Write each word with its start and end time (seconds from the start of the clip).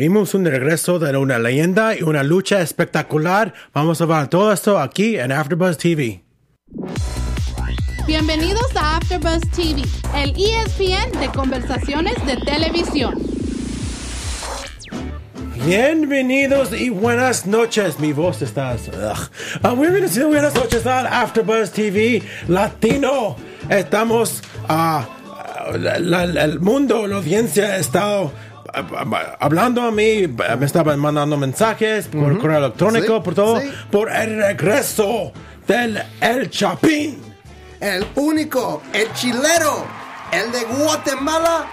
Vimos 0.00 0.32
un 0.32 0.46
regreso 0.46 0.98
de 0.98 1.14
una 1.14 1.38
leyenda 1.38 1.94
y 1.94 2.00
una 2.02 2.22
lucha 2.22 2.62
espectacular. 2.62 3.52
Vamos 3.74 4.00
a 4.00 4.06
ver 4.06 4.28
todo 4.28 4.50
esto 4.50 4.78
aquí 4.78 5.18
en 5.18 5.30
AfterBuzz 5.30 5.76
TV. 5.76 6.22
Bienvenidos 8.06 8.74
a 8.76 8.96
AfterBuzz 8.96 9.42
TV, 9.54 9.82
el 10.16 10.30
ESPN 10.30 11.20
de 11.20 11.28
conversaciones 11.36 12.14
de 12.24 12.38
televisión. 12.38 13.12
Bienvenidos 15.66 16.72
y 16.72 16.88
buenas 16.88 17.44
noches. 17.44 17.98
Mi 17.98 18.14
voz 18.14 18.40
está. 18.40 18.76
ugh. 18.76 19.30
Ah, 19.62 19.74
bienvenidos 19.74 20.16
y 20.16 20.22
buenas 20.22 20.54
noches 20.54 20.86
al 20.86 21.08
AfterBuzz 21.08 21.72
TV 21.72 22.22
Latino. 22.48 23.36
Estamos. 23.68 24.40
la- 25.78 25.98
la- 25.98 26.24
el 26.44 26.58
mundo, 26.58 27.06
la 27.06 27.16
audiencia 27.16 27.64
ha 27.66 27.76
estado 27.76 28.32
hablando 29.38 29.82
a 29.82 29.90
mí, 29.90 30.26
me 30.58 30.66
estaban 30.66 30.98
mandando 30.98 31.36
mensajes 31.36 32.06
por 32.08 32.38
correo 32.38 32.58
electrónico, 32.58 33.16
Sí, 33.16 33.22
por 33.24 33.34
todo, 33.34 33.60
sí. 33.60 33.70
por 33.90 34.10
el 34.10 34.36
regreso 34.40 35.32
del 35.66 36.02
El 36.20 36.50
Chapín. 36.50 37.20
El 37.80 38.06
único, 38.16 38.82
el 38.92 39.12
chilero, 39.14 39.84
el 40.32 40.52
de 40.52 40.64
Guatemala, 40.64 41.66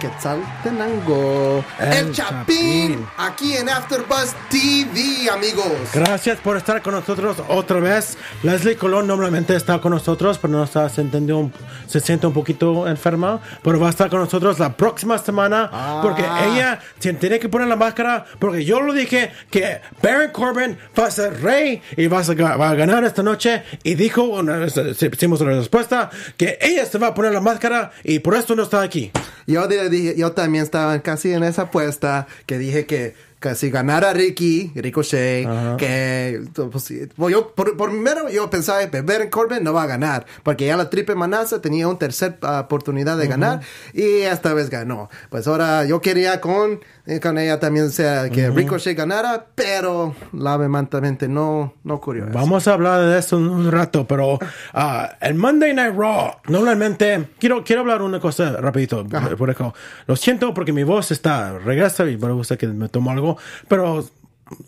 Quetzaltenango, 0.00 1.64
El 1.78 1.92
el, 1.92 2.12
Chapín, 2.12 2.88
Chapín. 2.96 3.06
aquí 3.16 3.56
en 3.56 3.68
AfterBuzz 3.68 4.34
TV, 4.50 5.30
amigos. 5.30 5.66
Gracias 5.92 6.38
por 6.40 6.56
estar 6.56 6.82
con 6.82 6.94
nosotros 6.94 7.36
otra 7.48 7.80
vez. 7.80 8.16
Leslie 8.42 8.76
Colón 8.76 9.06
normalmente 9.06 9.54
está 9.56 9.80
con 9.80 9.92
nosotros, 9.92 10.38
pero 10.38 10.52
no 10.52 10.64
está, 10.64 10.88
se, 10.88 11.00
entendió 11.00 11.38
un- 11.38 11.52
se 11.86 12.00
siente 12.00 12.26
un 12.26 12.32
poquito 12.32 12.86
enferma. 12.88 13.40
Pero 13.62 13.80
va 13.80 13.88
a 13.88 13.90
estar 13.90 14.10
con 14.10 14.20
nosotros 14.20 14.58
la 14.58 14.76
próxima 14.76 15.18
semana 15.18 16.00
porque 16.02 16.22
ella 16.22 16.80
se 16.98 17.12
tiene 17.14 17.38
que 17.38 17.48
poner 17.48 17.68
la 17.68 17.76
máscara. 17.76 18.24
Porque 18.38 18.64
yo 18.64 18.80
lo 18.80 18.92
dije 18.92 19.30
que 19.50 19.80
Baron 20.02 20.30
Corbin 20.30 20.78
va 20.98 21.06
a 21.06 21.10
ser 21.10 21.42
rey 21.42 21.82
y 21.96 22.06
va 22.06 22.18
a, 22.20 22.22
ga- 22.24 22.58
va 22.60 22.70
a 22.70 22.74
ganar 22.74 23.04
esta 23.04 23.22
noche. 23.22 23.62
Y 23.82 23.94
dijo, 23.94 24.22
una- 24.22 24.66
hicimos 24.66 25.40
una 25.40 25.52
respuesta, 25.52 26.10
que 26.36 26.58
ella 26.60 26.84
se 26.86 26.98
va 26.98 27.08
a 27.08 27.14
poner 27.14 27.32
la 27.32 27.40
máscara 27.40 27.92
y 28.04 28.18
por 28.18 28.34
eso 28.34 28.54
no 28.56 28.62
está 28.64 28.82
aquí. 28.82 29.10
Yo, 29.46 29.66
di- 29.68 29.85
dije- 29.88 30.14
yo 30.16 30.32
también 30.32 30.64
estaba 30.64 31.00
casi 31.02 31.32
en 31.32 31.42
esa 31.42 31.62
apuesta 31.62 32.26
que 32.46 32.58
dije 32.58 32.86
que, 32.86 33.14
que 33.40 33.54
si 33.54 33.70
ganara 33.70 34.12
Ricky, 34.12 34.72
Ricochet, 34.74 35.46
que 35.76 36.42
pues, 36.54 36.92
pues, 37.16 37.32
yo, 37.32 37.52
por, 37.54 37.76
por 37.76 37.90
primero 37.90 38.28
yo 38.30 38.48
pensaba 38.50 38.88
que 38.88 39.00
Baron 39.02 39.28
Corbin 39.28 39.62
no 39.62 39.72
va 39.72 39.82
a 39.82 39.86
ganar, 39.86 40.26
porque 40.42 40.66
ya 40.66 40.76
la 40.76 40.90
triple 40.90 41.14
amenaza 41.14 41.60
tenía 41.60 41.88
una 41.88 41.98
tercera 41.98 42.60
oportunidad 42.60 43.18
de 43.18 43.26
ganar 43.26 43.60
y 43.92 44.20
esta 44.22 44.54
vez 44.54 44.70
ganó. 44.70 45.10
Pues 45.30 45.46
ahora 45.46 45.84
yo 45.84 46.00
quería 46.00 46.40
con, 46.40 46.80
eh, 47.06 47.20
con 47.20 47.38
ella 47.38 47.60
también 47.60 47.90
sea 47.90 48.30
que 48.30 48.50
Ricochet 48.50 48.96
ganara, 48.96 49.46
pero 49.54 50.14
lamentablemente 50.32 51.28
no, 51.28 51.74
no 51.84 51.94
ocurrió. 51.94 52.24
eso. 52.24 52.32
Vamos 52.32 52.66
a 52.68 52.72
hablar 52.72 53.02
de 53.02 53.18
eso 53.18 53.38
en 53.38 53.48
un 53.48 53.70
rato, 53.70 54.06
pero 54.06 54.38
ah, 54.72 55.16
el 55.20 55.34
Monday 55.34 55.74
Night 55.74 55.94
Raw, 55.96 56.36
normalmente, 56.48 57.28
quiero, 57.38 57.64
quiero 57.64 57.82
hablar 57.82 58.02
una 58.02 58.20
cosa 58.20 58.56
rapidito, 58.56 59.06
por 59.36 59.50
eso. 59.50 59.74
Lo 60.06 60.16
siento 60.16 60.54
porque 60.54 60.72
mi 60.72 60.84
voz 60.84 61.10
está, 61.10 61.58
regresa 61.58 62.08
y 62.08 62.16
me 62.16 62.32
gusta 62.32 62.56
que 62.56 62.66
me 62.66 62.88
tomo 62.88 63.10
algo, 63.10 63.25
pero 63.68 64.04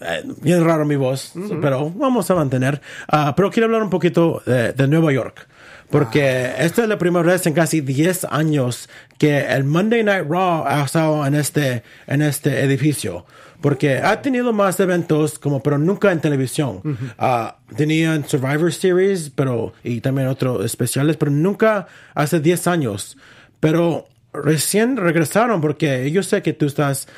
eh, 0.00 0.24
bien 0.42 0.64
raro 0.64 0.84
mi 0.84 0.96
voz, 0.96 1.32
pero 1.60 1.90
vamos 1.90 2.30
a 2.30 2.34
mantener. 2.34 2.80
Ah, 3.08 3.34
pero 3.36 3.50
quiero 3.50 3.66
hablar 3.66 3.82
un 3.82 3.90
poquito 3.90 4.42
de, 4.44 4.72
de 4.72 4.88
Nueva 4.88 5.12
York. 5.12 5.46
Porque 5.90 6.52
esta 6.58 6.82
es 6.82 6.88
la 6.88 6.98
primera 6.98 7.24
vez 7.24 7.46
en 7.46 7.54
casi 7.54 7.80
10 7.80 8.26
años 8.30 8.90
que 9.16 9.40
el 9.40 9.64
Monday 9.64 10.04
Night 10.04 10.26
Raw 10.28 10.64
ha 10.66 10.82
estado 10.84 11.24
en 11.26 11.34
este, 11.34 11.82
en 12.06 12.20
este 12.20 12.62
edificio. 12.62 13.24
Porque 13.60 13.96
ha 13.96 14.20
tenido 14.20 14.52
más 14.52 14.78
eventos, 14.80 15.38
como, 15.38 15.62
pero 15.62 15.78
nunca 15.78 16.12
en 16.12 16.20
televisión. 16.20 16.82
Ah, 17.18 17.56
tenían 17.74 18.28
Survivor 18.28 18.72
Series, 18.72 19.30
pero, 19.30 19.72
y 19.82 20.00
también 20.00 20.28
otros 20.28 20.64
especiales, 20.64 21.16
pero 21.16 21.30
nunca 21.30 21.88
hace 22.14 22.38
10 22.38 22.66
años. 22.66 23.16
Pero 23.58 24.06
recién 24.42 24.96
regresaron 24.96 25.60
porque 25.60 26.10
yo 26.10 26.22
sé 26.22 26.42
que 26.42 26.52
tú 26.52 26.66
estás, 26.66 27.08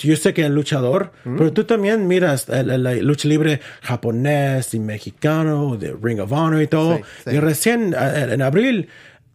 yo 0.00 0.16
sé 0.16 0.34
que 0.34 0.44
el 0.44 0.54
luchador, 0.54 1.12
pero 1.24 1.52
tú 1.52 1.64
también 1.64 2.06
miras 2.06 2.48
la 2.48 2.94
lucha 2.94 3.28
libre 3.28 3.60
japonés 3.82 4.74
y 4.74 4.80
mexicano, 4.80 5.76
de 5.76 5.96
Ring 6.00 6.20
of 6.20 6.32
Honor 6.32 6.62
y 6.62 6.66
todo. 6.66 6.96
Sí, 6.96 7.02
sí. 7.24 7.30
Y 7.36 7.40
recién 7.40 7.94
en 7.94 8.42
abril, 8.42 8.88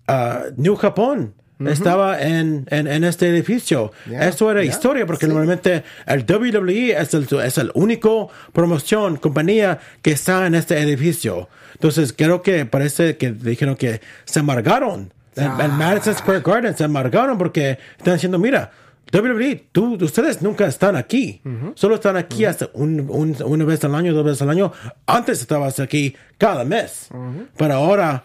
ah, 0.08 0.44
New 0.58 0.76
Japón 0.76 1.34
estaba 1.70 2.22
en, 2.22 2.66
en, 2.70 2.88
en 2.88 3.04
este 3.04 3.30
edificio. 3.30 3.92
Yeah, 4.10 4.28
Eso 4.28 4.52
era 4.52 4.62
yeah, 4.62 4.72
historia 4.72 5.06
porque 5.06 5.26
sí. 5.26 5.32
normalmente 5.32 5.84
el 6.06 6.26
WWE 6.28 6.92
es 7.00 7.14
el, 7.14 7.28
es 7.44 7.58
el 7.58 7.72
único 7.74 8.30
promoción, 8.52 9.18
compañía 9.18 9.80
que 10.02 10.12
está 10.12 10.48
en 10.48 10.56
este 10.56 10.80
edificio. 10.80 11.50
Entonces 11.74 12.14
creo 12.14 12.42
que 12.42 12.66
parece 12.66 13.18
que 13.18 13.32
dijeron 13.32 13.76
que 13.76 14.02
se 14.26 14.40
amargaron. 14.40 15.14
En 15.36 15.72
Madison 15.78 16.14
Square 16.16 16.42
Garden 16.42 16.76
se 16.78 16.84
amargaron 16.84 17.38
porque 17.38 17.78
están 17.98 18.16
diciendo, 18.16 18.38
mira, 18.40 18.72
WWE, 19.12 19.68
tú, 19.72 19.98
ustedes 20.02 20.42
nunca 20.42 20.66
están 20.66 20.96
aquí. 20.96 21.42
Solo 21.76 21.96
están 21.96 22.18
aquí 22.18 22.46
hasta 22.46 22.70
un- 22.74 23.06
un- 23.10 23.36
una 23.46 23.66
vez 23.66 23.84
al 23.84 23.94
año, 23.96 24.14
dos 24.14 24.26
veces 24.26 24.42
al 24.42 24.50
año. 24.50 24.72
Antes 25.06 25.40
estabas 25.42 25.80
aquí 25.80 26.16
cada 26.38 26.64
mes. 26.66 27.10
Pero 27.58 27.74
ahora, 27.76 28.24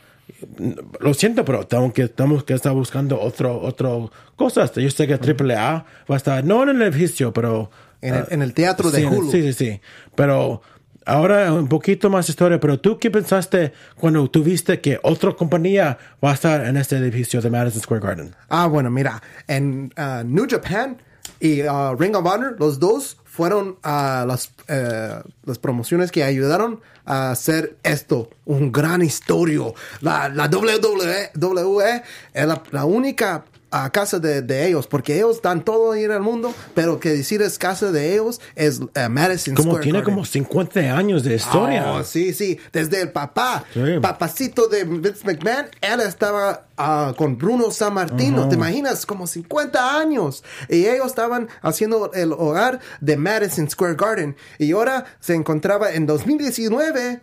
lo 1.01 1.15
siento, 1.15 1.45
pero 1.45 1.67
tengo 1.67 1.93
que, 1.93 2.09
tenemos 2.09 2.45
que 2.45 2.55
estar 2.55 2.73
buscando 2.73 3.21
otro, 3.21 3.61
otro 3.61 4.11
cosas. 4.37 4.73
Yo 4.75 4.91
sé 4.91 5.07
que 5.07 5.15
AAA 5.19 5.85
va 6.11 6.15
a 6.15 6.17
estar, 6.17 6.45
no 6.45 6.63
en 6.63 6.71
el 6.71 6.83
edificio, 6.83 7.33
pero... 7.33 7.71
En 8.01 8.15
el- 8.15 8.21
ah, 8.23 8.27
en 8.31 8.43
el 8.43 8.55
teatro 8.55 8.91
de 8.93 9.01
sí, 9.01 9.05
Hulu. 9.07 9.31
Sí, 9.33 9.43
sí, 9.43 9.53
sí. 9.53 9.81
Pero 10.15 10.63
ahora 11.09 11.53
un 11.53 11.69
poquito 11.69 12.11
más 12.11 12.29
historia. 12.29 12.61
Pero 12.61 12.79
tú, 12.79 12.99
¿qué 12.99 13.11
pensaste 13.11 13.73
cuando 13.97 14.29
tuviste 14.31 14.81
que 14.81 15.01
otra 15.03 15.33
compañía 15.33 15.99
va 16.25 16.31
a 16.31 16.35
estar 16.35 16.67
en 16.67 16.77
este 16.77 16.97
edificio 16.97 17.41
de 17.41 17.51
Madison 17.51 17.83
Square 17.83 18.03
Garden? 18.03 18.37
Ah, 18.49 18.67
bueno, 18.67 18.91
mira, 18.91 19.23
en 19.47 19.93
uh, 19.97 20.23
New 20.25 20.47
Japan 20.49 20.99
y 21.41 21.63
uh, 21.63 21.95
Ring 21.99 22.15
of 22.15 22.27
Honor, 22.27 22.57
los 22.59 22.79
dos 22.79 23.17
fueron 23.25 23.79
uh, 23.85 24.27
las, 24.27 24.51
eh, 24.67 25.15
las 25.45 25.59
promociones 25.59 26.11
que 26.11 26.25
ayudaron 26.25 26.81
a 27.05 27.31
hacer 27.31 27.77
esto, 27.85 28.31
un 28.45 28.73
gran 28.73 29.01
historia. 29.01 29.61
La, 30.01 30.29
la 30.29 30.47
WWE, 30.49 32.03
es 32.35 32.47
la 32.73 32.85
única 32.85 33.45
uh, 33.73 33.91
casa 33.93 34.19
de, 34.19 34.43
de 34.43 34.67
ellos, 34.69 34.87
porque 34.87 35.17
ellos 35.17 35.41
dan 35.43 35.65
todo 35.65 35.95
en 35.95 36.11
el 36.11 36.21
mundo, 36.21 36.55
pero 36.75 36.99
que 37.01 37.11
decir 37.11 37.43
es 37.43 37.59
casa 37.59 37.91
de 37.93 38.15
ellos 38.15 38.41
es 38.55 38.81
uh, 38.81 38.89
Madison 39.11 39.55
Como 39.55 39.71
Square 39.71 39.83
tiene 39.83 39.99
Garden. 39.99 40.15
como 40.15 40.25
50 40.25 40.81
años 40.97 41.23
de 41.25 41.35
historia. 41.37 41.93
Oh, 41.93 42.05
sí, 42.05 42.33
sí. 42.33 42.59
Desde 42.73 43.01
el 43.03 43.11
papá, 43.13 43.65
Sí. 43.73 43.81
papacito 44.01 44.69
de 44.69 44.85
Vince 44.85 45.25
McMahon, 45.25 45.67
él 45.81 46.01
estaba 46.01 46.67
ah, 46.77 47.15
con 47.17 47.37
Bruno 47.39 47.71
San 47.71 47.95
Martino. 47.95 48.49
¿Te 48.49 48.55
imaginas? 48.55 49.05
Como 49.07 49.27
50 49.27 49.99
años. 49.99 50.45
Y 50.69 50.87
ellos 50.87 51.07
estaban 51.07 51.49
haciendo 51.63 52.13
el 52.15 52.33
hogar 52.33 52.81
de 53.01 53.17
Madison 53.17 53.69
Square 53.71 53.95
Garden. 53.97 54.37
Y 54.59 54.73
ahora 54.73 55.05
se 55.21 55.35
encontraba 55.35 55.93
en 55.93 56.07
2019 56.07 57.21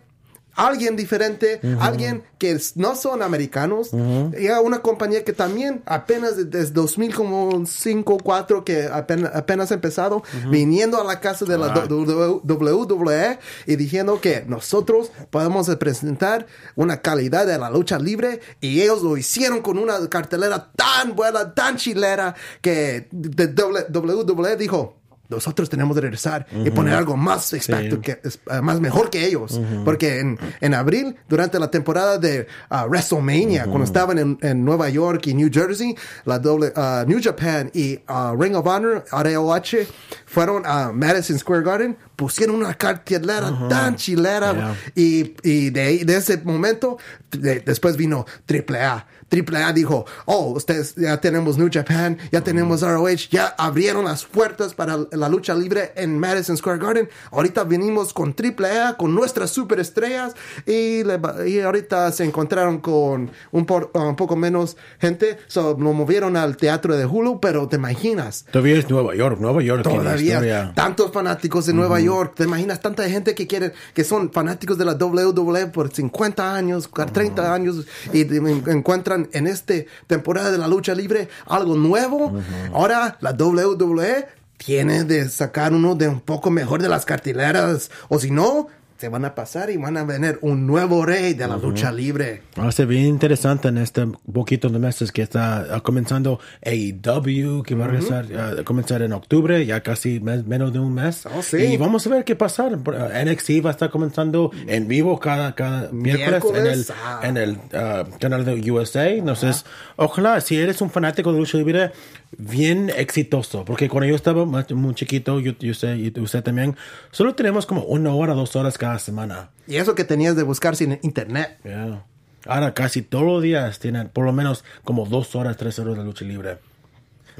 alguien 0.56 0.96
diferente, 0.96 1.60
alguien 1.80 2.22
que 2.38 2.58
no 2.74 2.96
son 2.96 3.22
americanos, 3.22 3.90
y 4.38 4.48
a 4.48 4.60
una 4.60 4.80
compañía 4.80 5.22
que 5.24 5.32
también 5.32 5.82
apenas 5.86 6.36
de- 6.36 6.44
desde 6.44 6.72
2005 6.72 8.18
4 8.22 8.64
que 8.64 8.88
apenas, 8.92 9.70
empezado, 9.70 10.22
viniendo 10.50 11.00
a 11.00 11.04
la 11.04 11.20
casa 11.20 11.44
de 11.44 11.56
la 11.58 11.68
WWE 11.86 13.38
y 13.66 13.76
diciendo 13.76 14.20
que 14.20 14.44
nosotros 14.46 15.10
podemos 15.30 15.68
presentar 15.76 16.46
una 16.74 17.00
calidad 17.02 17.46
de 17.46 17.58
la 17.58 17.70
lucha 17.70 17.98
libre 17.98 18.40
y 18.60 18.80
ellos 18.82 19.02
lo 19.02 19.16
hicieron 19.16 19.60
con 19.62 19.78
una 19.78 20.08
cartelera 20.08 20.70
tan 20.76 21.14
buena, 21.14 21.54
tan 21.54 21.76
chilera 21.76 22.34
que 22.60 23.08
WWE 23.12 24.56
dijo 24.56 24.96
nosotros 25.28 25.68
tenemos 25.68 25.94
que 25.94 26.00
regresar 26.02 26.46
y 26.64 26.70
poner 26.70 26.94
algo 26.94 27.16
más 27.16 27.52
expecto 27.52 28.00
que 28.00 28.20
es, 28.24 28.38
eh, 28.50 28.60
más 28.60 28.80
mejor 28.80 29.10
que 29.10 29.26
ellos. 29.26 29.60
Porque 29.84 30.20
en, 30.20 30.38
en 30.60 30.74
abril 30.74 31.16
durante 31.28 31.58
la 31.58 31.70
temporada 31.70 32.18
de 32.18 32.46
ah, 32.70 32.86
WrestleMania 32.86 33.64
cuando 33.64 33.84
estaban 33.84 34.18
en, 34.18 34.38
en 34.42 34.64
Nueva 34.64 34.88
York 34.88 35.26
y 35.26 35.34
New 35.34 35.50
Jersey 35.52 35.94
la 36.24 36.38
doble, 36.38 36.72
ah, 36.76 37.04
New 37.06 37.20
Japan 37.22 37.70
y 37.74 38.00
ah, 38.06 38.34
Ring 38.38 38.54
of 38.56 38.66
Honor 38.66 39.04
ROH 39.10 39.86
fueron 40.26 40.62
a 40.66 40.92
Madison 40.92 41.38
Square 41.38 41.62
Garden 41.62 41.96
pusieron 42.16 42.56
una 42.56 42.72
cartelera 42.74 43.68
tan 43.68 43.96
chilera 43.96 44.52
Yeah. 44.54 44.74
y, 44.94 45.34
y 45.42 45.70
de, 45.70 46.04
de 46.04 46.16
ese 46.16 46.38
momento 46.38 46.96
de- 47.30 47.60
después 47.60 47.96
vino 47.96 48.24
AAA 48.48 49.06
AAA 49.30 49.72
dijo, 49.72 50.06
oh, 50.26 50.52
ustedes 50.52 50.94
ya 50.94 51.20
tenemos 51.20 51.58
New 51.58 51.68
Japan, 51.72 52.16
ya 52.30 52.42
tenemos 52.42 52.82
ROH, 52.82 53.28
ya 53.30 53.46
abrieron 53.58 54.04
las 54.04 54.24
puertas 54.24 54.72
para 54.74 54.98
la 55.10 55.28
lucha 55.28 55.54
libre 55.54 55.92
en 55.96 56.18
Madison 56.18 56.56
Square 56.56 56.78
Garden. 56.78 57.08
Ahorita 57.32 57.64
venimos 57.64 58.12
con 58.12 58.34
AAA, 58.38 58.96
con 58.96 59.14
nuestras 59.14 59.50
superestrellas 59.50 60.34
y, 60.64 61.02
le 61.02 61.18
y 61.48 61.60
ahorita 61.60 62.12
se 62.12 62.24
encontraron 62.24 62.78
con 62.78 63.30
un, 63.50 63.66
por- 63.66 63.90
un 63.94 64.14
poco 64.16 64.36
menos 64.36 64.76
gente. 65.00 65.38
So, 65.48 65.76
lo 65.78 65.92
movieron 65.92 66.36
al 66.36 66.56
teatro 66.56 66.96
de 66.96 67.04
Hulu, 67.06 67.40
pero 67.40 67.66
te 67.68 67.76
imaginas. 67.76 68.44
Todavía 68.50 68.76
es 68.78 68.88
Nueva 68.88 69.14
York, 69.14 69.38
Nueva 69.40 69.62
York. 69.62 69.82
Todavía 69.82 70.40
tantos 70.74 71.10
fanáticos 71.12 71.66
de 71.66 71.72
Nueva 71.72 72.00
York. 72.00 72.34
¿Te 72.36 72.44
imaginas 72.44 72.80
tanta 72.80 73.08
gente 73.08 73.34
que 73.34 73.46
quieren, 73.46 73.72
que 73.92 74.04
son 74.04 74.30
fanáticos 74.30 74.78
de 74.78 74.84
la 74.84 74.92
WWE 74.94 75.66
por 75.68 75.92
50 75.92 76.54
años, 76.54 76.88
30 77.12 77.52
años 77.54 77.84
y 78.12 78.24
de- 78.24 78.36
encuentran 78.70 79.15
en 79.16 79.46
esta 79.46 79.74
temporada 80.06 80.50
de 80.50 80.58
la 80.58 80.68
lucha 80.68 80.94
libre 80.94 81.28
algo 81.46 81.76
nuevo? 81.76 82.40
Ahora 82.72 83.18
la 83.20 83.32
WWE 83.32 84.26
tiene 84.56 85.04
de 85.04 85.28
sacar 85.28 85.72
uno 85.72 85.94
de 85.94 86.08
un 86.08 86.20
poco 86.20 86.50
mejor 86.50 86.82
de 86.82 86.88
las 86.88 87.04
cartileras 87.04 87.90
o 88.08 88.18
si 88.18 88.30
no, 88.30 88.68
se 88.98 89.08
van 89.08 89.24
a 89.24 89.34
pasar 89.34 89.70
y 89.70 89.76
van 89.76 89.96
a 89.96 90.04
venir 90.04 90.38
un 90.40 90.66
nuevo 90.66 91.04
rey 91.04 91.34
de 91.34 91.46
la 91.46 91.56
lucha 91.56 91.92
libre. 91.92 92.42
Va 92.58 92.68
a 92.68 92.72
ser 92.72 92.86
bien 92.86 93.04
interesante 93.06 93.68
en 93.68 93.78
este 93.78 94.06
poquito 94.32 94.68
de 94.68 94.78
meses 94.78 95.12
que 95.12 95.22
está 95.22 95.66
ah, 95.76 95.80
comenzando 95.80 96.40
AEW, 96.64 97.62
que 97.62 97.74
va 97.74 97.84
a 97.84 97.88
regresar, 97.88 98.26
ah, 98.36 98.60
a 98.60 98.64
comenzar 98.64 99.02
en 99.02 99.12
octubre, 99.12 99.64
ya 99.66 99.82
casi 99.82 100.20
mes- 100.20 100.46
menos 100.46 100.72
de 100.72 100.78
un 100.78 100.94
mes. 100.94 101.26
Oh, 101.26 101.42
sí. 101.42 101.56
Y 101.58 101.76
vamos 101.76 102.06
a 102.06 102.10
ver 102.10 102.24
qué 102.24 102.36
pasa. 102.36 102.68
Ah, 102.70 103.22
NXT 103.24 103.64
va 103.64 103.70
a 103.70 103.72
estar 103.72 103.90
comenzando 103.90 104.50
en 104.66 104.88
vivo 104.88 105.18
cada, 105.20 105.54
cada 105.54 105.90
miércoles, 105.92 106.32
en 106.54 106.66
el, 106.66 106.76
Miércoles, 106.76 106.92
ah. 107.04 107.20
en 107.22 107.36
el 107.36 107.58
ah, 107.74 108.04
canal 108.18 108.44
de 108.44 108.70
USA. 108.70 109.08
Entonces, 109.08 109.64
ojalá, 109.96 110.40
si 110.40 110.56
eres 110.56 110.80
un 110.80 110.90
fanático 110.90 111.32
de 111.32 111.38
lucha 111.38 111.58
libre, 111.58 111.92
bien 112.38 112.90
exitoso. 112.96 113.64
Porque 113.64 113.88
cuando 113.88 114.08
yo 114.08 114.14
estaba 114.16 114.44
más- 114.46 114.70
muy 114.72 114.94
chiquito, 114.94 115.40
yo, 115.40 115.52
yo 115.58 115.74
sé, 115.74 115.96
y 115.96 116.12
usted 116.20 116.42
también, 116.42 116.76
solo 117.10 117.34
tenemos 117.34 117.66
como 117.66 117.82
una 117.82 118.12
hora, 118.14 118.34
dos 118.34 118.56
horas 118.56 118.78
cada 118.78 118.85
semana. 118.98 119.50
Y 119.66 119.76
eso 119.76 119.94
que 119.94 120.04
tenías 120.04 120.36
de 120.36 120.42
buscar 120.42 120.76
sin 120.76 120.98
internet. 121.02 121.58
Yeah. 121.64 122.04
Ahora 122.46 122.74
casi 122.74 123.02
todos 123.02 123.24
los 123.24 123.42
días 123.42 123.78
tienen 123.78 124.08
por 124.08 124.24
lo 124.24 124.32
menos 124.32 124.64
como 124.84 125.06
dos 125.06 125.34
horas, 125.34 125.56
tres 125.56 125.78
horas 125.78 125.96
de 125.96 126.04
lucha 126.04 126.24
libre. 126.24 126.58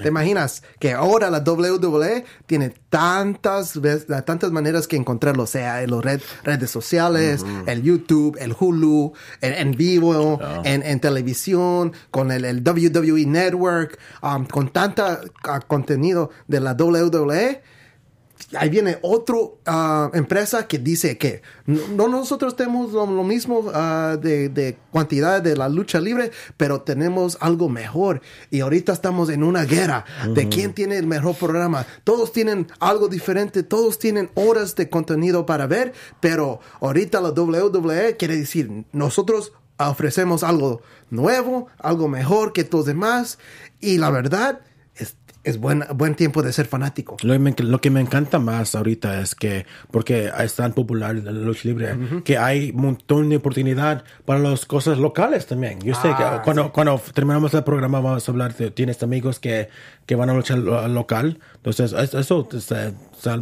¿Te 0.02 0.08
imaginas 0.08 0.62
que 0.78 0.92
ahora 0.92 1.30
la 1.30 1.38
WWE 1.38 2.26
tiene 2.44 2.74
tantas, 2.90 3.80
tantas 4.26 4.52
maneras 4.52 4.86
que 4.86 4.96
encontrarlo, 4.96 5.44
o 5.44 5.46
sea, 5.46 5.82
en 5.82 5.90
las 5.90 6.02
red- 6.04 6.20
redes 6.44 6.70
sociales, 6.70 7.42
el 7.66 7.82
YouTube, 7.82 8.36
el 8.38 8.54
Hulu, 8.58 9.14
en, 9.40 9.54
en 9.54 9.72
vivo, 9.72 10.38
en, 10.64 10.82
en 10.82 11.00
televisión, 11.00 11.94
con 12.10 12.30
el, 12.30 12.44
el 12.44 12.62
WWE 12.62 13.24
Network, 13.24 13.98
um, 14.22 14.44
con 14.44 14.68
tanta 14.68 15.20
ah, 15.44 15.60
contenido 15.60 16.30
de 16.46 16.60
la 16.60 16.72
WWE? 16.74 17.62
Ahí 18.56 18.68
viene 18.68 18.98
otro 19.02 19.58
ah, 19.66 20.10
empresa 20.14 20.66
que 20.68 20.78
dice 20.78 21.18
que 21.18 21.42
no, 21.66 21.88
no 21.88 22.08
nosotros 22.08 22.56
tenemos 22.56 22.92
lo, 22.92 23.06
lo 23.06 23.24
mismo 23.24 23.70
ah, 23.74 24.16
de, 24.20 24.48
de 24.48 24.78
cantidad 24.92 25.42
de 25.42 25.56
la 25.56 25.68
lucha 25.68 26.00
libre, 26.00 26.30
pero 26.56 26.80
tenemos 26.82 27.36
algo 27.40 27.68
mejor. 27.68 28.20
Y 28.50 28.60
ahorita 28.60 28.92
estamos 28.92 29.28
en 29.30 29.42
una 29.42 29.64
guerra 29.64 30.04
de 30.34 30.48
quién 30.48 30.72
tiene 30.72 30.96
el 30.96 31.06
mejor 31.06 31.34
programa. 31.36 31.86
Todos 32.04 32.32
tienen 32.32 32.68
algo 32.80 33.08
diferente, 33.08 33.62
todos 33.62 33.98
tienen 33.98 34.30
horas 34.34 34.74
de 34.74 34.88
contenido 34.88 35.46
para 35.46 35.66
ver, 35.66 35.92
pero 36.20 36.60
ahorita 36.80 37.20
la 37.20 37.30
WWE 37.30 38.16
quiere 38.16 38.36
decir, 38.36 38.84
nosotros 38.92 39.52
ofrecemos 39.78 40.42
algo 40.42 40.82
nuevo, 41.10 41.68
algo 41.78 42.08
mejor 42.08 42.52
que 42.52 42.64
todos 42.64 42.86
demás. 42.86 43.38
Y 43.80 43.98
la 43.98 44.10
verdad, 44.10 44.60
es, 45.46 45.58
buen, 45.58 45.84
buen 45.94 46.14
tiempo 46.14 46.42
de 46.42 46.52
ser 46.52 46.66
fanático. 46.66 47.16
Lo, 47.22 47.32
que 47.32 47.38
me- 47.38 47.54
lo 47.58 47.80
que 47.80 47.90
me 47.90 48.00
encanta 48.00 48.38
más 48.38 48.74
ahorita 48.74 49.20
es 49.20 49.34
que, 49.34 49.64
porque 49.90 50.30
es 50.38 50.54
tan 50.54 50.72
popular 50.72 51.14
la 51.16 51.32
lucha 51.32 51.60
libre, 51.68 51.96
que 52.24 52.36
hay 52.38 52.70
un 52.70 52.82
montón 52.82 53.28
de 53.30 53.36
oportunidad 53.36 54.04
para 54.24 54.40
las 54.40 54.66
cosas 54.66 54.98
locales 54.98 55.46
también. 55.46 55.80
Yo 55.80 55.94
sé 55.94 56.08
Ah, 56.12 56.38
que 56.38 56.44
cuando, 56.44 56.72
cuando 56.72 57.00
terminamos 57.14 57.52
el 57.54 57.64
programa 57.64 58.00
vamos 58.00 58.28
a 58.28 58.32
hablar 58.32 58.54
de, 58.56 58.70
tienes 58.70 59.02
amigos 59.02 59.38
que, 59.38 59.68
que 60.06 60.14
van 60.14 60.30
a 60.30 60.34
luchar 60.34 60.58
lo- 60.58 60.86
local. 60.88 61.38
Entonces, 61.56 61.92
es- 61.92 62.14
eso 62.14 62.48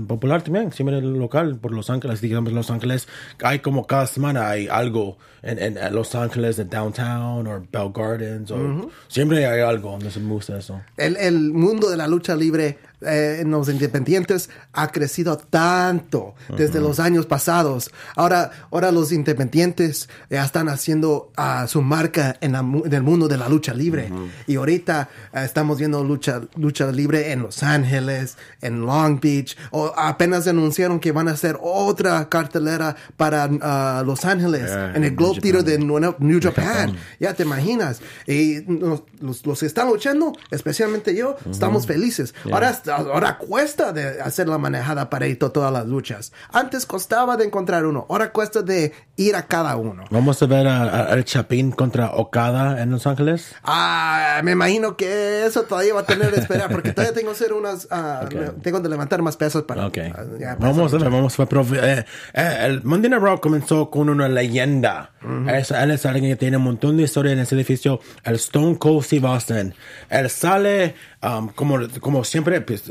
popular 0.06 0.42
también, 0.42 0.72
siempre 0.72 0.98
el 0.98 1.14
local, 1.14 1.58
por 1.60 1.72
Los 1.72 1.90
Ángeles, 1.90 2.20
digamos 2.20 2.52
Los 2.52 2.70
Ángeles, 2.70 3.08
hay 3.42 3.60
como 3.60 3.86
cada 3.86 4.06
semana 4.06 4.48
hay 4.48 4.68
algo 4.68 5.16
en, 5.42 5.58
en, 5.58 5.78
en 5.78 5.94
Los 5.94 6.14
Ángeles, 6.14 6.56
de 6.56 6.64
Downtown 6.64 7.46
o 7.46 7.66
Bell 7.72 7.92
Gardens, 7.94 8.50
o 8.50 8.90
siempre 9.08 9.46
hay 9.46 9.60
algo, 9.60 9.94
entonces 9.94 10.22
me 10.22 10.30
gusta 10.30 10.58
eso. 10.58 10.80
El, 10.96 11.16
el 11.16 11.52
mundo 11.52 11.90
de 11.90 11.96
la 11.96 12.06
lucha 12.06 12.34
libre 12.34 12.78
eh, 13.00 13.38
en 13.40 13.50
los 13.50 13.68
independientes 13.68 14.48
ha 14.72 14.88
crecido 14.88 15.36
tanto 15.36 16.34
desde 16.56 16.80
los 16.80 17.00
años 17.00 17.26
pasados. 17.26 17.90
Ahora, 18.16 18.50
ahora 18.70 18.90
los 18.92 19.12
independientes 19.12 20.08
ya 20.30 20.44
están 20.44 20.68
haciendo 20.68 21.30
ah, 21.36 21.66
su 21.68 21.82
marca 21.82 22.36
en, 22.40 22.52
la 22.52 22.60
en 22.60 22.92
el 22.92 23.02
mundo 23.02 23.28
de 23.28 23.36
la 23.36 23.48
lucha 23.48 23.74
libre. 23.74 24.10
Y 24.46 24.56
ahorita 24.56 25.08
eh, 25.32 25.42
estamos 25.44 25.78
viendo 25.78 26.02
lucha, 26.04 26.42
lucha 26.56 26.90
libre 26.92 27.32
en 27.32 27.42
Los 27.42 27.62
Ángeles, 27.62 28.36
en 28.60 28.80
Long 28.86 29.20
Beach. 29.20 29.56
O 29.70 29.92
apenas 29.96 30.46
anunciaron 30.46 31.00
que 31.00 31.12
van 31.12 31.28
a 31.28 31.32
hacer 31.32 31.58
otra 31.60 32.28
cartelera 32.28 32.96
para 33.16 33.48
ah, 33.62 34.02
Los 34.06 34.24
Ángeles, 34.24 34.62
Yeah, 34.64 34.94
en 34.94 35.04
el 35.04 35.14
Globe 35.16 35.40
Theater 35.40 35.64
de 35.64 35.78
New, 35.78 35.98
New 36.18 36.40
Japan. 36.42 36.64
Japan. 36.64 36.96
Ya 37.20 37.34
te 37.34 37.42
imaginas. 37.42 38.00
Y 38.26 38.60
los, 38.62 39.02
los- 39.20 39.44
los 39.46 39.60
que 39.60 39.66
están 39.66 39.88
luchando, 39.88 40.32
especialmente 40.50 41.14
yo, 41.14 41.36
estamos 41.50 41.86
felices. 41.86 42.34
Ahora, 42.50 42.70
ahora 42.88 43.38
cuesta 43.38 43.92
de 43.92 44.20
hacer 44.20 44.48
la 44.48 44.58
manejada 44.58 45.10
para 45.10 45.26
ir 45.26 45.38
a 45.42 45.48
todas 45.50 45.72
las 45.72 45.86
luchas. 45.86 46.32
Antes 46.52 46.86
costaba 46.86 47.36
de 47.36 47.44
encontrar 47.44 47.86
uno. 47.86 48.06
Ahora 48.08 48.30
cuesta 48.32 48.62
de 48.62 48.92
ir 49.16 49.36
a 49.36 49.46
cada 49.46 49.76
uno. 49.76 50.04
Vamos 50.10 50.42
a 50.42 50.46
ver 50.46 50.66
al 50.66 51.24
Chapín 51.24 51.70
contra 51.72 52.12
Okada 52.14 52.82
en 52.82 52.90
Los 52.90 53.06
Ángeles. 53.06 53.54
Ah, 53.62 54.40
me 54.44 54.52
imagino 54.52 54.96
que 54.96 55.44
eso 55.46 55.62
todavía 55.62 55.94
va 55.94 56.00
a 56.00 56.06
tener 56.06 56.30
que 56.32 56.40
esperar 56.40 56.70
porque 56.70 56.92
todavía 56.94 57.14
tengo 57.14 57.30
que 57.30 57.36
hacer 57.36 57.52
unas, 57.52 57.88
ah, 57.90 58.26
tengo 58.62 58.82
que 58.82 58.88
levantar 58.88 59.22
más 59.22 59.36
pesos 59.36 59.62
para. 59.64 59.86
Ok. 59.86 59.98
ah, 59.98 60.22
ya, 60.38 60.56
para 60.56 60.72
vamos 60.72 60.92
a 60.94 60.98
ver, 60.98 61.10
vamos 61.10 61.38
a 61.40 61.44
ver. 61.44 61.84
Eh, 61.84 62.04
eh, 62.34 62.56
el 62.66 62.82
Monday 62.84 63.10
Night 63.10 63.22
Raw 63.22 63.40
comenzó 63.40 63.90
con 63.90 64.08
una 64.08 64.28
leyenda. 64.28 65.10
Es- 65.48 65.70
él 65.70 65.90
es 65.90 66.04
alguien 66.06 66.30
que 66.32 66.36
tiene 66.36 66.56
un 66.58 66.64
montón 66.64 66.96
de 66.96 67.04
historia 67.04 67.32
en 67.32 67.38
ese 67.38 67.54
edificio. 67.54 68.00
El 68.24 68.34
Stone 68.36 68.78
Cold 68.78 69.02
Steve 69.04 69.26
Austin. 69.26 69.74
Él 70.10 70.28
sale 70.30 70.94
um, 71.24 71.48
como, 71.48 71.78
como 72.00 72.24
siempre, 72.24 72.60
pues, 72.60 72.84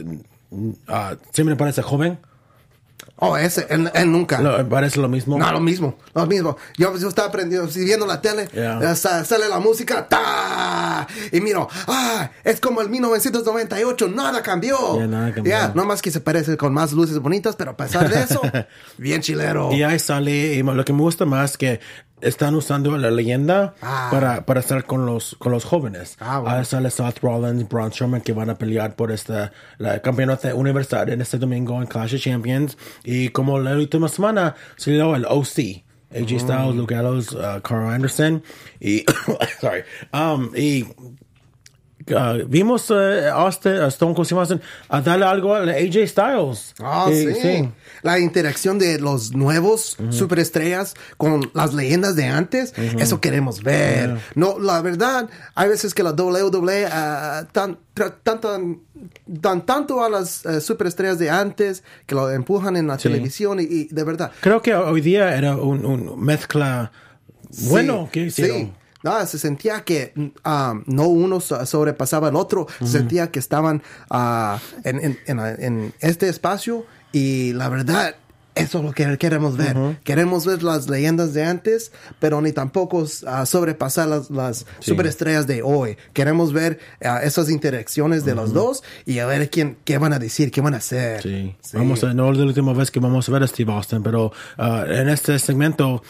ah, 0.87 1.15
siempre 1.31 1.55
parece 1.55 1.81
joven. 1.81 2.19
Oh, 3.17 3.37
ese, 3.37 3.67
él, 3.69 3.89
él 3.93 4.11
nunca. 4.11 4.41
Lo- 4.41 4.67
parece 4.67 4.99
lo 4.99 5.07
mismo. 5.07 5.37
No, 5.37 5.51
lo 5.51 5.59
mismo, 5.59 5.97
lo 6.13 6.25
mismo. 6.25 6.57
Yo, 6.77 6.97
yo 6.97 7.07
estaba 7.09 7.27
aprendiendo, 7.29 7.67
viendo 7.73 8.05
la 8.05 8.21
tele, 8.21 8.47
Yeah. 8.53 8.95
sa- 8.95 9.23
sale 9.23 9.47
la 9.47 9.59
música, 9.59 10.07
¡ta! 10.07 11.07
Y 11.31 11.39
miro, 11.41 11.67
¡ah! 11.87 12.31
Es 12.43 12.59
como 12.59 12.81
el 12.81 12.89
1998, 12.89 14.07
nada 14.09 14.41
cambió. 14.41 14.95
Yeah, 14.97 15.07
nada 15.07 15.33
cambió. 15.33 15.51
Ya, 15.51 15.71
no 15.75 15.85
más 15.85 16.01
que 16.01 16.11
se 16.11 16.21
parece 16.21 16.57
con 16.57 16.73
más 16.73 16.91
luces 16.93 17.19
bonitas, 17.19 17.55
pero 17.55 17.71
a 17.71 17.77
pesar 17.77 18.09
de 18.09 18.21
eso, 18.23 18.41
bien 18.97 19.21
chilero. 19.21 19.71
Y 19.73 19.83
ahí 19.83 19.99
sale, 19.99 20.55
y 20.55 20.63
lo 20.63 20.83
que 20.83 20.93
me 20.93 21.01
gusta 21.01 21.25
más 21.25 21.57
que 21.57 21.79
están 22.23 22.55
usando 22.55 22.97
la 22.97 23.11
leyenda 23.11 23.73
Ah. 23.81 24.09
para, 24.11 24.45
para 24.45 24.59
estar 24.59 24.85
con 24.85 25.05
los, 25.05 25.35
con 25.39 25.51
los 25.51 25.63
jóvenes. 25.65 26.17
Ah, 26.19 26.39
bueno. 26.39 26.57
Ahí 26.57 26.65
sale 26.65 26.89
Seth 26.89 27.19
Rollins, 27.21 27.67
Braun 27.69 27.91
Strowman 27.91 28.21
que 28.21 28.33
van 28.33 28.49
a 28.49 28.55
pelear 28.57 28.95
por 28.95 29.11
este 29.11 29.51
la 29.77 30.01
campeonato 30.01 30.55
universal 30.55 31.09
en 31.09 31.21
este 31.21 31.37
domingo 31.37 31.79
en 31.81 31.87
Clash 31.87 32.15
of 32.15 32.21
Champions. 32.21 32.77
Y 33.03 33.29
como 33.29 33.59
la 33.59 33.73
última 33.73 34.07
semana 34.07 34.55
salió 34.75 35.15
el 35.15 35.25
OC. 35.25 35.83
AJ 36.15 36.33
Mm. 36.35 36.39
Styles, 36.39 36.75
Luke 36.75 36.93
Gallows, 36.93 37.31
uh, 37.33 37.59
Carl 37.63 37.89
Anderson 37.91 38.43
y 38.79 39.03
sorry, 39.61 39.81
um, 40.13 40.51
y 40.55 40.85
uh, 42.11 42.45
vimos 42.47 42.89
uh, 42.89 43.29
Austin, 43.33 43.73
uh, 43.81 43.87
Stone 43.87 44.13
Cold 44.15 44.25
Steve 44.25 44.39
Austin 44.41 44.61
a 44.89 45.01
darle 45.01 45.25
algo 45.25 45.55
a 45.55 45.61
AJ 45.61 46.07
Styles. 46.07 46.73
Ah, 46.79 47.09
Y- 47.11 47.33
sí. 47.35 47.69
La 48.01 48.19
interacción 48.19 48.77
de 48.79 48.99
los 48.99 49.33
nuevos 49.33 49.95
superestrellas 50.09 50.93
con 51.17 51.49
las 51.53 51.73
leyendas 51.73 52.15
de 52.17 52.25
antes, 52.25 52.73
eso 52.99 53.21
queremos 53.21 53.63
ver. 53.63 54.17
No, 54.35 54.59
la 54.59 54.81
verdad, 54.81 55.29
hay 55.55 55.69
veces 55.69 55.93
que 55.93 56.03
la 56.03 56.11
WWE 56.11 56.85
ah, 56.91 57.45
tan, 57.53 57.77
tanto- 58.23 58.77
dan 59.25 59.65
tanto 59.65 60.03
a 60.03 60.09
las 60.09 60.45
eh, 60.45 60.59
superestrellas 60.59 61.17
de 61.19 61.29
antes 61.29 61.83
que 62.05 62.13
lo 62.15 62.29
empujan 62.29 62.75
en 62.75 62.87
la 62.87 62.97
televisión 62.97 63.59
y, 63.61 63.63
y 63.63 63.87
de 63.89 64.03
verdad. 64.03 64.31
Creo 64.41 64.61
que 64.61 64.73
hoy 64.75 64.99
día 65.01 65.35
era 65.37 65.55
un, 65.55 65.85
un 65.85 66.19
mezcla 66.21 66.91
bueno 67.69 68.05
Sí, 68.05 68.11
que 68.11 68.19
hicieron. 68.25 68.73
No, 69.03 69.25
se 69.25 69.37
sentía 69.37 69.81
que 69.83 70.13
ah, 70.43 70.75
no 70.85 71.07
uno 71.07 71.39
so- 71.41 71.65
sobrepasaba 71.65 72.29
al 72.29 72.35
otro, 72.35 72.67
se 72.79 72.87
sentía 72.87 73.29
que 73.31 73.39
estaban 73.39 73.83
ah, 74.09 74.59
en, 74.83 74.99
en- 74.99 75.19
en- 75.27 75.39
en 75.39 75.93
este 75.99 76.29
espacio 76.29 76.85
y 77.11 77.53
la 77.53 77.69
verdad 77.69 78.15
Eso 78.55 78.77
es 78.77 78.83
lo 78.85 78.91
que 78.91 79.17
queremos 79.17 79.57
ver. 79.57 79.75
Queremos 80.03 80.45
ver 80.45 80.61
las 80.61 80.87
leyendas 80.87 81.33
de 81.33 81.43
antes, 81.43 81.91
pero 82.19 82.39
ni 82.39 82.51
tampoco 82.51 83.03
ah, 83.25 83.47
sobrepasar 83.47 84.07
las, 84.07 84.29
las 84.29 84.67
superestrellas 84.79 85.47
de 85.47 85.63
hoy. 85.63 85.97
Queremos 86.13 86.53
ver 86.53 86.77
ah, 87.03 87.21
esas 87.23 87.49
interacciones 87.49 88.25
de 88.25 88.35
los 88.35 88.53
dos 88.53 88.83
y 89.07 89.17
a 89.17 89.25
ver 89.25 89.49
quién, 89.49 89.75
qué 89.85 89.97
van 89.97 90.13
a 90.13 90.19
decir, 90.19 90.51
qué 90.51 90.61
van 90.61 90.75
a 90.75 90.77
hacer. 90.77 91.23
Sí. 91.23 91.55
Vamos 91.73 92.03
a, 92.03 92.13
no 92.13 92.31
es 92.31 92.37
la 92.37 92.45
última 92.45 92.73
vez 92.73 92.91
que 92.91 92.99
vamos 92.99 93.27
a 93.27 93.31
ver 93.31 93.41
a 93.41 93.47
Steve 93.47 93.73
Austin, 93.73 94.03
pero 94.03 94.31
ah, 94.59 94.85
en 94.87 95.09
este 95.09 95.39
segmento 95.39 96.03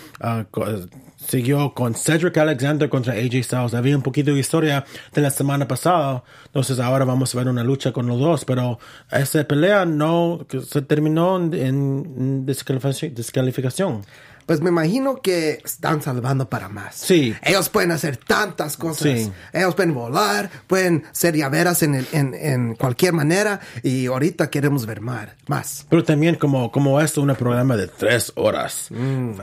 siguió 1.27 1.73
con 1.73 1.95
Cedric 1.95 2.37
Alexander 2.37 2.89
contra 2.89 3.13
AJ 3.13 3.43
Styles. 3.43 3.73
Había 3.73 3.95
un 3.95 4.03
poquito 4.03 4.33
de 4.33 4.39
historia 4.39 4.85
de 5.13 5.21
la 5.21 5.29
semana 5.29 5.67
pasada, 5.67 6.23
entonces 6.45 6.79
ahora 6.79 7.05
vamos 7.05 7.33
a 7.33 7.37
ver 7.37 7.47
una 7.47 7.63
lucha 7.63 7.91
con 7.91 8.07
los 8.07 8.19
dos, 8.19 8.45
pero 8.45 8.79
esa 9.11 9.43
pelea 9.45 9.85
no 9.85 10.45
se 10.67 10.81
terminó 10.81 11.37
en, 11.37 11.53
en 11.53 12.45
descalificación. 12.45 14.03
Pues 14.45 14.61
me 14.61 14.69
imagino 14.69 15.21
que 15.21 15.59
están 15.63 16.01
salvando 16.01 16.49
para 16.49 16.69
más. 16.69 16.95
Sí. 16.95 17.35
Ellos 17.43 17.69
pueden 17.69 17.91
hacer 17.91 18.17
tantas 18.17 18.77
cosas. 18.77 19.03
Sí. 19.19 19.31
Ellos 19.53 19.75
pueden 19.75 19.93
volar, 19.93 20.49
pueden 20.67 21.03
ser 21.11 21.35
llaveras 21.35 21.83
en, 21.83 21.95
el- 21.95 22.07
en, 22.11 22.33
en 22.33 22.75
cualquier 22.75 23.13
manera. 23.13 23.59
Y 23.83 24.07
ahorita 24.07 24.49
queremos 24.49 24.85
ver 24.85 25.01
más. 25.01 25.29
más. 25.47 25.85
Pero 25.89 26.03
también 26.03 26.35
como, 26.35 26.71
como 26.71 26.99
es 27.01 27.17
un 27.17 27.33
programa 27.35 27.75
de 27.77 27.87
tres 27.87 28.31
horas, 28.35 28.89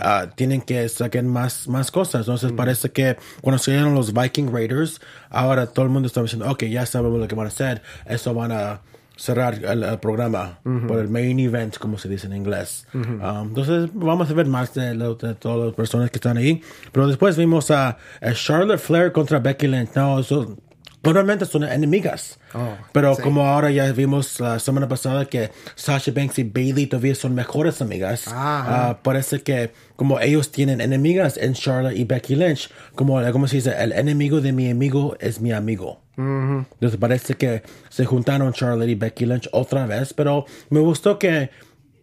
ah, 0.00 0.26
tienen 0.34 0.60
que 0.60 0.88
sacar 0.88 1.22
más, 1.24 1.66
más 1.68 1.90
cosas. 1.90 2.20
Entonces 2.22 2.52
parece 2.52 2.90
que 2.90 3.16
cuando 3.40 3.58
salieron 3.58 3.94
los 3.94 4.12
Viking 4.12 4.52
Raiders, 4.52 5.00
ahora 5.30 5.66
todo 5.66 5.84
el 5.84 5.90
mundo 5.90 6.06
está 6.06 6.22
diciendo, 6.22 6.50
ok, 6.50 6.64
ya 6.64 6.86
sabemos 6.86 7.18
lo 7.18 7.26
que 7.28 7.34
van 7.34 7.46
a 7.46 7.48
hacer. 7.48 7.82
Eso 8.06 8.34
van 8.34 8.52
a 8.52 8.80
cerrar 9.20 9.54
el, 9.62 9.82
el 9.82 9.98
programa 9.98 10.60
por 10.88 10.98
el 10.98 11.08
main 11.08 11.38
event, 11.38 11.76
como 11.76 11.98
se 11.98 12.08
dice 12.08 12.26
en 12.26 12.34
inglés. 12.34 12.86
Ah, 13.20 13.42
entonces 13.46 13.90
vamos 13.92 14.30
a 14.30 14.32
ver 14.34 14.46
más 14.46 14.72
de, 14.74 14.94
lo- 14.94 15.14
de 15.16 15.34
todas 15.34 15.66
las 15.66 15.74
personas 15.74 16.10
que 16.10 16.16
están 16.16 16.38
ahí. 16.38 16.62
Pero 16.90 17.06
después 17.06 17.36
vimos 17.36 17.70
a, 17.70 17.98
a 18.20 18.32
Charlotte 18.32 18.80
Flair 18.80 19.12
contra 19.12 19.38
Becky 19.38 19.66
Lynch. 19.68 19.90
No, 19.94 20.18
eso... 20.20 20.56
Normalmente 21.02 21.46
son 21.46 21.64
enemigas. 21.64 22.38
Oh, 22.52 22.76
pero 22.92 23.14
sí. 23.14 23.22
como 23.22 23.46
ahora 23.46 23.70
ya 23.70 23.90
vimos 23.92 24.38
la 24.38 24.58
semana 24.58 24.86
pasada 24.86 25.24
que 25.24 25.50
Sasha 25.74 26.12
Banks 26.12 26.38
y 26.38 26.44
Bailey 26.44 26.86
todavía 26.86 27.14
son 27.14 27.34
mejores 27.34 27.80
amigas, 27.80 28.24
ah, 28.28 28.98
parece 29.02 29.42
que 29.42 29.72
como 29.96 30.20
ellos 30.20 30.50
tienen 30.50 30.80
enemigas 30.80 31.36
en 31.38 31.54
Charlotte 31.54 31.96
y 31.96 32.04
Becky 32.04 32.36
Lynch, 32.36 32.70
como, 32.94 33.20
como 33.32 33.48
se 33.48 33.56
dice, 33.56 33.74
el 33.78 33.92
enemigo 33.92 34.40
de 34.40 34.52
mi 34.52 34.70
amigo 34.70 35.16
es 35.20 35.40
mi 35.40 35.52
amigo. 35.52 36.00
Entonces 36.16 36.98
parece 37.00 37.34
que 37.34 37.62
se 37.88 38.04
juntaron 38.04 38.52
Charlotte 38.52 38.88
y 38.90 38.94
Becky 38.94 39.24
Lynch 39.24 39.48
otra 39.52 39.86
vez, 39.86 40.12
pero 40.12 40.44
me 40.68 40.80
gustó 40.80 41.18
que 41.18 41.50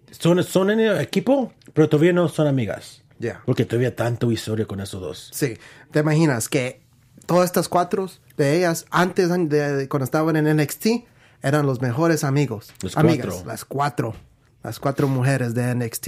son, 0.09 0.43
son 0.43 0.71
en 0.71 0.79
el 0.79 0.99
equipo, 0.99 1.53
pero 1.73 1.87
todavía 1.87 2.13
no 2.13 2.27
son 2.27 2.47
amigas. 2.47 3.03
Ya. 3.19 3.41
Porque 3.45 3.65
todavía 3.65 3.95
tanto 3.95 4.31
historia 4.31 4.65
con 4.65 4.79
esos 4.79 5.01
dos. 5.01 5.29
Sí. 5.33 5.57
¿Te 5.91 5.99
imaginas 5.99 6.49
que 6.49 6.86
todas 7.27 7.45
estas 7.45 7.69
cuatro 7.69 8.09
de 8.37 8.57
ellas, 8.57 8.85
antes 8.89 9.29
de, 9.29 9.47
de- 9.75 9.87
cuando 9.87 10.05
estaban 10.05 10.35
en 10.35 10.57
NXT, 10.57 10.87
eran 11.43 11.65
los 11.67 11.81
mejores 11.81 12.23
amigos? 12.23 12.73
Los 12.81 12.97
Amigas, 12.97 13.27
cuatro. 13.27 13.45
las 13.47 13.65
cuatro. 13.65 14.15
Las 14.63 14.79
cuatro 14.79 15.07
mujeres 15.07 15.53
de 15.53 15.73
NXT. 15.75 16.07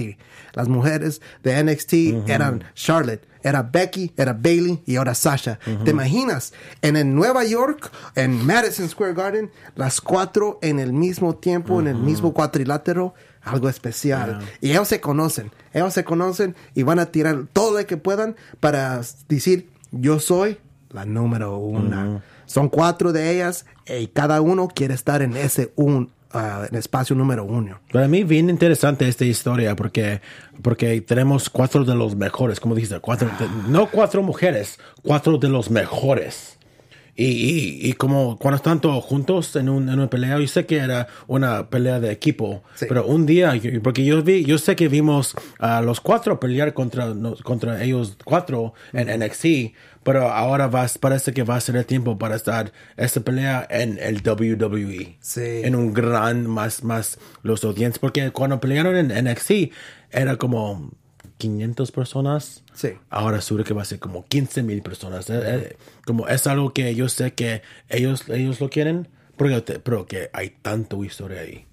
Las 0.52 0.68
mujeres 0.68 1.22
de 1.42 1.62
NXT 1.64 2.28
eran 2.28 2.64
Charlotte, 2.74 3.22
era 3.42 3.62
Becky, 3.62 4.12
era 4.18 4.34
Bailey 4.34 4.82
y 4.84 4.96
ahora 4.96 5.14
Sasha. 5.14 5.58
¿Te 5.84 5.92
imaginas? 5.92 6.52
En 6.82 6.96
el 6.96 7.14
Nueva 7.14 7.44
York, 7.44 7.90
en 8.16 8.44
Madison 8.44 8.86
Square 8.88 9.14
Garden, 9.14 9.50
las 9.76 10.00
cuatro 10.02 10.58
en 10.60 10.78
el 10.78 10.92
mismo 10.92 11.36
tiempo, 11.36 11.80
en 11.80 11.86
el 11.86 11.94
mismo 11.96 12.34
cuadrilátero, 12.34 13.14
algo 13.42 13.68
especial. 13.70 14.40
Y 14.60 14.72
ellos 14.72 14.88
se 14.88 15.00
conocen, 15.00 15.52
ellos 15.72 15.94
se 15.94 16.04
conocen 16.04 16.54
y 16.74 16.82
van 16.82 16.98
a 16.98 17.06
tirar 17.06 17.44
todo 17.54 17.78
lo 17.78 17.86
que 17.86 17.96
puedan 17.96 18.36
para 18.58 19.00
decir, 19.28 19.70
yo 19.90 20.18
soy 20.20 20.58
la 20.92 21.04
número 21.04 21.56
una. 21.58 22.22
Son 22.46 22.68
cuatro 22.68 23.12
de 23.12 23.32
ellas 23.34 23.66
y 23.86 24.08
cada 24.08 24.40
uno 24.40 24.68
quiere 24.68 24.94
estar 24.94 25.22
en 25.22 25.36
ese 25.36 25.72
un, 25.76 26.10
ah, 26.32 26.66
en 26.68 26.76
espacio 26.76 27.14
número 27.14 27.44
uno. 27.44 27.80
Para 27.92 28.08
mí 28.08 28.24
bien 28.24 28.50
interesante 28.50 29.06
esta 29.08 29.24
historia 29.24 29.76
porque, 29.76 30.20
porque 30.62 31.00
tenemos 31.00 31.48
cuatro 31.48 31.84
de 31.84 31.94
los 31.94 32.16
mejores, 32.16 32.58
como 32.60 32.74
dijiste, 32.74 32.98
cuatro, 33.00 33.28
de- 33.38 33.70
no 33.70 33.86
cuatro 33.88 34.22
mujeres, 34.22 34.78
cuatro 35.02 35.38
de 35.38 35.48
los 35.48 35.70
mejores. 35.70 36.56
Y, 37.16 37.24
y, 37.26 37.90
y 37.90 37.92
como 37.94 38.38
cuando 38.38 38.56
están 38.56 38.80
todos 38.80 39.04
juntos 39.04 39.54
en, 39.56 39.68
un, 39.68 39.88
en 39.90 39.96
una 39.96 40.08
pelea, 40.08 40.38
yo 40.38 40.46
sé 40.46 40.64
que 40.64 40.78
era 40.78 41.06
una 41.26 41.68
pelea 41.68 42.00
de 42.00 42.12
equipo, 42.12 42.62
Sí. 42.74 42.86
pero 42.88 43.04
un 43.04 43.26
día, 43.26 43.52
porque 43.82 44.04
yo 44.06 44.22
vi, 44.22 44.44
yo 44.44 44.56
sé 44.56 44.74
que 44.74 44.88
vimos 44.88 45.34
a 45.58 45.82
los 45.82 46.00
cuatro 46.00 46.40
pelear 46.40 46.72
contra, 46.72 47.12
contra 47.42 47.82
ellos 47.82 48.16
cuatro 48.24 48.72
en 48.94 49.08
NXT, 49.20 49.44
pero 50.02 50.30
ahora 50.30 50.66
va, 50.66 50.86
parece 50.98 51.32
que 51.32 51.42
va 51.42 51.56
a 51.56 51.60
ser 51.60 51.76
el 51.76 51.84
tiempo 51.86 52.18
para 52.18 52.36
estar 52.36 52.72
esta 52.96 53.20
pelea 53.20 53.66
en 53.70 53.98
el 54.00 54.22
WWE 54.24 55.18
Sí. 55.20 55.40
en 55.64 55.74
un 55.74 55.92
gran 55.92 56.46
más 56.46 56.82
más 56.84 57.18
los 57.42 57.62
audiencias 57.64 57.98
porque 57.98 58.30
cuando 58.30 58.60
pelearon 58.60 58.96
en 58.96 59.24
NXT 59.26 59.72
era 60.10 60.36
como 60.36 60.90
500 61.38 61.90
personas 61.92 62.62
Sí. 62.74 62.92
ahora 63.10 63.40
seguro 63.40 63.64
que 63.64 63.74
va 63.74 63.82
a 63.82 63.84
ser 63.86 63.98
como 63.98 64.24
15 64.26 64.62
mil 64.62 64.82
personas 64.82 65.28
Eh, 65.30 65.40
eh, 65.44 65.76
como 66.06 66.28
es 66.28 66.46
algo 66.46 66.72
que 66.72 66.94
yo 66.94 67.08
sé 67.08 67.32
que 67.34 67.62
ellos 67.88 68.24
ellos 68.28 68.60
lo 68.60 68.68
quieren 68.70 69.08
pero, 69.36 69.62
pero 69.82 70.06
que 70.06 70.28
hay 70.32 70.50
tanto 70.62 71.02
historia 71.04 71.40
ahí 71.42 71.66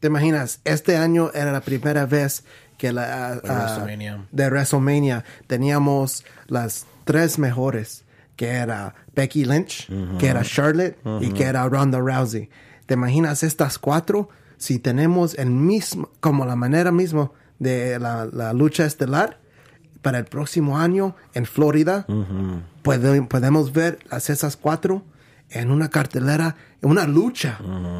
¿Te 0.00 0.08
imaginas? 0.08 0.60
Este 0.64 0.96
año 0.98 1.30
era 1.34 1.50
la 1.52 1.62
primera 1.62 2.04
vez 2.04 2.44
que 2.76 2.92
la 2.92 3.32
ah, 3.32 3.40
WrestleMania. 3.42 4.26
de 4.30 4.46
WrestleMania 4.50 5.24
teníamos 5.46 6.22
las 6.48 6.84
tres 7.06 7.38
mejores, 7.38 8.04
que 8.36 8.48
era 8.48 8.94
Becky 9.14 9.44
Lynch, 9.46 9.88
que 10.18 10.26
era 10.26 10.42
Charlotte 10.42 10.98
y 11.22 11.30
que 11.32 11.44
era 11.44 11.66
Ronda 11.68 11.98
Rousey. 12.00 12.50
¿Te 12.84 12.94
imaginas 12.94 13.42
estas 13.42 13.78
cuatro? 13.78 14.28
Si 14.58 14.78
tenemos 14.78 15.34
el 15.38 15.50
mismo, 15.50 16.10
como 16.20 16.44
la 16.44 16.56
manera 16.56 16.90
mismo 16.92 17.32
de 17.58 17.98
la, 17.98 18.26
la 18.26 18.52
lucha 18.52 18.84
estelar 18.84 19.38
para 20.02 20.18
el 20.18 20.24
próximo 20.26 20.78
año 20.78 21.16
en 21.32 21.46
Florida, 21.46 22.04
puede- 22.82 23.22
podemos 23.22 23.72
ver 23.72 23.98
las 24.10 24.28
esas 24.28 24.56
cuatro 24.56 25.02
en 25.50 25.70
una 25.70 25.88
cartelera, 25.90 26.56
en 26.82 26.90
una 26.90 27.06
lucha 27.06 27.58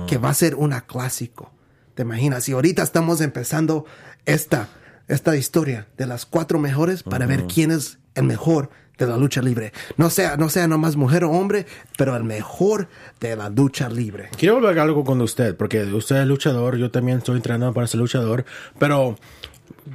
que 0.08 0.18
va 0.18 0.30
a 0.30 0.34
ser 0.34 0.54
una 0.56 0.82
clásico. 0.82 1.52
¿Te 1.94 2.02
imaginas? 2.02 2.48
Y 2.48 2.52
ahorita 2.52 2.82
estamos 2.82 3.20
empezando 3.22 3.86
esta, 4.26 4.68
esta 5.08 5.36
historia 5.36 5.86
de 5.96 6.06
las 6.06 6.26
cuatro 6.26 6.58
mejores 6.58 7.02
para 7.02 7.24
ver 7.26 7.46
quién 7.46 7.70
es 7.70 7.98
el 8.14 8.24
mejor 8.24 8.68
de 8.98 9.06
la 9.06 9.16
lucha 9.16 9.42
libre. 9.42 9.72
No 9.96 10.08
sea, 10.10 10.36
no 10.36 10.48
sea 10.48 10.66
nomás 10.68 10.96
mujer 10.96 11.24
o 11.24 11.30
hombre, 11.30 11.66
pero 11.98 12.16
el 12.16 12.24
mejor 12.24 12.88
de 13.20 13.36
la 13.36 13.48
lucha 13.50 13.88
libre. 13.88 14.28
quiero 14.38 14.56
hablar 14.56 14.78
algo 14.78 15.04
con 15.04 15.20
usted 15.20 15.54
porque 15.56 15.84
usted 15.84 16.16
es 16.16 16.26
luchador 16.26 16.76
yo 16.76 16.90
también 16.90 17.18
estoy 17.18 17.36
entrenando 17.36 17.72
para 17.74 17.86
ser 17.86 18.00
luchador 18.00 18.44
pero 18.78 19.16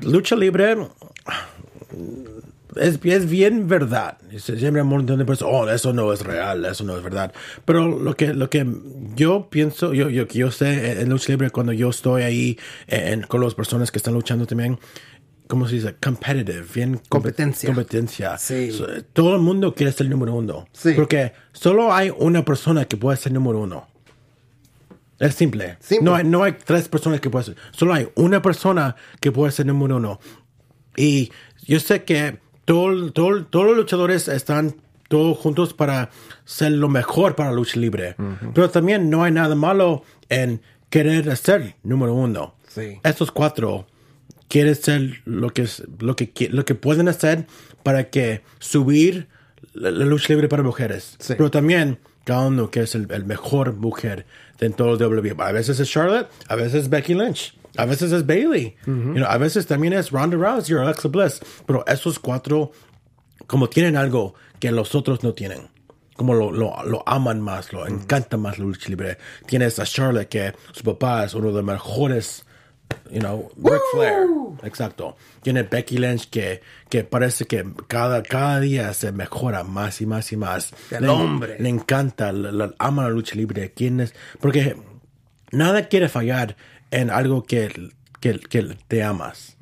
lucha 0.02 0.36
libre 0.36 0.76
es, 2.78 3.00
es 3.04 3.30
bien 3.30 3.68
verdad. 3.68 4.18
Siempre 4.38 4.68
hay 4.80 4.84
un 4.84 4.88
montón 4.88 5.20
de 5.20 5.26
personas, 5.26 5.54
oh, 5.54 5.70
eso 5.70 5.92
no 5.92 6.14
es 6.14 6.22
real, 6.22 6.64
eso 6.64 6.86
no 6.86 6.96
es 6.96 7.04
verdad. 7.04 7.34
Pero 7.66 8.00
lo 8.00 8.16
que, 8.16 8.34
lo 8.34 8.50
que 8.50 8.66
yo 9.14 9.48
pienso, 9.50 9.94
yo, 9.94 10.10
yo, 10.10 10.26
yo 10.28 10.52
sé 10.52 11.02
en 11.02 11.10
lucha 11.10 11.34
libre 11.34 11.50
cuando 11.50 11.74
yo 11.74 11.90
estoy 11.90 12.22
ahí 12.24 12.58
en- 12.88 13.24
con 13.24 13.42
las 13.42 13.56
personas 13.56 13.92
que 13.92 13.98
están 13.98 14.14
luchando 14.14 14.46
también, 14.46 14.80
¿cómo 15.52 15.68
se 15.68 15.76
dice? 15.76 15.96
Competitive, 16.02 16.64
bien. 16.74 16.96
compe- 16.96 17.10
Competencia. 17.10 17.68
Competencia. 17.68 18.38
Sí. 18.38 18.72
Todo 19.12 19.36
el 19.36 19.42
mundo 19.42 19.76
quiere 19.76 19.92
ser 19.92 20.06
el 20.06 20.10
número 20.12 20.34
uno. 20.34 20.66
Sí. 20.72 20.94
Porque 20.96 21.34
solo 21.52 21.94
hay 21.94 22.10
una 22.18 22.46
persona 22.46 22.86
que 22.86 22.96
puede 22.96 23.18
ser 23.18 23.34
número 23.34 23.60
uno. 23.60 23.86
Es 25.20 25.36
simple. 25.36 25.78
Simple. 25.82 26.06
No, 26.06 26.16
hay, 26.16 26.24
no 26.24 26.44
hay 26.44 26.54
tres 26.54 26.88
personas 26.88 27.20
que 27.20 27.30
pueden 27.30 27.46
ser. 27.54 27.56
Solo 27.72 27.94
hay 27.94 28.08
una 28.16 28.42
persona 28.42 28.96
que 29.20 29.32
puede 29.32 29.52
ser 29.52 29.66
número 29.66 29.98
uno. 29.98 30.20
Y 30.96 31.32
yo 31.68 31.80
sé 31.80 32.04
que 32.04 32.40
todo, 32.66 33.12
todo- 33.12 33.46
todos 33.46 33.66
los 33.68 33.76
luchadores 33.76 34.28
están 34.30 34.76
todos 35.10 35.38
juntos 35.38 35.74
para 35.74 36.10
ser 36.46 36.72
lo 36.72 36.88
mejor 36.88 37.36
para 37.36 37.50
la 37.50 37.56
lucha 37.58 37.78
libre. 37.80 38.16
Pero 38.54 38.70
también 38.70 39.10
no 39.10 39.24
hay 39.24 39.32
nada 39.34 39.54
malo 39.56 40.04
en 40.30 40.62
querer 40.90 41.36
ser 41.36 41.76
número 41.84 42.14
uno. 42.14 42.56
Sí. 42.70 43.00
Estos 43.04 43.30
cuatro 43.32 43.86
quieren 44.52 44.76
ser 44.76 45.22
lo 45.24 45.52
que, 45.52 45.66
lo, 46.00 46.18
que, 46.18 46.50
lo 46.52 46.66
que 46.66 46.76
pueden 46.76 47.08
hacer 47.08 47.48
para 47.84 48.10
que 48.10 48.42
subir 48.60 49.30
la, 49.74 49.92
la 49.92 50.06
lucha 50.06 50.34
libre 50.34 50.50
para 50.50 50.62
mujeres. 50.62 51.16
Sí. 51.20 51.36
Pero 51.38 51.50
también 51.50 52.00
cada 52.26 52.48
uno 52.48 52.70
que 52.70 52.82
es 52.82 52.94
el, 52.94 53.08
el 53.12 53.24
mejor 53.24 53.74
mujer 53.74 54.26
de 54.60 54.70
todo 54.72 54.94
el 54.96 55.02
WWE. 55.02 55.36
A 55.40 55.54
veces 55.54 55.80
es 55.80 55.90
Charlotte, 55.90 56.28
a 56.50 56.56
veces 56.56 56.84
es 56.84 56.90
Becky 56.90 57.14
Lynch, 57.14 57.58
a 57.78 57.86
veces 57.86 58.12
es 58.12 58.26
Bailey, 58.26 58.76
You 58.86 59.14
know, 59.14 59.26
a 59.26 59.38
veces 59.38 59.66
también 59.66 59.94
es 59.94 60.12
Ronda 60.12 60.36
Rousey 60.36 60.76
o 60.76 60.82
Alexa 60.82 61.08
Bliss. 61.08 61.40
Pero 61.66 61.86
esos 61.88 62.20
cuatro, 62.20 62.74
como 63.48 63.70
tienen 63.70 63.96
algo 63.96 64.36
que 64.60 64.70
los 64.72 64.94
otros 64.96 65.24
no 65.24 65.34
tienen. 65.34 65.70
Como 66.14 66.34
lo, 66.34 66.52
lo, 66.52 66.76
lo 66.84 67.08
aman 67.08 67.40
más, 67.40 67.72
lo 67.72 67.88
encanta 67.88 68.36
más 68.36 68.60
la 68.60 68.66
lucha 68.66 68.90
libre. 68.90 69.18
Tienes 69.48 69.80
a 69.80 69.86
Charlotte, 69.86 70.28
que 70.28 70.54
su 70.74 70.84
papá 70.84 71.24
es 71.24 71.34
uno 71.34 71.48
de 71.48 71.54
los 71.54 71.64
mejores 71.64 72.46
you 73.12 73.20
know, 73.20 73.50
Ric 73.58 73.82
Flair. 73.94 74.28
Exacto. 74.64 75.16
Tiene 75.42 75.64
Becky 75.64 75.98
Lynch 75.98 76.30
que, 76.30 76.62
que 76.90 77.04
parece 77.04 77.46
que 77.46 77.66
cada, 77.88 78.22
cada 78.24 78.60
día 78.60 78.94
se 78.94 79.12
mejora 79.12 79.64
más 79.64 80.02
y 80.02 80.06
más 80.06 80.32
y 80.32 80.38
más. 80.38 80.74
El 80.92 81.04
Le- 81.04 81.10
hombre. 81.10 81.58
Le 81.60 81.70
encanta, 81.70 82.32
la- 82.32 82.52
la- 82.52 82.74
ama 82.80 83.04
la 83.04 83.10
lucha 83.10 83.36
libre. 83.36 83.72
¿Quién 83.74 84.00
es? 84.02 84.14
Porque 84.40 84.76
nada 85.52 85.88
quiere 85.88 86.10
fallar 86.10 86.56
en 86.92 87.10
algo 87.10 87.44
que, 87.44 87.92
que, 88.20 88.40
que 88.40 88.78
te 88.88 89.04
amas. 89.04 89.58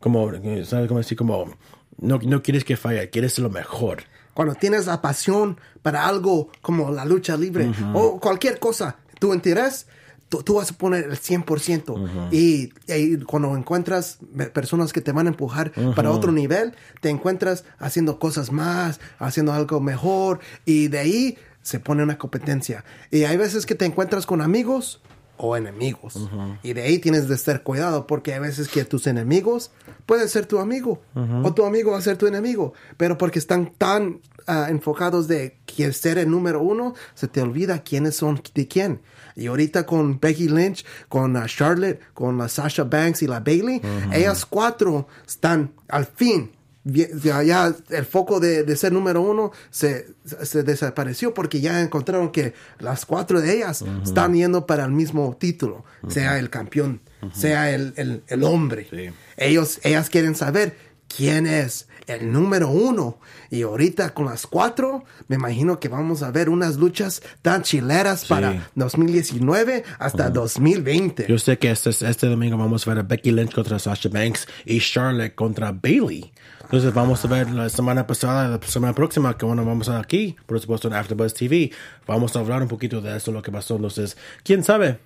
Como, 0.00 0.30
¿sabes 0.64 0.88
cómo 0.88 0.98
decir? 1.00 1.16
Como, 1.18 1.56
no, 1.98 2.18
no 2.22 2.42
quieres 2.42 2.64
que 2.64 2.76
falle, 2.76 3.08
quieres 3.10 3.38
lo 3.38 3.50
mejor. 3.50 4.02
Cuando 4.34 4.54
tienes 4.54 4.86
la 4.86 5.00
pasión 5.00 5.58
para 5.82 6.06
algo 6.06 6.50
como 6.60 6.90
la 6.90 7.04
lucha 7.06 7.36
libre 7.38 7.70
o 7.94 8.20
cualquier 8.20 8.58
cosa, 8.58 8.98
tu 9.18 9.32
interés, 9.32 9.86
tú, 10.28 10.42
tú 10.42 10.54
vas 10.54 10.70
a 10.70 10.74
poner 10.74 11.04
el 11.04 11.18
100%. 11.18 12.30
y, 12.32 12.72
y 12.88 13.16
cuando 13.18 13.56
encuentras 13.56 14.18
personas 14.52 14.92
que 14.92 15.00
te 15.00 15.12
van 15.12 15.26
a 15.26 15.30
empujar 15.30 15.72
para 15.94 16.10
otro 16.10 16.32
nivel, 16.32 16.74
te 17.00 17.10
encuentras 17.10 17.64
haciendo 17.78 18.18
cosas 18.18 18.52
más, 18.52 19.00
haciendo 19.18 19.52
algo 19.52 19.80
mejor 19.80 20.40
y 20.64 20.88
de 20.88 20.98
ahí 20.98 21.38
se 21.62 21.80
pone 21.80 22.02
una 22.02 22.18
competencia. 22.18 22.84
Y 23.10 23.24
hay 23.24 23.36
veces 23.36 23.66
que 23.66 23.74
te 23.74 23.84
encuentras 23.84 24.24
con 24.26 24.40
amigos 24.40 25.00
o 25.36 25.56
enemigos. 25.56 26.28
Y 26.62 26.72
de 26.72 26.82
ahí 26.82 26.98
tienes 26.98 27.28
de 27.28 27.34
estar 27.34 27.62
cuidado 27.62 28.06
porque 28.06 28.32
hay 28.32 28.40
veces 28.40 28.68
que 28.68 28.84
tus 28.84 29.06
enemigos 29.06 29.70
pueden 30.06 30.28
ser 30.28 30.46
tu 30.46 30.58
amigo 30.58 31.02
o 31.42 31.52
tu 31.54 31.64
amigo 31.64 31.92
va 31.92 31.98
a 31.98 32.02
ser 32.02 32.16
tu 32.16 32.26
enemigo, 32.26 32.72
pero 32.96 33.18
porque 33.18 33.38
están 33.38 33.72
tan 33.76 34.20
ah, 34.46 34.68
enfocados 34.70 35.28
de 35.28 35.58
que 35.66 35.92
ser 35.92 36.18
el 36.18 36.30
número 36.30 36.62
uno, 36.62 36.94
se 37.14 37.28
te 37.28 37.42
olvida 37.42 37.82
quiénes 37.82 38.16
son 38.16 38.40
de 38.54 38.68
quién. 38.68 39.00
Y 39.36 39.46
ahorita 39.46 39.84
con 39.86 40.18
Becky 40.18 40.48
Lynch, 40.48 40.84
con 41.08 41.40
Charlotte, 41.46 42.00
con 42.14 42.38
la 42.38 42.48
Sasha 42.48 42.84
Banks 42.84 43.22
y 43.22 43.26
la 43.26 43.40
Bailey, 43.40 43.80
ellas 44.12 44.46
cuatro 44.46 45.06
están 45.26 45.72
al 45.88 46.06
fin. 46.06 46.50
Ya, 46.88 47.42
ya 47.42 47.74
el 47.90 48.04
foco 48.04 48.38
de, 48.38 48.62
de 48.62 48.76
ser 48.76 48.92
número 48.92 49.20
uno 49.20 49.50
se, 49.70 50.06
se 50.44 50.62
desapareció 50.62 51.34
porque 51.34 51.60
ya 51.60 51.80
encontraron 51.82 52.30
que 52.30 52.54
las 52.78 53.04
cuatro 53.04 53.40
de 53.40 53.56
ellas 53.56 53.82
están 54.04 54.34
yendo 54.34 54.66
para 54.66 54.84
el 54.84 54.92
mismo 54.92 55.36
título, 55.36 55.84
sea 56.08 56.38
el 56.38 56.48
campeón, 56.48 57.00
sea 57.34 57.72
el, 57.74 57.92
el- 57.96 58.22
el 58.28 58.44
hombre. 58.44 58.86
Sí. 58.88 59.08
Ellos, 59.36 59.80
ellas 59.82 60.08
quieren 60.10 60.36
saber 60.36 60.76
quién 61.14 61.46
es 61.46 61.88
el 62.06 62.32
número 62.32 62.68
uno. 62.68 63.18
Y 63.50 63.62
ahorita 63.62 64.14
con 64.14 64.26
las 64.26 64.46
cuatro, 64.46 65.04
me 65.28 65.36
imagino 65.36 65.78
que 65.78 65.88
vamos 65.88 66.22
a 66.22 66.30
ver 66.30 66.48
unas 66.48 66.76
luchas 66.76 67.22
tan 67.42 67.62
chileras 67.62 68.24
para 68.24 68.68
2019 68.74 69.84
hasta 69.98 70.30
2020. 70.30 71.26
Yo 71.28 71.38
sé 71.38 71.58
que 71.58 71.70
este, 71.70 71.90
este 71.90 72.26
domingo 72.26 72.56
vamos 72.56 72.86
a 72.86 72.90
ver 72.90 73.00
a 73.00 73.02
Becky 73.02 73.32
Lynch 73.32 73.54
contra 73.54 73.78
Sasha 73.78 74.08
Banks 74.08 74.46
y 74.64 74.80
Charlotte 74.80 75.34
contra 75.34 75.72
Bailey. 75.72 76.32
Entonces 76.66 76.92
vamos 76.92 77.24
a 77.24 77.28
ver 77.28 77.48
la 77.50 77.68
semana 77.68 78.08
pasada, 78.08 78.48
la 78.48 78.60
semana 78.66 78.92
próxima, 78.92 79.36
que 79.38 79.46
bueno, 79.46 79.64
vamos 79.64 79.88
a 79.88 80.00
aquí, 80.00 80.36
por 80.46 80.58
supuesto 80.60 80.88
en 80.88 80.94
AfterBuzz 80.94 81.32
TV, 81.32 81.70
vamos 82.08 82.34
a 82.34 82.40
hablar 82.40 82.60
un 82.60 82.66
poquito 82.66 83.00
de 83.00 83.16
eso, 83.16 83.30
lo 83.30 83.40
que 83.40 83.52
pasó. 83.52 83.76
Entonces, 83.76 84.16
quién 84.42 84.64
sabe, 84.64 84.98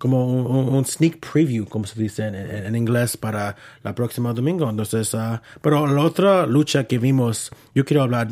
como 0.00 0.26
un, 0.26 0.74
un- 0.74 0.84
sneak 0.86 1.20
preview, 1.20 1.66
como 1.66 1.84
se 1.86 2.00
dice 2.00 2.26
en, 2.26 2.34
en- 2.34 2.66
en 2.66 2.74
inglés, 2.74 3.16
para 3.16 3.54
la 3.84 3.94
próxima 3.94 4.32
domingo. 4.32 4.68
Entonces, 4.68 5.14
ah, 5.14 5.42
pero 5.60 5.86
la 5.86 6.00
otra 6.00 6.46
lucha 6.46 6.84
que 6.84 6.98
vimos, 6.98 7.50
yo 7.74 7.84
quiero 7.84 8.02
hablar 8.02 8.28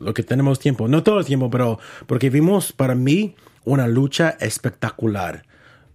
lo 0.00 0.12
que 0.12 0.22
tenemos 0.24 0.58
tiempo, 0.58 0.88
no 0.88 1.02
todo 1.02 1.20
el 1.20 1.24
tiempo, 1.24 1.48
pero 1.50 1.78
porque 2.06 2.30
vimos 2.30 2.72
para 2.72 2.94
mí 2.96 3.36
una 3.64 3.86
lucha 3.86 4.36
espectacular. 4.40 5.44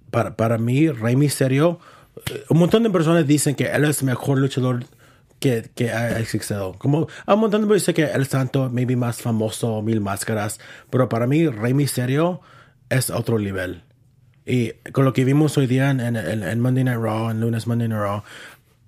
Para, 0.10 0.38
para 0.38 0.58
mí, 0.58 0.88
Rey 0.90 1.18
Misterio, 1.18 1.80
eh, 2.32 2.44
un 2.50 2.60
montón 2.60 2.84
de 2.84 2.90
personas 2.90 3.28
dicen 3.28 3.56
que 3.56 3.66
él 3.66 3.84
es 3.84 4.00
el 4.00 4.06
mejor 4.06 4.38
luchador 4.40 4.86
que, 5.40 5.70
que 5.76 5.92
ha 5.92 6.18
existido. 6.20 6.76
Como 6.80 7.08
un 7.28 7.40
montón 7.40 7.62
de 7.62 7.68
personas 7.68 7.82
dicen 7.88 7.96
que 7.96 8.06
el 8.18 8.26
santo, 8.28 8.70
maybe 8.72 8.96
más 8.96 9.22
famoso, 9.22 9.82
mil 9.82 10.00
máscaras, 10.00 10.60
pero 10.90 11.10
para 11.10 11.28
mí, 11.28 11.46
Rey 11.50 11.74
Misterio 11.74 12.40
es 12.90 13.10
otro 13.10 13.38
nivel. 13.38 13.84
Y 14.48 14.72
con 14.94 15.04
lo 15.04 15.12
que 15.12 15.26
vimos 15.26 15.58
hoy 15.58 15.68
día 15.68 15.90
en, 15.92 16.00
en- 16.00 16.16
en- 16.16 16.60
Monday 16.62 16.84
Night 16.86 17.00
Raw, 17.00 17.30
en 17.32 17.42
lunes 17.42 17.68
Monday 17.68 17.88
Night 17.90 18.02
Raw, 18.02 18.24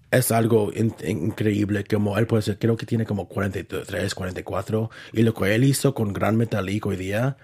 es 0.09 0.31
algo 0.31 0.71
in- 0.73 0.95
increíble. 1.05 1.83
Como 1.83 2.17
él 2.17 2.25
puede 2.27 2.43
ser, 2.43 2.57
creo 2.57 2.77
que 2.77 2.85
tiene 2.85 3.05
como 3.05 3.27
43, 3.27 4.15
44. 4.15 4.89
Y 5.13 5.23
lo 5.23 5.33
que 5.33 5.53
él 5.53 5.65
hizo 5.65 5.93
con 5.93 6.13
Gran 6.13 6.37
Metalik 6.37 6.85
hoy 6.85 6.95
día, 6.95 7.35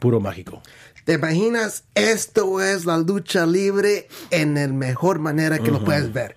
puro 0.00 0.20
mágico. 0.20 0.62
¿Te 1.04 1.14
imaginas? 1.14 1.84
Esto 1.94 2.62
es 2.62 2.84
la 2.84 2.98
lucha 2.98 3.46
libre 3.46 4.08
en 4.30 4.56
el 4.58 4.72
mejor 4.72 5.18
manera 5.18 5.58
que 5.58 5.70
lo 5.70 5.84
puedes 5.84 6.12
ver. 6.12 6.36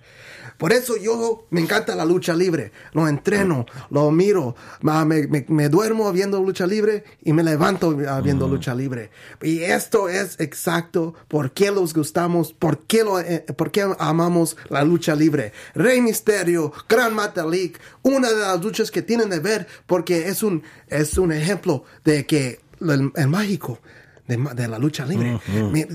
Por 0.62 0.72
eso 0.72 0.96
yo 0.96 1.44
me 1.50 1.60
encanta 1.60 1.96
la 1.96 2.04
lucha 2.04 2.34
libre. 2.34 2.70
Lo 2.92 3.08
entreno, 3.08 3.66
lo 3.90 4.12
miro, 4.12 4.54
me, 4.80 5.26
me- 5.26 5.44
me 5.48 5.68
duermo 5.68 6.12
viendo 6.12 6.40
lucha 6.40 6.68
libre 6.68 7.02
y 7.24 7.32
me 7.32 7.42
levanto 7.42 7.98
ah, 8.08 8.20
viendo 8.20 8.46
lucha 8.46 8.72
libre. 8.72 9.10
Y 9.42 9.58
esto 9.64 10.08
es 10.08 10.38
exacto 10.38 11.14
por 11.26 11.50
qué 11.50 11.72
los 11.72 11.92
gustamos, 11.92 12.52
por 12.52 12.78
qué, 12.86 13.02
lo, 13.02 13.18
eh, 13.18 13.44
por 13.56 13.72
qué 13.72 13.92
amamos 13.98 14.56
la 14.68 14.84
lucha 14.84 15.16
libre. 15.16 15.52
Rey 15.74 16.00
Misterio, 16.00 16.72
Gran 16.88 17.16
Metalik, 17.16 17.80
una 18.02 18.30
de 18.30 18.38
las 18.38 18.62
luchas 18.62 18.92
que 18.92 19.02
tienen 19.02 19.30
de 19.30 19.40
ver 19.40 19.66
porque 19.86 20.28
es 20.28 20.44
un, 20.44 20.62
es 20.86 21.18
un 21.18 21.32
ejemplo 21.32 21.82
de 22.04 22.24
que 22.24 22.60
el, 22.80 23.10
el 23.16 23.26
mágico 23.26 23.80
de, 24.26 24.68
la 24.68 24.78
lucha 24.78 25.04
libre. 25.04 25.40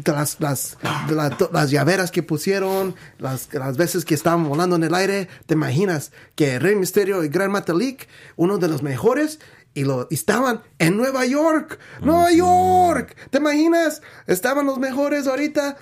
Las, 0.06 0.40
las, 0.40 0.78
las 1.52 1.72
llaveras 1.72 2.12
que 2.12 2.24
pusieron, 2.24 2.96
las, 3.20 3.54
las 3.54 3.78
veces 3.78 4.06
que 4.06 4.13
estaban 4.13 4.48
volando 4.48 4.76
en 4.76 4.84
el 4.84 4.94
aire, 4.94 5.28
te 5.46 5.54
imaginas 5.54 6.12
que 6.36 6.60
Rey 6.60 6.76
Misterio 6.76 7.24
y 7.24 7.30
Gran 7.30 7.52
Metalik, 7.52 8.08
uno 8.36 8.58
de 8.58 8.68
los 8.68 8.84
mejores, 8.84 9.40
y 9.78 9.84
lo 9.84 10.08
y 10.10 10.16
estaban 10.16 10.62
en 10.80 10.98
Nueva 10.98 11.24
York, 11.28 11.78
Nueva 12.02 12.32
York. 12.32 13.16
¿Te 13.30 13.38
imaginas? 13.38 14.02
Estaban 14.26 14.66
los 14.66 14.80
mejores 14.80 15.28
ahorita. 15.28 15.78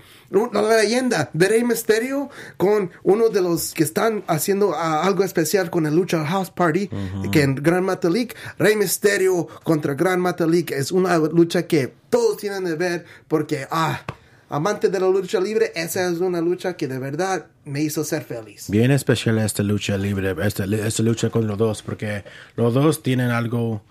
La 0.51 0.61
leyenda 0.81 1.29
de 1.31 1.47
Rey 1.47 1.63
Misterio 1.63 2.29
con 2.57 2.91
uno 3.03 3.29
de 3.29 3.41
los 3.41 3.73
que 3.73 3.83
están 3.83 4.25
haciendo 4.27 4.73
ah, 4.75 5.03
algo 5.03 5.23
especial 5.23 5.69
con 5.69 5.85
el 5.85 5.95
Lucha 5.95 6.25
House 6.25 6.51
Party, 6.51 6.89
que 7.31 7.43
en 7.43 7.55
Gran 7.55 7.85
Metalik, 7.85 8.35
Rey 8.57 8.75
Misterio 8.75 9.47
contra 9.63 9.93
Gran 9.93 10.19
Metalik 10.19 10.71
es 10.71 10.91
una 10.91 11.17
lucha 11.17 11.65
que 11.67 11.93
todos 12.09 12.35
tienen 12.35 12.65
de 12.65 12.75
ver 12.75 13.05
porque, 13.29 13.65
ah, 13.71 14.01
amante 14.49 14.89
de 14.89 14.99
la 14.99 15.07
lucha 15.09 15.39
libre, 15.39 15.71
esa 15.75 16.09
es 16.09 16.19
una 16.19 16.41
lucha 16.41 16.75
que 16.77 16.87
de 16.87 16.99
verdad 16.99 17.47
me 17.65 17.81
hizo 17.81 18.03
ser 18.03 18.23
feliz. 18.23 18.69
Bien 18.69 18.91
especial 18.91 19.39
esta 19.39 19.63
lucha 19.63 19.97
libre, 19.97 20.35
esta, 20.43 20.65
esta 20.65 21.03
lucha 21.03 21.29
con 21.29 21.47
los 21.47 21.57
dos, 21.57 21.81
porque 21.81 22.23
los 22.55 22.73
dos 22.73 23.01
tienen 23.03 23.31
algo. 23.31 23.81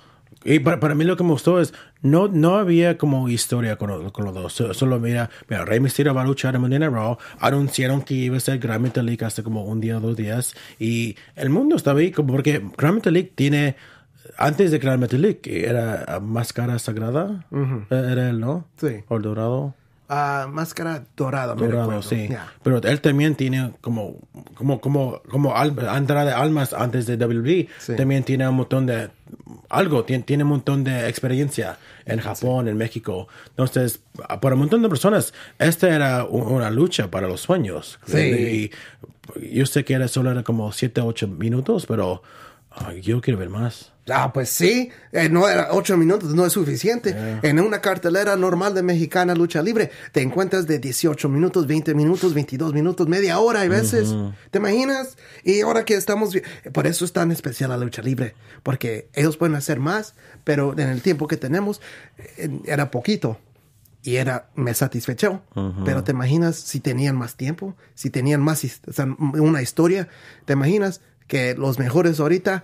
Y 0.47 0.59
para, 0.59 0.79
para 0.79 0.95
mí 0.95 1.05
lo 1.05 1.17
que 1.17 1.25
me 1.25 1.31
gustó 1.31 1.59
es, 1.61 1.73
no, 2.03 2.29
no 2.29 2.57
había 2.57 2.99
como 2.99 3.29
historia 3.31 3.77
con, 3.77 4.11
con 4.11 4.25
los 4.27 4.35
dos. 4.35 4.53
So- 4.53 4.75
Solo 4.75 5.01
mira, 5.01 5.31
mira, 5.49 5.65
Rey 5.65 5.81
Mysterio 5.81 6.13
va 6.13 6.21
a 6.23 6.27
luchar 6.27 6.55
en 6.55 6.61
Monday 6.61 6.79
Raw. 6.81 7.17
Anunciaron 7.41 8.03
que 8.03 8.15
iba 8.15 8.37
a 8.37 8.41
ser 8.41 8.59
Grand 8.59 8.83
Metalik 8.83 9.23
hace 9.23 9.43
como 9.43 9.65
un 9.65 9.81
día 9.81 9.97
o 9.97 10.01
dos 10.01 10.17
días. 10.17 10.55
Y 10.79 11.17
el 11.37 11.49
mundo 11.51 11.77
estaba 11.77 12.01
ahí, 12.01 12.11
como 12.11 12.33
porque 12.35 12.63
Grand 12.77 12.97
Metalik 12.97 13.35
tiene. 13.35 13.77
Antes 14.37 14.71
de 14.71 14.79
Grand 14.79 15.01
Metalik, 15.01 15.47
era 15.47 16.19
Máscara 16.21 16.79
Sagrada. 16.79 17.47
Era 17.91 18.29
él, 18.31 18.41
¿no? 18.41 18.67
Sí. 18.77 18.97
O 19.09 19.17
el 19.17 19.23
Dorado. 19.23 19.75
Ah, 20.09 20.47
máscara 20.51 21.05
dorada, 21.17 21.55
me 21.55 21.63
Dorado, 21.63 21.91
recuerdo. 21.91 22.03
sí. 22.03 22.29
Pero 22.63 22.79
él 22.83 23.01
también 23.01 23.35
tiene 23.37 23.73
como, 23.81 24.19
como, 24.55 24.79
como, 24.81 25.23
como 25.31 25.57
al- 25.57 25.75
entrada 25.97 26.27
de 26.27 26.33
almas 26.33 26.75
antes 26.75 27.07
de 27.07 27.17
WWE. 27.17 27.69
Sí. 27.79 27.97
También 27.97 28.23
tiene 28.23 28.47
un 28.47 28.55
montón 28.57 28.85
de, 28.85 29.09
algo, 29.71 30.05
tiene, 30.05 30.23
tiene 30.25 30.45
un 30.45 30.51
montón 30.51 30.85
de 30.85 31.09
experiencia 31.09 31.79
en 32.05 32.21
Japón, 32.21 32.69
en 32.69 32.77
México. 32.77 33.29
Entonces, 33.49 34.01
para 34.43 34.55
un 34.55 34.61
montón 34.61 34.83
de 34.83 34.91
personas, 34.91 35.33
esta 35.59 35.89
era 35.95 36.25
una 36.25 36.71
lucha 36.71 37.11
para 37.11 37.27
los 37.27 37.41
sueños. 37.41 37.99
Sí. 38.07 38.71
Y 39.41 39.55
yo 39.57 39.65
sé 39.65 39.87
que 39.87 39.95
era 39.95 40.07
solo 40.09 40.31
era 40.31 40.43
como 40.43 40.71
7, 40.71 41.01
8 41.01 41.29
minutos, 41.29 41.87
pero 41.87 42.23
yo 43.03 43.23
quiero 43.23 43.39
ver 43.39 43.49
más. 43.49 43.91
Ah, 44.11 44.33
pues 44.35 44.51
sí, 44.51 44.91
eh, 45.13 45.29
no 45.31 45.49
era 45.49 45.69
ocho 45.73 45.97
minutos, 45.97 46.35
no 46.35 46.45
es 46.45 46.53
suficiente. 46.53 47.15
En 47.43 47.59
una 47.59 47.81
cartelera 47.81 48.37
normal 48.37 48.75
de 48.75 48.83
mexicana 48.83 49.35
lucha 49.35 49.63
libre, 49.63 49.91
te 50.13 50.21
encuentras 50.21 50.67
de 50.67 50.79
18 50.79 51.29
minutos, 51.31 51.67
20 51.67 51.95
minutos, 51.95 52.35
22 52.35 52.75
minutos, 52.75 53.09
media 53.09 53.39
hora 53.39 53.61
hay 53.61 53.69
veces. 53.69 54.15
¿Te 54.51 54.59
imaginas? 54.59 55.17
Y 55.43 55.63
ahora 55.63 55.85
que 55.87 55.95
estamos, 55.95 56.37
por 56.73 56.87
eso 56.87 57.05
es 57.07 57.13
tan 57.15 57.33
especial 57.33 57.71
la 57.71 57.79
lucha 57.79 58.03
libre, 58.03 58.35
porque 58.63 59.09
ellos 59.15 59.39
pueden 59.39 59.55
hacer 59.57 59.81
más, 59.81 60.15
pero 60.45 60.73
en 60.73 60.89
el 60.91 61.01
tiempo 61.01 61.27
que 61.27 61.39
tenemos 61.39 61.81
eh, 62.37 62.61
era 62.67 62.91
poquito. 62.91 63.39
Y 64.07 64.17
era, 64.17 64.51
me 64.55 64.75
satisfechó. 64.75 65.41
Pero 65.87 66.05
te 66.05 66.13
imaginas 66.13 66.57
si 66.57 66.79
tenían 66.81 67.17
más 67.17 67.37
tiempo, 67.37 67.75
si 67.95 68.11
tenían 68.11 68.43
más, 68.43 68.63
his- 68.63 68.83
o 68.87 68.93
sea, 68.93 69.07
una 69.19 69.63
historia, 69.63 70.09
te 70.45 70.53
imaginas 70.53 71.01
que 71.27 71.55
los 71.55 71.79
mejores 71.79 72.21
ahorita, 72.21 72.63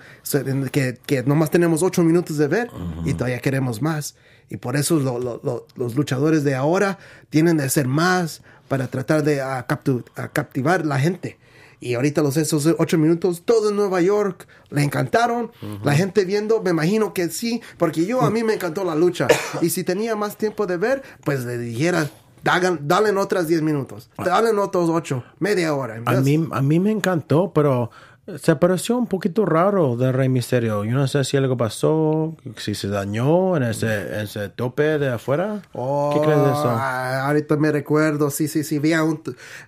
que, 0.70 0.98
que 1.06 1.22
nomás 1.22 1.50
tenemos 1.50 1.82
ocho 1.82 2.02
minutos 2.02 2.36
de 2.38 2.48
ver 2.48 2.68
y 3.04 3.14
todavía 3.14 3.40
queremos 3.40 3.80
más. 3.82 4.16
Y 4.48 4.56
por 4.56 4.76
eso 4.76 4.98
lo- 4.98 5.18
lo- 5.18 5.40
lo- 5.44 5.66
los 5.76 5.94
luchadores 5.94 6.44
de 6.44 6.54
ahora 6.54 6.98
tienen 7.30 7.56
de 7.56 7.68
ser 7.70 7.86
más, 7.88 8.42
para 8.68 8.86
tratar 8.88 9.24
de 9.24 9.40
a 9.40 9.66
captu- 9.66 10.04
a 10.14 10.28
captivar 10.28 10.86
la 10.86 10.98
gente. 11.00 11.38
Y 11.80 11.94
ahorita 11.94 12.20
los 12.22 12.36
esos 12.36 12.66
ocho 12.78 12.98
minutos, 12.98 13.42
todo 13.44 13.70
en 13.70 13.76
Nueva 13.76 14.00
York, 14.02 14.46
le 14.68 14.82
encantaron. 14.82 15.50
La 15.82 15.94
gente 15.94 16.24
viendo, 16.24 16.60
me 16.62 16.70
imagino 16.70 17.14
que 17.14 17.30
sí, 17.30 17.62
porque 17.78 18.04
yo 18.06 18.20
a 18.20 18.30
mí 18.30 18.44
me 18.44 18.54
encantó 18.54 18.84
la 18.84 18.94
lucha. 18.94 19.26
Y 19.62 19.70
si 19.70 19.82
tenía 19.82 20.14
más 20.14 20.36
tiempo 20.36 20.66
de 20.66 20.76
ver, 20.76 21.02
pues 21.24 21.44
le 21.46 21.56
dijera, 21.58 22.10
"Dagan- 22.44 22.80
dale 22.82 23.10
otras 23.12 23.48
10 23.48 23.62
minutos, 23.62 24.10
dale 24.18 24.50
otros 24.50 24.88
ocho, 24.90 25.24
media 25.38 25.74
hora. 25.74 25.96
A 26.06 26.20
mí, 26.20 26.48
a 26.52 26.62
mí 26.62 26.78
me 26.80 26.90
encantó, 26.90 27.52
pero 27.54 27.90
se 28.38 28.56
pareció 28.56 28.96
un 28.96 29.06
poquito 29.06 29.44
raro 29.44 29.96
de 29.96 30.12
Rey 30.12 30.28
Misterio. 30.28 30.84
Yo 30.84 30.92
no 30.92 31.06
sé 31.08 31.24
si 31.24 31.36
algo 31.36 31.56
pasó, 31.56 32.36
si 32.56 32.74
se 32.74 32.88
dañó 32.88 33.56
en 33.56 33.64
ese, 33.64 34.22
ese 34.22 34.48
tope 34.48 34.98
de 34.98 35.08
afuera. 35.08 35.62
¿Qué 35.72 36.20
crees 36.20 36.38
de 36.38 36.50
eso? 36.50 36.68
Ah, 36.68 37.26
ahorita 37.26 37.56
me 37.56 37.72
recuerdo, 37.72 38.30
sí, 38.30 38.48
sí, 38.48 38.64
sí, 38.64 38.78
vi 38.78 38.92
a 38.92 39.02
un, 39.04 39.20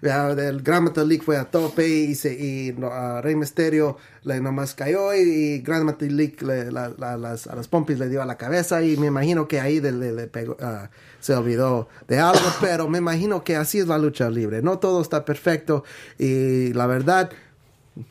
el 0.03 0.63
Grand 0.63 0.85
Metalik 0.89 1.23
fue 1.23 1.37
a 1.37 1.45
tope 1.51 1.89
y, 1.89 2.15
se, 2.15 2.33
y 2.35 2.73
no, 2.79 2.89
a 2.89 3.21
Rey 3.21 3.35
Misterio 3.37 3.97
le 4.25 4.41
nomás 4.41 4.75
cayó 4.75 5.13
y, 5.15 5.21
y 5.21 5.59
Grand 5.63 5.85
Metalik 5.85 6.43
le- 6.43 6.71
la- 6.71 6.93
la- 6.97 7.17
las, 7.17 7.47
a 7.49 7.57
las 7.57 7.67
pompis 7.69 7.99
le 7.99 8.09
dio 8.09 8.23
a 8.23 8.27
la 8.27 8.37
cabeza 8.37 8.83
y 8.83 8.97
me 8.97 9.09
imagino 9.09 9.49
que 9.49 9.61
ahí 9.61 9.81
le, 9.81 9.93
le- 9.93 10.13
le 10.13 10.27
pegó, 10.29 10.57
ah, 10.61 10.91
se 11.21 11.35
olvidó 11.35 11.89
de 12.09 12.19
algo, 12.21 12.41
pero 12.61 12.89
me 12.89 12.99
imagino 12.99 13.43
que 13.45 13.57
así 13.57 13.79
es 13.79 13.89
la 13.89 13.99
lucha 13.99 14.31
libre, 14.31 14.63
no 14.63 14.79
todo 14.79 15.01
está 15.03 15.25
perfecto 15.25 15.85
y 16.19 16.73
la 16.75 16.87
verdad... 16.87 17.31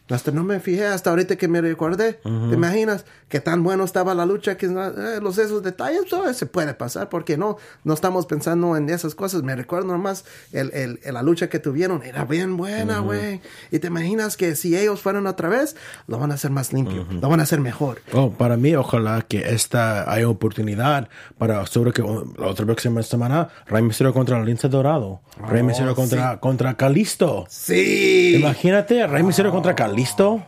Hasta 0.09 0.31
no 0.31 0.43
me 0.43 0.59
fijé 0.59 0.85
hasta 0.85 1.09
ahorita 1.09 1.35
que 1.37 1.47
me 1.47 1.61
recordé. 1.61 2.19
¿Te 2.23 2.29
imaginas 2.29 3.05
que 3.29 3.39
tan 3.39 3.63
bueno 3.63 3.83
estaba 3.83 4.13
la 4.13 4.25
lucha 4.25 4.57
que 4.57 4.67
eh, 4.67 5.19
los 5.21 5.37
esos 5.37 5.63
detalles 5.63 6.05
todo 6.09 6.31
se 6.33 6.45
puede 6.45 6.73
pasar 6.73 7.09
porque 7.09 7.37
no 7.37 7.57
no 7.83 7.93
estamos 7.93 8.25
pensando 8.25 8.75
en 8.75 8.89
esas 8.89 9.15
cosas. 9.15 9.43
Me 9.43 9.55
recuerdo 9.55 9.87
nomás 9.87 10.25
el, 10.51 10.99
la 11.03 11.23
lucha 11.23 11.49
que 11.49 11.59
tuvieron 11.59 12.03
era 12.03 12.25
bien 12.25 12.57
buena, 12.57 12.99
güey. 12.99 13.41
Y 13.71 13.79
te 13.79 13.87
imaginas 13.87 14.37
que 14.37 14.55
si 14.55 14.77
ellos 14.77 15.01
fueran 15.01 15.27
otra 15.27 15.49
vez 15.49 15.75
lo 16.07 16.19
van 16.19 16.31
a 16.31 16.35
hacer 16.35 16.51
más 16.51 16.73
limpio, 16.73 17.07
lo 17.09 17.29
van 17.29 17.39
a 17.39 17.43
hacer 17.43 17.59
mejor. 17.59 18.01
Oh, 18.13 18.31
para 18.31 18.57
mí, 18.57 18.75
ojalá 18.75 19.21
que 19.27 19.53
esta 19.53 20.11
haya 20.11 20.27
oportunidad 20.27 21.09
para, 21.37 21.65
sobre 21.65 21.91
que 21.91 22.01
oh, 22.01 22.25
la 22.37 22.47
otra 22.47 22.65
próxima 22.65 23.01
semana, 23.03 23.49
Rey 23.67 23.81
Misterio 23.81 24.13
contra 24.13 24.43
Lince 24.43 24.67
Dorado. 24.69 25.21
Rey 25.47 25.63
Misterio 25.63 25.95
contra, 25.95 26.39
contra 26.39 26.75
Calisto. 26.75 27.45
Sí. 27.49 28.35
Imagínate, 28.37 29.07
Rey 29.07 29.23
Misterio 29.23 29.51
contra 29.51 29.70
Calisto. 29.75 30.43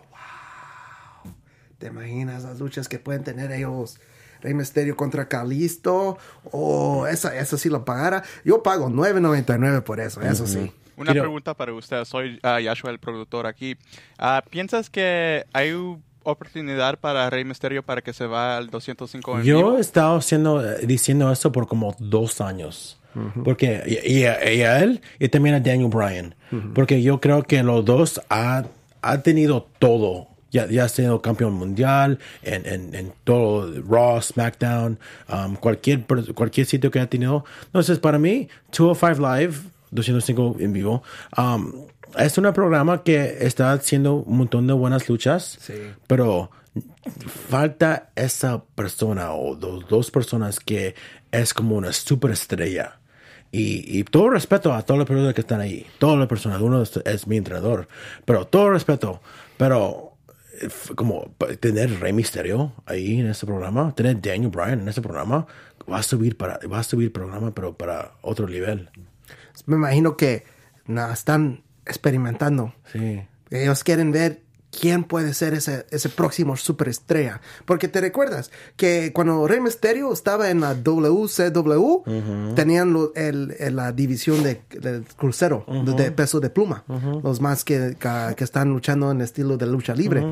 ¿Te 1.77 1.87
imaginas 1.87 2.43
las 2.43 2.59
luchas 2.59 2.87
que 2.87 2.99
pueden 2.99 3.23
tener 3.23 3.51
ellos? 3.51 3.99
Rey 4.41 4.53
Misterio 4.53 4.95
contra 4.95 5.27
Calisto. 5.27 6.17
O 6.51 7.07
esa, 7.07 7.35
esa 7.37 7.57
sí 7.57 7.69
lo 7.69 7.83
pagara. 7.85 8.23
Yo 8.45 8.63
pago 8.63 8.89
9.99 8.89 9.83
por 9.83 9.99
eso, 9.99 10.21
eso 10.21 10.47
sí. 10.47 10.71
Una 10.95 11.11
Quiero- 11.11 11.23
pregunta 11.25 11.53
para 11.53 11.73
usted. 11.73 12.03
Soy 12.05 12.39
ah, 12.43 12.59
Yashua, 12.59 12.91
el 12.91 12.99
productor 12.99 13.47
aquí. 13.47 13.77
Ah, 14.17 14.43
¿Piensas 14.49 14.89
que 14.89 15.45
hay 15.53 15.73
oportunidad 16.23 16.99
para 16.99 17.29
Rey 17.29 17.43
Misterio 17.43 17.83
para 17.83 18.01
que 18.01 18.13
se 18.13 18.25
va 18.27 18.55
al 18.57 18.69
205 18.69 19.39
en 19.39 19.43
Yo 19.43 19.57
vivo? 19.57 19.77
he 19.77 19.81
estado 19.81 20.15
haciendo, 20.17 20.63
eh, 20.63 20.85
diciendo 20.85 21.31
eso 21.31 21.51
por 21.51 21.67
como 21.67 21.95
dos 21.99 22.39
años. 22.41 22.99
Porque, 23.45 23.83
y, 23.85 24.21
y 24.21 24.25
a, 24.25 24.51
y 24.51 24.61
a 24.63 24.79
él 24.79 24.99
y 25.19 25.29
también 25.29 25.53
a 25.53 25.59
Daniel 25.59 25.89
Bryan. 25.89 26.33
Porque 26.73 27.01
yo 27.03 27.19
creo 27.21 27.43
que 27.43 27.61
los 27.61 27.85
dos 27.85 28.19
ha, 28.29 28.63
ha 29.03 29.21
tenido 29.21 29.67
todo. 29.79 30.27
Ya, 30.51 30.67
ya 30.67 30.83
ha 30.83 30.89
sido 30.89 31.19
campeón 31.21 31.53
mundial 31.53 32.19
en, 32.43 32.65
en, 32.67 32.93
en 32.93 33.13
todo, 33.23 33.71
Raw, 33.89 34.21
SmackDown, 34.21 34.99
um, 35.27 35.55
cualquier, 35.55 36.05
cualquier 36.35 36.67
sitio 36.67 36.91
que 36.91 36.99
ha 36.99 37.09
tenido. 37.09 37.43
Entonces, 37.65 37.97
para 37.97 38.19
mí, 38.19 38.47
205 38.71 39.19
Live, 39.35 39.55
205 39.89 40.57
en 40.59 40.73
vivo, 40.73 41.01
um, 41.35 41.87
es 42.19 42.37
un 42.37 42.53
programa 42.53 43.01
que 43.01 43.37
está 43.41 43.71
haciendo 43.71 44.13
un 44.17 44.37
montón 44.37 44.67
de 44.67 44.73
buenas 44.73 45.09
luchas, 45.09 45.57
Sí. 45.59 45.73
pero 46.05 46.51
falta 47.49 48.11
esa 48.15 48.63
persona 48.75 49.33
o 49.33 49.55
dos, 49.55 49.87
dos 49.87 50.11
personas 50.11 50.59
que 50.59 50.93
es 51.31 51.53
como 51.53 51.75
una 51.77 51.91
superestrella. 51.93 52.99
Y, 53.55 53.99
y 53.99 54.03
todo 54.03 54.31
respeto 54.31 54.73
a 54.73 54.81
todas 54.81 54.97
las 54.97 55.07
personas 55.07 55.35
que 55.35 55.41
están 55.41 55.61
ahí, 55.61 55.85
todas 55.99 56.17
las 56.17 56.27
personas, 56.27 56.59
uno 56.59 56.81
es, 56.81 56.97
es 57.05 57.27
mi 57.27 57.37
entrenador, 57.37 57.87
pero 58.25 58.47
todo 58.47 58.71
respeto, 58.71 59.21
pero 59.57 60.17
eh, 60.59 60.69
como 60.95 61.35
tener 61.59 61.99
Rey 61.99 62.13
Misterio 62.13 62.73
ahí 62.87 63.19
en 63.19 63.27
ese 63.27 63.45
programa, 63.45 63.93
tener 63.93 64.19
Daniel 64.19 64.49
Bryan 64.49 64.81
en 64.81 64.87
ese 64.87 65.03
programa, 65.03 65.45
va 65.91 65.99
a 65.99 66.03
subir 66.03 66.35
para, 66.35 66.59
va 66.67 66.79
a 66.79 66.83
subir 66.83 67.05
el 67.05 67.11
programa, 67.11 67.53
pero 67.53 67.77
para 67.77 68.13
otro 68.23 68.47
nivel. 68.47 68.89
Me 69.67 69.75
imagino 69.75 70.17
que 70.17 70.45
están 71.11 71.61
experimentando. 71.85 72.73
Sí. 72.91 73.21
Ellos 73.51 73.83
quieren 73.83 74.11
ver 74.11 74.41
quién 74.79 75.03
puede 75.03 75.33
ser 75.33 75.53
ese, 75.53 75.85
ese 75.91 76.09
próximo 76.09 76.57
superestrella. 76.57 77.41
Porque 77.65 77.87
te 77.87 78.01
recuerdas 78.01 78.51
que 78.75 79.11
cuando 79.13 79.47
Rey 79.47 79.59
Mysterio 79.59 80.11
estaba 80.11 80.49
en 80.49 80.61
la 80.61 80.73
WCW, 80.75 82.53
tenían 82.55 82.93
lo- 82.93 83.13
el, 83.15 83.55
el- 83.59 83.75
la 83.75 83.91
división 83.91 84.43
de, 84.43 84.61
del 84.79 85.03
crucero, 85.17 85.65
de, 85.67 85.93
de 85.93 86.11
peso 86.11 86.39
de 86.39 86.49
pluma. 86.49 86.83
Los 87.23 87.41
más 87.41 87.63
que, 87.63 87.95
que, 87.99 88.35
que 88.35 88.43
están 88.43 88.69
luchando 88.69 89.11
en 89.11 89.21
estilo 89.21 89.57
de 89.57 89.65
lucha 89.65 89.93
libre. 89.95 90.23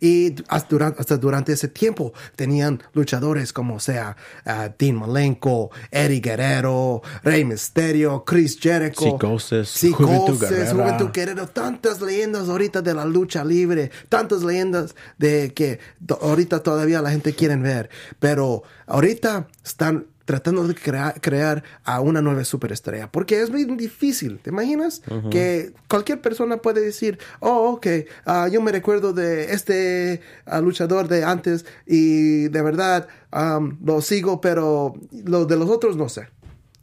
Y 0.00 0.34
hasta 0.48 0.68
durante, 0.70 1.00
hasta 1.00 1.16
durante 1.16 1.52
ese 1.52 1.68
tiempo 1.68 2.12
tenían 2.36 2.82
luchadores 2.92 3.52
como 3.52 3.80
sea 3.80 4.16
ah, 4.44 4.68
Dean 4.78 4.96
Malenko, 4.96 5.70
Eddie 5.90 6.20
Guerrero, 6.20 7.02
Rey 7.22 7.44
Mysterio, 7.44 8.24
Chris 8.24 8.58
Jericho. 8.60 9.00
Psicosis, 9.02 9.68
Psicosis. 9.68 10.72
Juventud 10.72 11.10
Guerrero, 11.12 11.46
tantas 11.48 12.00
leyendas 12.00 12.48
ahorita 12.48 12.82
de 12.82 12.94
la 12.94 13.04
lucha 13.04 13.44
libre, 13.44 13.83
tantas 14.08 14.42
leyendas 14.42 14.94
de 15.18 15.52
que 15.54 15.78
ahorita 16.20 16.62
todavía 16.62 17.02
la 17.02 17.10
gente 17.10 17.32
quiere 17.34 17.56
ver, 17.56 17.90
pero 18.18 18.62
ahorita 18.86 19.48
están 19.64 20.06
tratando 20.24 20.66
de 20.66 20.74
crea- 20.74 21.14
crear 21.20 21.62
a 21.84 22.00
una 22.00 22.22
nueva 22.22 22.44
superestrella, 22.44 23.12
porque 23.12 23.42
es 23.42 23.50
bien 23.50 23.76
difícil, 23.76 24.38
¿te 24.38 24.48
imaginas? 24.48 25.02
Que 25.30 25.74
cualquier 25.86 26.22
persona 26.22 26.56
puede 26.56 26.80
decir, 26.80 27.18
oh, 27.40 27.72
ok, 27.74 27.86
ah, 28.24 28.48
yo 28.50 28.62
me 28.62 28.72
recuerdo 28.72 29.12
de 29.12 29.52
este 29.52 30.22
ah, 30.46 30.62
luchador 30.62 31.08
de 31.08 31.24
antes 31.24 31.66
y 31.86 32.48
de 32.48 32.62
verdad 32.62 33.06
am, 33.32 33.78
lo 33.84 34.00
sigo, 34.00 34.40
pero 34.40 34.94
lo 35.24 35.44
de 35.44 35.56
los 35.58 35.68
otros 35.68 35.94
no 35.96 36.08
sé. 36.08 36.28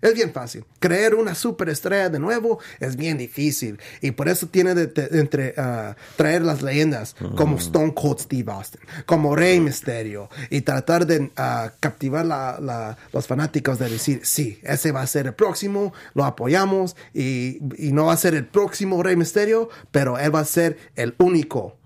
Es 0.02 0.14
bien 0.16 0.32
fácil. 0.34 0.66
Crear 0.80 1.14
una 1.16 1.36
superestrella 1.36 2.10
de 2.10 2.20
nuevo 2.20 2.60
es 2.80 2.96
bien 2.96 3.18
difícil. 3.18 3.80
Y 4.02 4.12
por 4.12 4.30
eso 4.30 4.48
tiene 4.48 4.74
de, 4.74 4.88
de- 4.88 5.20
entre, 5.20 5.54
ah, 5.58 5.96
traer 6.16 6.42
las 6.42 6.62
leyendas 6.62 7.16
como 7.36 7.58
Stone 7.58 7.94
Cold 7.94 8.20
Steve 8.20 8.52
Austin, 8.52 8.82
como 9.06 9.36
Rey 9.36 9.60
Mysterio. 9.60 10.30
Y 10.50 10.62
tratar 10.62 11.06
de 11.06 11.32
ah, 11.38 11.72
captivar 11.80 12.26
la, 12.26 12.60
la- 12.60 12.98
los 13.14 13.28
fanáticos 13.28 13.78
de 13.80 13.90
decir, 13.90 14.22
sí, 14.24 14.60
ese 14.64 14.92
va 14.92 15.02
a 15.02 15.08
ser 15.08 15.28
el 15.28 15.34
próximo, 15.34 15.94
lo 16.16 16.26
apoyamos. 16.26 16.96
Y, 17.14 17.60
y 17.78 17.92
no 17.92 18.06
va 18.08 18.14
a 18.14 18.18
ser 18.18 18.34
el 18.34 18.46
próximo 18.48 19.04
Rey 19.04 19.16
Mysterio, 19.16 19.70
pero 19.92 20.18
él 20.18 20.34
va 20.34 20.40
a 20.40 20.46
ser 20.46 20.78
el 20.96 21.14
único. 21.20 21.78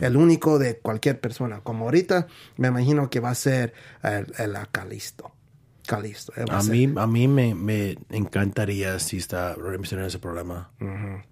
El 0.00 0.16
único 0.16 0.58
de 0.58 0.78
cualquier 0.78 1.20
persona. 1.20 1.60
Como 1.62 1.84
ahorita, 1.84 2.26
me 2.56 2.68
imagino 2.68 3.10
que 3.10 3.20
va 3.20 3.28
a 3.28 3.34
ser 3.34 3.74
el, 4.02 4.32
el 4.38 4.56
Calisto. 4.72 5.30
Va 6.50 6.58
A 6.58 6.62
mí, 6.62 6.92
a 6.96 7.06
mí 7.06 7.28
me, 7.28 7.54
me 7.54 7.96
encantaría 8.10 8.98
si 8.98 9.16
está 9.18 9.54
en 10.02 10.06
ese 10.06 10.18
programa. 10.18 10.70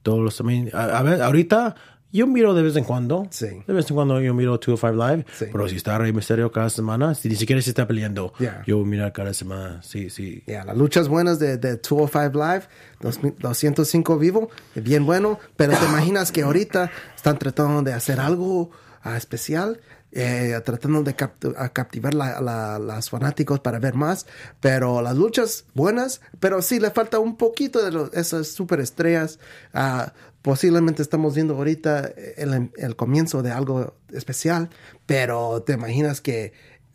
Todos 0.03 0.21
los, 0.21 0.43
mí- 0.45 0.69
a- 0.73 0.99
a 0.99 1.03
ver, 1.03 1.23
ahorita 1.23 1.75
yo 2.13 2.27
miro 2.27 2.55
de 2.55 2.63
vez 2.63 2.77
en 2.77 2.85
cuando. 2.85 3.27
Sí. 3.31 3.49
De 3.67 3.73
vez 3.75 3.91
en 3.91 3.95
cuando 3.97 4.21
yo 4.21 4.33
miro 4.33 4.53
205 4.53 4.93
Live. 5.07 5.27
Sí. 5.35 5.47
Pero 5.53 5.69
si 5.69 5.77
está 5.77 5.99
Rey 5.99 6.13
Mysterio 6.13 6.51
cada 6.51 6.71
semana, 6.71 7.15
si 7.15 7.29
ni 7.29 7.35
siquiera 7.37 7.61
se 7.61 7.71
está 7.71 7.87
peleando, 7.87 8.33
Yeah. 8.39 8.63
yo 8.67 8.79
miro 8.85 9.13
cada 9.13 9.35
semana. 9.35 9.83
Sí, 9.83 10.09
sí. 10.09 10.43
Ya, 10.47 10.65
las 10.65 10.77
luchas 10.77 11.09
buenas 11.09 11.39
de, 11.39 11.59
de 11.59 11.77
205 11.77 12.33
Live, 12.39 12.63
dos- 13.01 13.21
205 13.41 14.19
vivo, 14.19 14.49
bien 14.75 15.05
bueno, 15.05 15.39
pero 15.57 15.77
te 15.77 15.85
imaginas 15.85 16.33
que 16.33 16.43
ahorita 16.43 16.91
están 17.15 17.39
tratando 17.39 17.83
de 17.83 17.93
hacer 17.93 18.21
algo 18.21 18.71
ah, 19.03 19.17
especial, 19.17 19.81
eh, 20.13 20.59
tratando 20.65 21.03
de 21.03 21.17
captu- 21.17 21.55
a 21.59 21.69
captivar 21.71 22.15
la, 22.15 22.41
la- 22.41 22.79
las 22.79 23.11
fanáticos 23.11 23.61
para 23.61 23.79
ver 23.79 23.95
más, 23.95 24.27
pero 24.61 25.03
las 25.03 25.17
luchas 25.17 25.65
buenas, 25.75 26.21
pero 26.41 26.63
sí 26.63 26.81
le 26.81 26.91
falta 26.91 27.19
un 27.19 27.37
poquito 27.37 27.89
de 27.91 28.19
esas 28.19 28.49
superestrellas. 28.49 29.39
ah, 29.75 30.13
posiblemente 30.43 31.03
estamos 31.03 31.35
viendo 31.35 31.55
ahorita 31.57 32.09
el, 32.37 32.71
el 32.77 32.95
comienzo 32.97 33.43
de 33.43 33.51
algo 33.51 33.95
especial, 34.13 34.71
pero 35.05 35.63
te 35.63 35.73
imaginas 35.73 36.21
que 36.21 36.53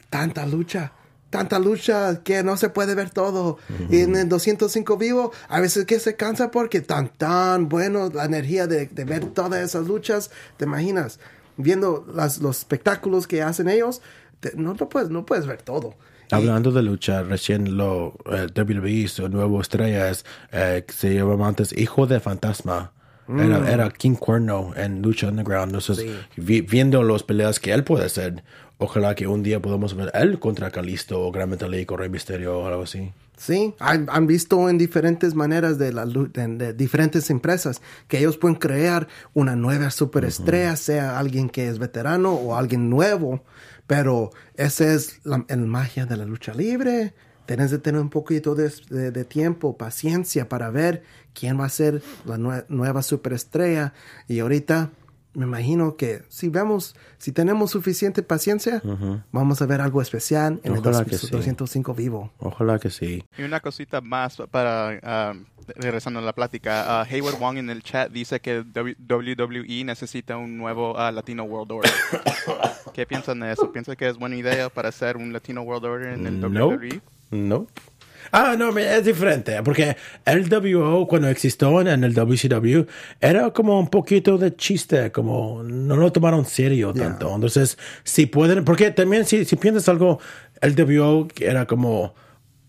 tanta 0.09 0.45
lucha 0.45 0.93
tanta 1.29 1.59
lucha 1.59 2.23
que 2.25 2.43
no 2.43 2.57
se 2.57 2.67
puede 2.67 2.93
ver 2.93 3.09
todo. 3.09 3.57
Y 3.89 4.01
en 4.01 4.17
el 4.17 4.27
205 4.27 4.97
vivo, 4.97 5.31
a 5.47 5.61
veces 5.61 5.85
que 5.85 5.97
se 5.97 6.17
cansa 6.17 6.51
porque 6.51 6.81
tan, 6.81 7.07
tan 7.07 7.69
bueno 7.69 8.09
la 8.13 8.25
energía 8.25 8.67
de, 8.67 8.87
de 8.87 9.05
ver 9.05 9.25
todas 9.27 9.61
esas 9.63 9.87
luchas. 9.87 10.29
¿Te 10.57 10.65
imaginas? 10.65 11.21
Viendo 11.61 12.05
las, 12.13 12.39
los 12.39 12.59
espectáculos 12.59 13.27
que 13.27 13.41
hacen 13.41 13.69
ellos, 13.69 14.01
te- 14.39 14.53
no, 14.55 14.73
no, 14.79 14.89
puedes, 14.89 15.09
no 15.09 15.25
puedes 15.25 15.45
ver 15.45 15.61
todo. 15.61 15.95
Hablando 16.33 16.71
de 16.71 16.81
lucha, 16.81 17.23
recién 17.23 17.75
lo 17.75 18.15
eh, 18.31 18.47
WWE, 18.55 19.07
su 19.09 19.27
nuevo 19.27 19.59
estrella 19.59 20.09
es, 20.09 20.25
eh, 20.53 20.85
que 20.87 20.93
se 20.93 21.13
llamaba 21.13 21.47
antes 21.47 21.77
Hijo 21.77 22.07
de 22.07 22.19
Fantasma. 22.21 22.93
Era, 23.27 23.71
era 23.71 23.89
King 23.91 24.15
Cuerno 24.15 24.71
en 24.75 25.01
Lucha 25.01 25.27
Underground. 25.29 25.73
Entonces, 25.75 26.05
vi- 26.35 26.61
viendo 26.61 27.01
las 27.03 27.23
peleas 27.23 27.59
que 27.61 27.71
él 27.71 27.83
puede 27.85 28.05
hacer, 28.05 28.43
ojalá 28.81 29.15
que 29.15 29.27
un 29.27 29.43
día 29.43 29.61
podamos 29.61 29.95
ver 29.95 30.11
él 30.13 30.39
contra 30.39 30.71
Calisto 30.71 31.21
o 31.21 31.31
Gran 31.31 31.49
Metalik 31.49 31.91
o 31.91 31.97
Rey 31.97 32.09
Misterio 32.09 32.59
o 32.59 32.67
algo 32.67 32.83
así. 32.83 33.11
Sí, 33.37 33.73
han, 33.79 34.07
han 34.11 34.27
visto 34.27 34.69
en 34.69 34.77
diferentes 34.77 35.33
maneras 35.33 35.77
de, 35.77 35.93
la, 35.93 36.05
de, 36.05 36.47
de 36.57 36.73
diferentes 36.73 37.29
empresas 37.29 37.81
que 38.07 38.19
ellos 38.19 38.37
pueden 38.37 38.55
crear 38.57 39.07
una 39.33 39.55
nueva 39.55 39.89
superestrella, 39.89 40.75
sea 40.75 41.17
alguien 41.17 41.49
que 41.49 41.67
es 41.67 41.79
veterano 41.79 42.33
o 42.33 42.55
alguien 42.55 42.89
nuevo, 42.89 43.43
pero 43.87 44.29
esa 44.55 44.93
es 44.93 45.21
la 45.23 45.43
el 45.47 45.65
magia 45.65 46.05
de 46.05 46.17
la 46.17 46.25
lucha 46.25 46.53
libre. 46.53 47.13
Tienes 47.47 47.71
de 47.71 47.79
tener 47.79 47.99
un 47.99 48.09
poquito 48.11 48.53
de, 48.55 48.71
de- 48.89 49.11
de 49.11 49.25
tiempo, 49.25 49.75
paciencia 49.75 50.47
para 50.47 50.69
ver 50.69 51.03
quién 51.33 51.59
va 51.59 51.65
a 51.65 51.69
ser 51.69 52.01
la 52.25 52.37
nue- 52.37 52.65
nueva 52.69 53.01
superestrella. 53.01 53.93
Y 54.27 54.39
ahorita 54.39 54.91
me 55.33 55.45
imagino 55.45 55.95
que 55.95 56.23
si 56.27 56.49
vemos, 56.49 56.95
si 57.17 57.31
tenemos 57.31 57.71
suficiente 57.71 58.21
paciencia, 58.23 58.81
vamos 59.31 59.61
a 59.61 59.65
ver 59.65 59.81
algo 59.81 60.01
especial 60.01 60.59
en 60.63 60.73
Ojalá 60.77 60.99
el 60.99 61.05
que 61.05 61.17
sí. 61.17 61.27
205 61.31 61.93
vivo. 61.93 62.31
Ojalá 62.39 62.79
que 62.79 62.89
sí. 62.89 63.23
Y 63.37 63.43
una 63.43 63.59
cosita 63.61 64.01
más 64.01 64.37
para, 64.51 64.99
ah, 65.03 65.33
regresando 65.75 66.19
a 66.19 66.23
la 66.23 66.33
plática, 66.33 67.01
ah, 67.01 67.07
Hayward 67.09 67.39
Wong 67.39 67.57
en 67.57 67.69
el 67.69 67.81
chat 67.81 68.11
dice 68.11 68.39
que 68.41 68.59
WWE 68.59 69.83
necesita 69.85 70.37
un 70.37 70.57
nuevo 70.57 70.97
ah, 70.97 71.11
Latino 71.11 71.43
World 71.43 71.71
Order. 71.71 71.91
¿Qué 72.93 73.05
piensan 73.05 73.39
de 73.39 73.53
eso? 73.53 73.71
¿Piensan 73.71 73.95
que 73.95 74.09
es 74.09 74.17
buena 74.17 74.35
idea 74.35 74.69
para 74.69 74.89
hacer 74.89 75.15
un 75.15 75.31
Latino 75.31 75.61
World 75.61 75.85
Order 75.85 76.13
en 76.13 76.27
el 76.27 76.43
E? 76.43 76.49
No. 76.49 76.67
WWE? 76.67 77.01
Ah, 78.31 78.55
no, 78.57 78.71
me- 78.71 78.95
es 78.97 79.05
diferente, 79.05 79.61
porque 79.63 79.95
el 80.25 80.47
WO 80.49 81.07
cuando 81.07 81.27
existió 81.27 81.81
en 81.81 82.03
el 82.03 82.13
WCW 82.13 82.85
era 83.19 83.51
como 83.51 83.79
un 83.79 83.89
poquito 83.89 84.37
de 84.37 84.55
chiste, 84.55 85.11
como 85.11 85.63
no 85.63 85.95
lo 85.97 86.11
tomaron 86.11 86.45
serio 86.45 86.93
tanto. 86.93 87.33
Entonces, 87.35 87.77
si 88.03 88.25
pueden, 88.27 88.63
porque 88.63 88.91
también 88.91 89.25
si, 89.25 89.43
si 89.45 89.55
piensas 89.57 89.89
algo, 89.89 90.19
el 90.61 90.75
WO 90.75 91.27
era 91.41 91.65
como 91.65 92.13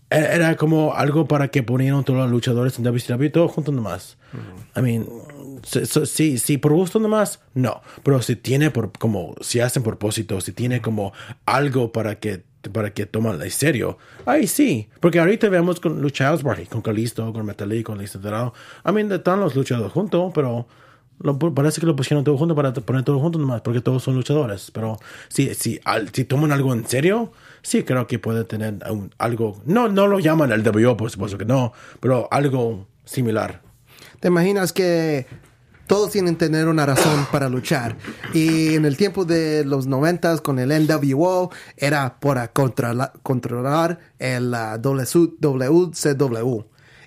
e- 0.09 0.17
era 0.35 0.55
como 0.57 0.93
algo 0.93 1.27
para 1.27 1.47
que 1.47 1.63
ponieron 1.63 2.03
todos 2.03 2.19
los 2.19 2.29
luchadores 2.31 2.77
en 2.77 2.83
WCW 2.83 3.29
todos 3.31 3.51
juntos 3.51 3.73
nomás. 3.73 4.17
I 4.75 4.81
mean, 4.81 5.05
si, 5.63 5.85
si- 5.85 6.05
si, 6.05 6.37
si 6.39 6.57
por 6.57 6.73
gusto 6.73 6.99
nomás, 6.99 7.39
no. 7.53 7.81
Pero 8.03 8.21
si 8.21 8.35
tiene 8.35 8.69
por, 8.71 8.91
como, 8.97 9.35
si 9.41 9.59
hacen 9.59 9.81
propósito, 9.83 10.41
si 10.41 10.51
tiene 10.51 10.81
como 10.81 11.13
algo 11.45 11.91
para 11.91 12.19
que, 12.19 12.43
para 12.71 12.93
que 12.93 13.05
toman 13.05 13.41
en 13.41 13.51
serio, 13.51 13.97
ahí 14.25 14.47
sí. 14.47 14.89
Porque 14.99 15.19
ahorita 15.19 15.49
vemos 15.49 15.79
con 15.79 16.01
Lucha 16.01 16.25
House 16.25 16.43
Party, 16.43 16.65
con 16.65 16.81
Calisto, 16.81 17.31
con 17.33 17.45
Metalik, 17.45 17.85
con 17.85 17.97
Lisa 17.97 18.19
Dorado. 18.19 18.53
I 18.85 18.91
mean, 18.91 19.11
están 19.11 19.39
los 19.39 19.55
luchadores 19.55 19.91
juntos, 19.91 20.31
pero 20.33 20.67
parece 21.53 21.79
que 21.79 21.87
lo 21.87 21.95
pusieron 21.95 22.23
todo 22.23 22.37
junto 22.37 22.55
para 22.55 22.73
poner 22.73 23.03
todo 23.03 23.19
junto 23.19 23.39
nomás, 23.39 23.61
porque 23.61 23.81
todos 23.81 24.03
son 24.03 24.15
luchadores. 24.15 24.71
Pero 24.71 24.97
si, 25.29 25.53
si, 25.55 25.79
si 26.11 26.25
toman 26.25 26.51
algo 26.51 26.73
en 26.73 26.87
serio, 26.87 27.31
sí 27.61 27.83
creo 27.83 28.07
que 28.07 28.19
puede 28.19 28.43
tener 28.43 28.75
algo. 29.17 29.61
No, 29.65 29.89
no 29.89 30.07
lo 30.07 30.19
llaman 30.19 30.51
el 30.51 30.67
WO, 30.67 30.97
por 30.97 31.09
supuesto 31.09 31.37
que 31.37 31.45
no, 31.45 31.73
pero 31.99 32.27
algo 32.31 32.87
similar. 33.05 33.61
¿Te 34.19 34.29
imaginas 34.29 34.71
que 34.71 35.25
todos 35.93 36.09
tienen 36.09 36.35
que 36.35 36.47
tener 36.47 36.67
una 36.67 36.87
razón 36.87 37.27
para 37.31 37.49
luchar? 37.49 37.95
Y 38.33 38.73
en 38.73 38.85
el 38.85 38.97
tiempo 38.97 39.25
de 39.25 39.63
los 39.63 39.85
noventas 39.85 40.41
con 40.41 40.57
el 40.57 40.69
NWO 40.87 41.51
era 41.77 42.19
para 42.19 42.51
controla- 42.51 43.13
controlar 43.21 43.99
el 44.17 44.51
ah, 44.55 44.79
WCW. 44.79 46.61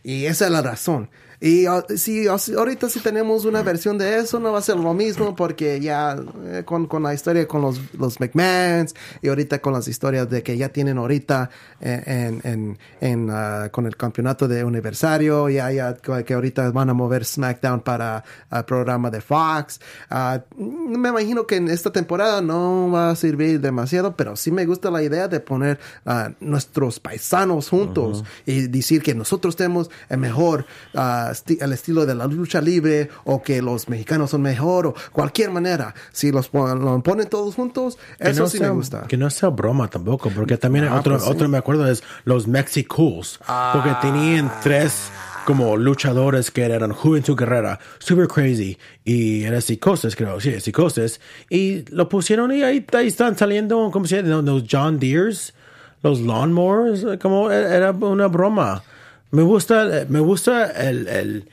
Y 0.04 0.26
esa 0.26 0.44
es 0.44 0.52
la 0.52 0.62
razón. 0.62 1.10
Y 1.40 1.66
ah, 1.66 1.84
si 1.96 2.28
ah, 2.28 2.36
ahorita 2.56 2.88
si 2.88 3.00
tenemos 3.00 3.44
una 3.44 3.62
versión 3.62 3.98
de 3.98 4.18
eso, 4.18 4.40
no 4.40 4.52
va 4.52 4.58
a 4.58 4.62
ser 4.62 4.76
lo 4.76 4.94
mismo 4.94 5.34
porque 5.34 5.80
ya 5.80 6.16
eh, 6.46 6.62
con, 6.64 6.86
con 6.86 7.02
la 7.02 7.14
historia 7.14 7.46
con 7.46 7.62
los, 7.62 7.80
los 7.94 8.20
McMahons 8.20 8.94
y 9.22 9.28
ahorita 9.28 9.60
con 9.60 9.72
las 9.72 9.88
historias 9.88 10.28
de 10.30 10.42
que 10.42 10.56
ya 10.56 10.68
tienen 10.70 10.98
ahorita 10.98 11.50
eh, 11.80 12.02
en, 12.06 12.40
en, 12.44 12.78
en, 13.00 13.30
ah, 13.30 13.68
con 13.70 13.86
el 13.86 13.96
campeonato 13.96 14.48
de 14.48 14.60
aniversario, 14.60 15.48
ya, 15.48 15.70
ya 15.70 15.96
que 15.96 16.34
ahorita 16.34 16.70
van 16.70 16.90
a 16.90 16.94
mover 16.94 17.24
SmackDown 17.24 17.80
para 17.80 18.24
el 18.50 18.64
programa 18.64 19.10
de 19.10 19.20
Fox. 19.20 19.80
Ah, 20.10 20.42
me 20.56 21.08
imagino 21.08 21.46
que 21.46 21.56
en 21.56 21.68
esta 21.68 21.90
temporada 21.90 22.40
no 22.40 22.90
va 22.90 23.10
a 23.10 23.16
servir 23.16 23.60
demasiado, 23.60 24.16
pero 24.16 24.36
sí 24.36 24.50
me 24.50 24.66
gusta 24.66 24.90
la 24.90 25.02
idea 25.02 25.28
de 25.28 25.40
poner 25.40 25.78
a 26.04 26.30
nuestros 26.40 27.00
paisanos 27.00 27.68
juntos 27.68 28.24
y 28.44 28.68
decir 28.68 29.02
que 29.02 29.14
nosotros 29.14 29.56
tenemos 29.56 29.90
el 30.08 30.18
mejor 30.18 30.66
ah, 31.26 31.32
esti- 31.32 31.58
el 31.62 31.72
estilo 31.72 32.06
de 32.06 32.14
la 32.14 32.26
lucha 32.26 32.60
libre 32.60 33.08
o 33.24 33.42
que 33.42 33.60
los 33.62 33.88
mexicanos 33.88 34.30
son 34.30 34.42
mejor 34.42 34.86
o 34.86 34.94
cualquier 35.12 35.50
manera. 35.50 35.94
Si 36.12 36.30
los 36.32 36.48
pon- 36.48 36.84
lo 36.84 37.02
ponen 37.02 37.28
todos 37.28 37.54
juntos, 37.54 37.98
Que 38.18 38.30
eso 38.30 38.42
no 38.44 38.48
sí 38.48 38.58
sea, 38.58 38.68
me 38.68 38.74
gusta. 38.74 39.02
Que 39.08 39.16
no 39.16 39.28
sea 39.30 39.48
broma 39.50 39.88
tampoco, 39.88 40.30
porque 40.30 40.56
también 40.56 40.86
Ah, 40.86 40.96
otro, 40.98 41.12
pues 41.14 41.24
sí. 41.24 41.30
otro 41.30 41.48
me 41.48 41.58
acuerdo 41.58 41.86
es 41.88 42.02
los 42.24 42.46
Mexicools, 42.46 43.40
porque 43.72 43.90
tenían 44.00 44.50
tres 44.62 45.10
como 45.46 45.76
luchadores 45.76 46.50
que 46.50 46.64
eran 46.64 46.92
Juventud 46.92 47.36
Guerrera, 47.38 47.78
Super 48.00 48.26
Crazy 48.26 48.76
y 49.04 49.44
era 49.44 49.60
Psicosis, 49.60 50.16
creo, 50.16 50.40
sí, 50.40 50.58
Psicosis, 50.60 51.20
y 51.48 51.84
lo 51.94 52.08
pusieron 52.08 52.50
y 52.52 52.62
ahí, 52.64 52.84
ahí 52.92 53.06
están 53.06 53.38
saliendo, 53.38 53.90
¿cómo 53.92 54.06
se 54.06 54.22
llama? 54.22 54.42
Los 54.42 54.64
John 54.68 54.98
Deeres, 54.98 55.54
los 56.02 56.20
Lawnmowers, 56.20 57.18
como 57.22 57.50
e- 57.52 57.76
era 57.76 57.92
una 57.92 58.26
broma. 58.26 58.82
Me 59.30 59.42
gusta, 59.42 60.06
me 60.08 60.20
gusta 60.20 60.66
el, 60.88 61.08
el- 61.08 61.48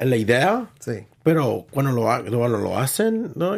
la 0.00 0.16
idea. 0.16 0.66
Sí. 0.80 1.04
Pero 1.22 1.66
cuando 1.70 1.92
lo, 1.92 2.02
cuando 2.02 2.58
lo 2.58 2.76
hacen, 2.78 3.30
¿no? 3.36 3.52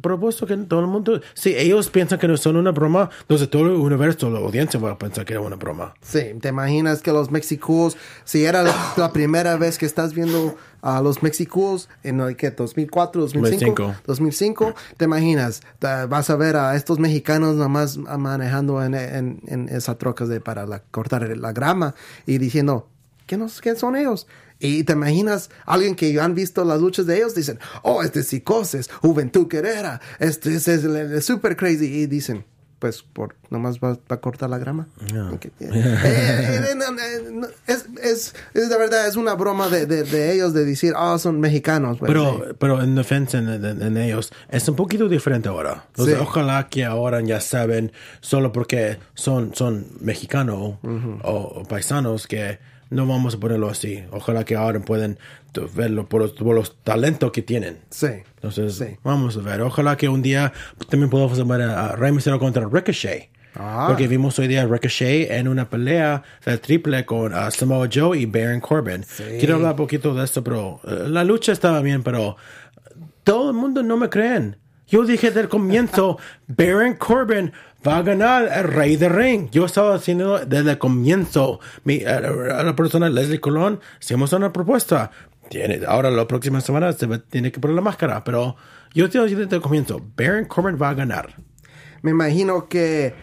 propuesto 0.00 0.46
que 0.46 0.56
todo 0.56 0.80
el 0.80 0.86
mundo, 0.86 1.20
si 1.34 1.54
ellos 1.54 1.90
piensan 1.90 2.18
que 2.18 2.26
no 2.26 2.34
son 2.38 2.56
una 2.56 2.70
broma, 2.70 3.10
entonces 3.20 3.50
todo 3.50 3.64
el 3.66 3.72
universo, 3.72 4.30
la 4.30 4.38
audiencia 4.38 4.80
va 4.80 4.92
a 4.92 4.98
pensar 4.98 5.26
que 5.26 5.34
era 5.34 5.42
una 5.42 5.56
broma. 5.56 5.92
Sí, 6.00 6.22
te 6.40 6.48
imaginas 6.48 7.02
que 7.02 7.12
los 7.12 7.30
Mexicools, 7.30 7.98
si 8.24 8.46
era 8.46 8.62
la, 8.62 8.74
la 8.96 9.12
primera 9.12 9.58
vez 9.58 9.76
que 9.76 9.84
estás 9.84 10.14
viendo 10.14 10.56
a 10.80 11.02
los 11.02 11.22
Mexicools 11.22 11.90
en 12.04 12.20
el 12.20 12.36
que 12.36 12.52
2004, 12.52 13.20
2005, 13.20 13.74
2005. 13.74 14.02
2005, 14.06 14.74
te 14.96 15.04
imaginas, 15.04 15.60
ta- 15.78 16.06
vas 16.06 16.30
a 16.30 16.36
ver 16.36 16.56
a 16.56 16.74
estos 16.74 16.98
mexicanos 16.98 17.56
nada 17.56 17.68
más 17.68 17.98
manejando 17.98 18.82
en, 18.82 18.94
en, 18.94 19.40
en 19.46 19.68
esas 19.68 19.98
trocas 19.98 20.30
de 20.30 20.40
para 20.40 20.64
la- 20.64 20.80
cortar 20.90 21.28
la 21.36 21.52
grama 21.52 21.94
y 22.24 22.38
diciendo, 22.38 22.88
¿qué, 23.30 23.36
nos, 23.36 23.60
¿qué 23.60 23.76
son 23.76 23.94
ellos? 23.94 24.26
Y 24.58 24.82
te 24.82 24.94
imaginas 24.94 25.48
alguien 25.64 25.94
que 25.94 26.20
han 26.20 26.34
visto 26.34 26.64
las 26.64 26.80
luchas 26.80 27.06
de 27.06 27.16
ellos, 27.18 27.32
dicen, 27.36 27.60
oh, 27.84 28.02
este 28.02 28.20
es 28.20 28.26
Psicosis, 28.26 28.90
Juventud 29.00 29.46
Guerrera, 29.48 30.00
este, 30.18 30.52
este 30.56 30.74
es 30.74 30.82
el, 30.84 30.96
el 30.96 31.22
Super 31.22 31.56
Crazy, 31.56 31.86
y 31.86 32.06
dicen, 32.06 32.44
pues, 32.80 33.02
por 33.02 33.36
nomás 33.50 33.78
va, 33.78 33.90
va 34.10 34.16
a 34.16 34.20
cortar 34.20 34.50
la 34.50 34.58
grama. 34.58 34.88
Eh, 35.06 35.14
eh, 35.60 35.68
eh, 36.04 36.60
eh, 36.72 37.40
es, 37.66 37.86
es, 38.02 38.34
es 38.54 38.68
de 38.70 38.78
verdad, 38.78 39.06
es 39.06 39.16
una 39.16 39.34
broma 39.34 39.68
de, 39.68 39.86
de, 39.86 40.02
de 40.02 40.32
ellos 40.32 40.52
de 40.54 40.64
decir, 40.64 40.94
oh, 40.96 41.18
son 41.18 41.40
mexicanos. 41.40 41.98
pues, 41.98 42.08
Pero, 42.08 42.54
pero 42.58 42.82
en 42.82 42.94
defensa 42.94 43.38
en, 43.38 43.48
en- 43.48 43.82
en 43.82 43.96
ellos, 43.96 44.32
es 44.48 44.68
un 44.68 44.76
poquito 44.76 45.08
diferente 45.08 45.48
ahora. 45.48 45.84
Entonces, 45.88 46.16
Sí. 46.16 46.20
Ojalá 46.22 46.68
que 46.68 46.84
ahora 46.84 47.20
ya 47.22 47.40
saben, 47.40 47.92
solo 48.20 48.52
porque 48.52 48.98
son, 49.14 49.54
son 49.54 49.86
mexicanos 50.00 50.58
o, 50.58 50.78
o 51.22 51.62
paisanos, 51.64 52.26
que 52.26 52.58
no 52.90 53.06
vamos 53.06 53.34
a 53.34 53.38
ponerlo 53.40 53.68
así. 53.70 54.02
Ojalá 54.10 54.44
que 54.44 54.56
ahora 54.56 54.80
pueden 54.80 55.18
t- 55.52 55.60
verlo 55.74 56.08
por 56.08 56.22
los, 56.22 56.32
por 56.32 56.54
los 56.54 56.76
talentos 56.82 57.30
que 57.32 57.42
tienen. 57.42 57.78
Sí. 57.90 58.08
Entonces, 58.36 58.74
Sí. 58.74 58.96
vamos 59.02 59.36
a 59.36 59.40
ver. 59.40 59.60
Ojalá 59.62 59.96
que 59.96 60.08
un 60.08 60.22
día 60.22 60.52
también 60.88 61.08
podamos 61.10 61.46
ver 61.46 61.62
a, 61.62 61.96
Rey 61.96 62.12
Mysterio 62.12 62.38
contra 62.38 62.66
Ricochet. 62.68 63.30
Ah. 63.54 63.86
Porque 63.88 64.06
vimos 64.06 64.38
hoy 64.38 64.46
día 64.48 64.64
Ricochet 64.66 65.30
en 65.30 65.48
una 65.48 65.68
pelea 65.68 66.22
de 66.44 66.58
triple 66.58 67.04
con 67.04 67.34
uh, 67.34 67.50
Samoa 67.50 67.88
Joe 67.92 68.18
y 68.18 68.26
Baron 68.26 68.60
Corbin. 68.60 69.04
Quiero 69.16 69.56
hablar 69.56 69.72
un 69.72 69.76
poquito 69.76 70.14
de 70.14 70.24
esto, 70.24 70.42
pero 70.44 70.80
eh, 70.86 71.06
la 71.08 71.24
lucha 71.24 71.50
estaba 71.52 71.80
bien, 71.82 72.02
pero 72.02 72.36
todo 73.24 73.50
el 73.50 73.56
mundo 73.56 73.82
no 73.82 73.96
me 73.96 74.08
creen. 74.08 74.56
Yo 74.86 75.04
dije 75.04 75.30
del 75.30 75.48
comienzo, 75.48 76.18
Baron 76.48 76.94
Corbin 76.94 77.52
va 77.86 77.98
a 77.98 78.02
ganar 78.02 78.50
el 78.52 78.64
rey 78.64 78.96
de 78.96 79.08
ring. 79.08 79.48
Yo 79.50 79.64
estaba 79.64 79.94
haciendo 79.94 80.44
desde 80.44 80.72
el 80.72 80.78
comienzo. 80.78 81.60
Mi, 81.84 82.04
a, 82.04 82.20
la 82.20 82.76
persona 82.76 83.08
Leslie 83.08 83.40
Colón, 83.40 83.80
hicimos 84.00 84.32
una 84.32 84.52
propuesta. 84.52 85.10
Tiene, 85.48 85.80
ahora 85.86 86.10
la 86.10 86.28
próxima 86.28 86.60
semana 86.60 86.92
se 86.92 87.06
tiene 87.30 87.50
que 87.50 87.58
poner 87.58 87.74
la 87.74 87.82
máscara, 87.82 88.22
pero 88.22 88.56
yo 88.94 89.08
te 89.08 89.22
dije 89.24 89.36
desde 89.36 89.56
el 89.56 89.62
comienzo, 89.62 90.00
Baron 90.16 90.44
Corbin 90.44 90.78
va 90.80 90.90
a 90.90 90.94
ganar. 90.94 91.34
Me 92.02 92.12
imagino 92.12 92.68
que 92.68 93.14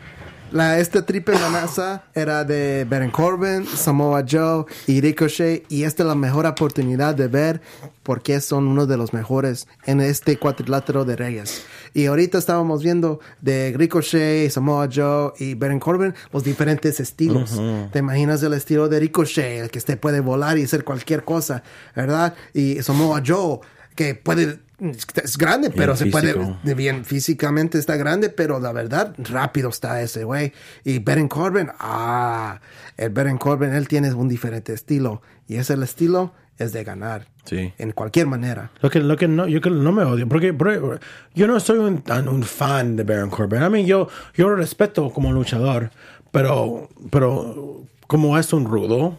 La, 0.52 0.80
este 0.80 1.02
triple 1.02 1.36
amenaza 1.36 2.04
era 2.14 2.46
de 2.46 2.86
Baron 2.90 3.12
Corbin, 3.12 3.66
Samoa 3.66 4.24
Joe 4.28 4.66
y 4.88 5.02
Ricochet. 5.02 5.66
Y 5.70 5.84
esta 5.84 6.04
es 6.04 6.08
la 6.08 6.16
mejor 6.16 6.46
oportunidad 6.46 7.16
de 7.16 7.28
ver 7.28 7.62
por 8.04 8.22
qué 8.22 8.40
son 8.40 8.66
uno 8.66 8.86
de 8.86 8.96
los 8.96 9.12
mejores 9.12 9.68
en 9.86 10.00
este 10.00 10.38
cuadrilátero 10.38 11.04
de 11.04 11.18
Reyes. 11.18 11.64
Y 11.94 12.06
ahorita 12.06 12.38
estábamos 12.38 12.82
viendo 12.82 13.20
de 13.42 13.74
Ricochet, 13.76 14.50
Samoa 14.50 14.88
Joe 14.94 15.34
y 15.38 15.56
Baron 15.56 15.80
Corbin 15.80 16.14
los 16.32 16.46
diferentes 16.46 17.02
estilos. 17.02 17.60
¿Te 17.92 18.00
imaginas 18.00 18.42
el 18.42 18.54
estilo 18.54 18.88
de 18.88 19.02
Ricochet, 19.02 19.64
el 19.64 19.70
que 19.70 19.80
este 19.80 19.98
puede 19.98 20.22
volar 20.22 20.58
y 20.58 20.64
hacer 20.64 20.86
cualquier 20.86 21.26
cosa, 21.26 21.62
¿verdad? 21.94 22.36
Y 22.54 22.82
Samoa 22.84 23.22
Joe, 23.26 23.60
que 23.96 24.16
puede 24.16 24.60
es 24.80 25.38
grande, 25.38 25.72
pero 25.72 25.96
se 25.96 26.06
físico. 26.06 26.58
puede 26.62 26.76
bien 26.76 27.04
físicamente 27.04 27.80
está 27.80 27.96
grande, 27.96 28.30
pero 28.30 28.60
la 28.60 28.72
verdad 28.72 29.16
rápido 29.18 29.70
está 29.70 30.02
ese 30.02 30.24
güey. 30.24 30.54
Y 30.84 31.00
Baron 31.00 31.28
Corbin, 31.28 31.70
ah, 31.80 32.60
el 32.96 33.10
Baron 33.10 33.38
Corbin 33.38 33.74
él 33.74 33.88
tiene 33.88 34.14
un 34.14 34.28
diferente 34.28 34.74
estilo 34.74 35.22
y 35.48 35.56
ese 35.56 35.74
el 35.74 35.84
estilo 35.84 36.34
es 36.60 36.74
de 36.74 36.84
ganar. 36.84 37.28
Sí. 37.46 37.74
En 37.78 37.92
cualquier 37.92 38.28
manera. 38.28 38.72
Lo 38.82 38.90
que, 38.90 39.00
lo 39.00 39.16
que 39.16 39.28
no, 39.28 39.48
yo 39.48 39.62
que 39.62 39.70
no 39.70 39.92
me 39.92 40.04
odio, 40.04 40.28
porque, 40.28 40.54
porque 40.54 41.00
yo 41.34 41.48
no 41.48 41.60
soy 41.60 41.80
un, 41.80 42.02
tan 42.02 42.28
un 42.28 42.44
fan 42.44 42.96
de 42.96 43.04
Baron 43.04 43.30
Corbin. 43.30 43.64
A 43.64 43.70
mí 43.70 43.86
yo, 43.86 44.10
yo 44.36 44.50
lo 44.50 44.56
respeto 44.58 45.10
como 45.12 45.32
luchador, 45.32 45.92
pero, 46.32 46.90
pero 47.10 47.84
como 48.06 48.38
es 48.38 48.54
un 48.54 48.66
rudo, 48.66 49.18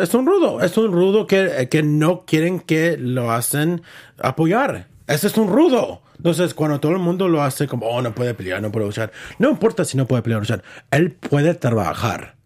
es 0.00 0.14
un 0.14 0.26
rudo, 0.26 0.60
es 0.60 0.76
un 0.76 0.92
rudo 0.92 1.26
que, 1.26 1.68
que 1.70 1.82
no 1.82 2.24
quieren 2.26 2.60
que 2.60 2.96
lo 2.96 3.30
hacen 3.30 3.82
apoyar. 4.18 4.89
Ese 5.10 5.26
es 5.26 5.36
un 5.36 5.48
rudo. 5.48 6.02
Entonces, 6.18 6.54
cuando 6.54 6.78
todo 6.78 6.92
el 6.92 7.00
mundo 7.00 7.26
lo 7.26 7.42
hace 7.42 7.66
como, 7.66 7.84
oh, 7.86 8.00
no 8.00 8.14
puede 8.14 8.32
pelear, 8.32 8.62
no 8.62 8.70
puede 8.70 8.86
luchar, 8.86 9.10
no 9.40 9.50
importa 9.50 9.84
si 9.84 9.96
no 9.96 10.06
puede 10.06 10.22
pelear 10.22 10.38
o 10.38 10.42
luchar, 10.42 10.62
él 10.92 11.10
puede 11.10 11.54
trabajar. 11.54 12.36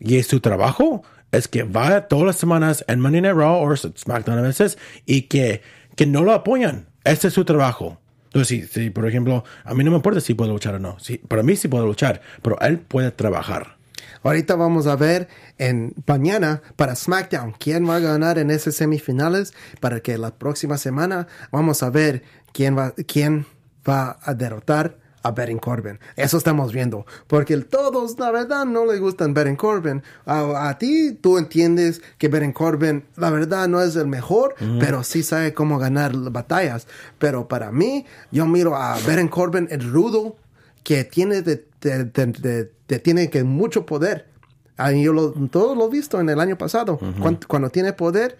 Y 0.00 0.22
su 0.22 0.40
trabajo 0.40 1.02
es 1.32 1.48
que 1.48 1.62
vaya 1.62 2.08
todas 2.08 2.26
las 2.26 2.36
semanas 2.36 2.84
en 2.88 3.00
Monday 3.00 3.22
Night 3.22 3.36
Raw 3.36 3.62
o 3.62 3.74
SmackDown 3.74 4.38
a 4.38 4.42
veces 4.42 4.76
y 5.06 5.22
que, 5.22 5.62
que 5.96 6.04
no 6.04 6.22
lo 6.22 6.32
apoyan. 6.32 6.88
Ese 7.04 7.28
es 7.28 7.34
su 7.34 7.46
trabajo. 7.46 7.98
Entonces, 8.24 8.48
si, 8.48 8.66
si, 8.66 8.90
por 8.90 9.08
ejemplo, 9.08 9.42
a 9.64 9.72
mí 9.72 9.82
no 9.82 9.90
me 9.90 9.96
importa 9.96 10.20
si 10.20 10.34
puedo 10.34 10.52
luchar 10.52 10.74
o 10.74 10.78
no. 10.78 10.98
Sí, 11.00 11.16
para 11.16 11.42
mí 11.42 11.56
sí 11.56 11.68
puedo 11.68 11.86
luchar, 11.86 12.20
pero 12.42 12.60
él 12.60 12.80
puede 12.80 13.12
trabajar. 13.12 13.79
Ahorita 14.22 14.54
vamos 14.54 14.86
a 14.86 14.96
ver 14.96 15.28
en 15.58 15.94
mañana 16.06 16.62
para 16.76 16.94
SmackDown 16.94 17.52
quién 17.58 17.88
va 17.88 17.96
a 17.96 18.00
ganar 18.00 18.38
en 18.38 18.50
esas 18.50 18.74
semifinales 18.74 19.54
para 19.80 20.00
que 20.00 20.18
la 20.18 20.30
próxima 20.34 20.76
semana 20.78 21.26
vamos 21.50 21.82
a 21.82 21.90
ver 21.90 22.22
quién 22.52 22.76
va, 22.76 22.92
quién 23.06 23.46
va 23.88 24.18
a 24.22 24.34
derrotar 24.34 24.98
a 25.22 25.32
Baron 25.32 25.58
Corbin. 25.58 25.98
Eso 26.16 26.38
estamos 26.38 26.72
viendo. 26.72 27.04
Porque 27.26 27.54
todos, 27.58 28.18
la 28.18 28.30
verdad, 28.30 28.64
no 28.64 28.86
le 28.86 28.98
gustan 28.98 29.34
Baron 29.34 29.54
Corbin. 29.56 30.02
A, 30.24 30.68
a 30.70 30.78
ti, 30.78 31.12
tú 31.20 31.36
entiendes 31.36 32.00
que 32.16 32.28
Baron 32.28 32.52
Corbin, 32.52 33.04
la 33.16 33.28
verdad, 33.28 33.68
no 33.68 33.82
es 33.82 33.96
el 33.96 34.06
mejor, 34.06 34.54
pero 34.78 35.02
sí 35.04 35.22
sabe 35.22 35.52
cómo 35.52 35.78
ganar 35.78 36.14
batallas. 36.30 36.86
Pero 37.18 37.48
para 37.48 37.70
mí, 37.70 38.06
yo 38.30 38.46
miro 38.46 38.74
a 38.76 38.98
Baron 39.06 39.28
Corbin, 39.28 39.68
el 39.70 39.90
rudo, 39.92 40.36
que 40.82 41.04
tiene 41.04 41.42
de, 41.42 41.66
de- 41.82 42.04
de- 42.04 42.26
de- 42.26 42.72
de- 42.90 42.98
tiene 42.98 43.30
que 43.30 43.42
mucho 43.44 43.86
poder. 43.86 44.28
Yo 45.02 45.12
lo, 45.12 45.30
todo 45.48 45.74
lo 45.74 45.86
he 45.86 45.90
visto 45.90 46.20
en 46.20 46.28
el 46.30 46.40
año 46.40 46.56
pasado. 46.58 46.98
cuando, 47.20 47.46
cuando 47.48 47.70
tiene 47.70 47.92
poder, 47.92 48.36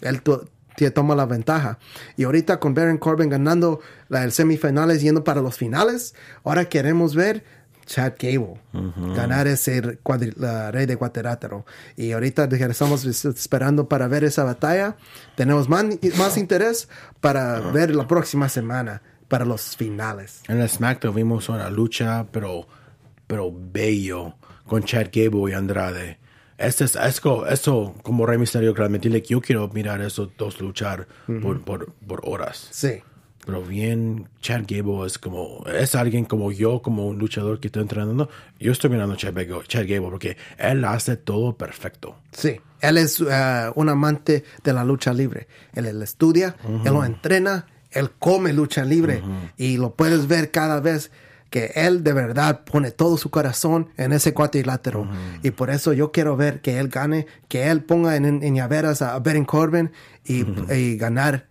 él 0.00 0.22
te 0.76 0.90
toma 0.90 1.14
la 1.14 1.26
ventaja. 1.26 1.78
Y 2.16 2.24
ahorita 2.24 2.58
con 2.60 2.72
Baron 2.74 2.98
Corbin 2.98 3.28
ganando 3.28 3.80
la, 4.08 4.24
el 4.24 4.32
semifinales, 4.32 5.02
yendo 5.02 5.24
para 5.24 5.40
los 5.42 5.56
finales, 5.56 6.14
ahora 6.44 6.64
queremos 6.66 7.14
ver 7.14 7.44
Chad 7.84 8.12
Gable 8.18 8.60
ganar 9.14 9.46
ese 9.46 9.82
cuadri- 10.02 10.34
la 10.36 10.70
rey 10.70 10.86
de 10.86 10.96
cuadrilátero. 10.96 11.66
Y 11.96 12.12
ahorita 12.12 12.44
estamos 12.44 13.04
es- 13.04 13.24
esperando 13.24 13.88
para 13.88 14.08
ver 14.08 14.24
esa 14.24 14.44
batalla, 14.44 14.96
tenemos 15.36 15.68
más, 15.68 15.84
más 16.16 16.36
interés 16.38 16.88
para 17.20 17.60
ver 17.72 17.94
la 17.94 18.06
próxima 18.06 18.48
semana, 18.48 19.02
para 19.28 19.44
los 19.44 19.76
finales. 19.76 20.40
En 20.48 20.60
el 20.60 20.68
SmackDown 20.68 21.14
vimos 21.14 21.48
una 21.50 21.68
lucha, 21.70 22.26
pero, 22.30 22.66
pero 23.28 23.52
bello, 23.54 24.34
con 24.66 24.82
Chad 24.82 25.06
Gable 25.12 25.52
y 25.52 25.54
Andrade. 25.54 26.18
Este 26.58 26.84
es, 26.84 26.96
es 26.96 27.20
co- 27.20 27.46
eso, 27.46 27.94
como 28.02 28.26
Rey 28.26 28.36
Mysterio, 28.38 28.74
claramente, 28.74 29.08
like, 29.08 29.28
yo 29.28 29.40
quiero 29.40 29.68
mirar 29.68 30.00
esos 30.00 30.30
dos 30.36 30.60
luchar 30.60 31.06
por, 31.40 31.60
por, 31.62 31.92
por 31.92 32.20
horas. 32.24 32.66
Sí. 32.72 33.00
Pero 33.46 33.62
bien, 33.62 34.28
Chad 34.42 34.64
Gable 34.66 35.06
es 35.06 35.18
como, 35.18 35.64
es 35.72 35.94
alguien 35.94 36.24
como 36.26 36.50
yo, 36.52 36.82
como 36.82 37.06
un 37.06 37.18
luchador 37.18 37.60
que 37.60 37.68
estoy 37.68 37.82
entrenando. 37.82 38.28
Yo 38.58 38.72
estoy 38.72 38.90
mirando 38.90 39.14
a 39.14 39.16
Chad 39.16 39.32
Gable, 39.34 39.66
Chad 39.68 39.82
Gable 39.88 40.10
porque 40.10 40.36
él 40.58 40.84
hace 40.84 41.16
todo 41.16 41.56
perfecto. 41.56 42.16
Sí, 42.32 42.60
él 42.80 42.98
es 42.98 43.20
eh, 43.26 43.70
un 43.76 43.88
amante 43.88 44.44
de 44.64 44.72
la 44.74 44.84
lucha 44.84 45.14
libre. 45.14 45.46
Él, 45.74 45.86
él 45.86 46.02
estudia, 46.02 46.56
él 46.84 46.92
lo 46.92 47.04
entrena, 47.04 47.66
él 47.92 48.10
come 48.18 48.52
lucha 48.52 48.84
libre 48.84 49.22
y 49.56 49.78
lo 49.78 49.94
puedes 49.94 50.26
ver 50.26 50.50
cada 50.50 50.80
vez 50.80 51.10
que 51.50 51.72
él 51.74 52.04
de 52.04 52.12
verdad 52.12 52.64
pone 52.64 52.90
todo 52.90 53.16
su 53.16 53.30
corazón 53.30 53.88
en 53.96 54.12
ese 54.12 54.34
cuadrilátero. 54.34 55.08
Y 55.42 55.50
por 55.52 55.70
eso 55.70 55.92
yo 55.92 56.12
quiero 56.12 56.36
ver 56.36 56.60
que 56.60 56.78
él 56.78 56.88
gane, 56.88 57.26
que 57.48 57.68
él 57.70 57.82
ponga 57.84 58.16
en, 58.16 58.24
en 58.26 58.54
llaveras 58.54 59.00
a 59.02 59.18
Baron 59.18 59.44
Corbin 59.46 59.90
y, 60.24 60.44
y 60.74 60.96
ganar 60.96 61.46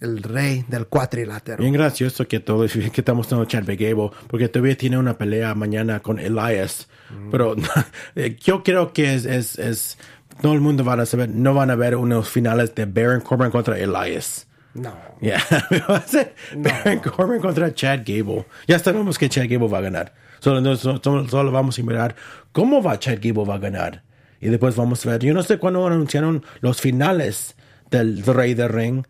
el 0.00 0.22
rey 0.22 0.64
del 0.68 0.86
cuadrilátero. 0.86 1.58
Bien 1.62 1.74
gracioso 1.74 2.26
que 2.26 2.40
todo 2.40 2.66
que 2.92 3.00
estamos 3.00 3.28
dando 3.28 3.44
Chad 3.44 3.64
Gable 3.66 4.10
porque 4.28 4.48
todavía 4.48 4.76
tiene 4.76 4.96
una 4.98 5.18
pelea 5.18 5.54
mañana 5.54 6.00
con 6.00 6.18
Elias. 6.18 6.88
Pero 7.30 7.56
eh, 8.14 8.36
yo 8.40 8.62
creo 8.62 8.92
que 8.92 9.14
es, 9.14 9.24
es, 9.26 9.58
es- 9.58 9.98
todo 10.40 10.54
el 10.54 10.60
mundo 10.62 10.84
van 10.84 11.00
a 11.00 11.04
saber, 11.06 11.28
no 11.28 11.52
van 11.52 11.70
a 11.70 11.74
ver 11.74 11.96
unos 11.96 12.30
finales 12.30 12.74
de 12.74 12.86
Baron 12.86 13.20
Corbin 13.20 13.50
contra 13.50 13.78
Elias. 13.78 14.46
No. 14.74 14.94
Yeah, 15.20 15.42
va 15.88 15.96
a 15.96 16.02
ser 16.06 16.34
Baron 16.56 16.98
Corbin 17.00 17.40
contra 17.40 17.74
Chad 17.74 18.00
Gable. 18.06 18.46
Ya 18.68 18.78
sabemos 18.78 19.18
que 19.18 19.28
Chad 19.28 19.46
Gable 19.48 19.68
va 19.68 19.78
a 19.78 19.82
ganar. 19.82 20.14
Solo, 20.38 20.60
no- 20.60 20.76
solo, 20.76 21.00
solo 21.28 21.50
vamos 21.50 21.78
a 21.78 21.82
mirar 21.82 22.14
cómo 22.52 22.82
va 22.82 22.98
Chad 22.98 23.18
Gable 23.20 23.44
va 23.44 23.54
a 23.56 23.58
ganar. 23.58 24.02
Y 24.40 24.48
después 24.48 24.76
vamos 24.76 25.04
a 25.04 25.10
ver. 25.10 25.20
Yo 25.22 25.34
no 25.34 25.42
sé 25.42 25.58
cuándo 25.58 25.86
anunciaron 25.86 26.44
los 26.60 26.80
finales 26.80 27.56
del 27.90 28.24
Rey 28.24 28.54
del 28.54 28.68
Ring, 28.70 29.04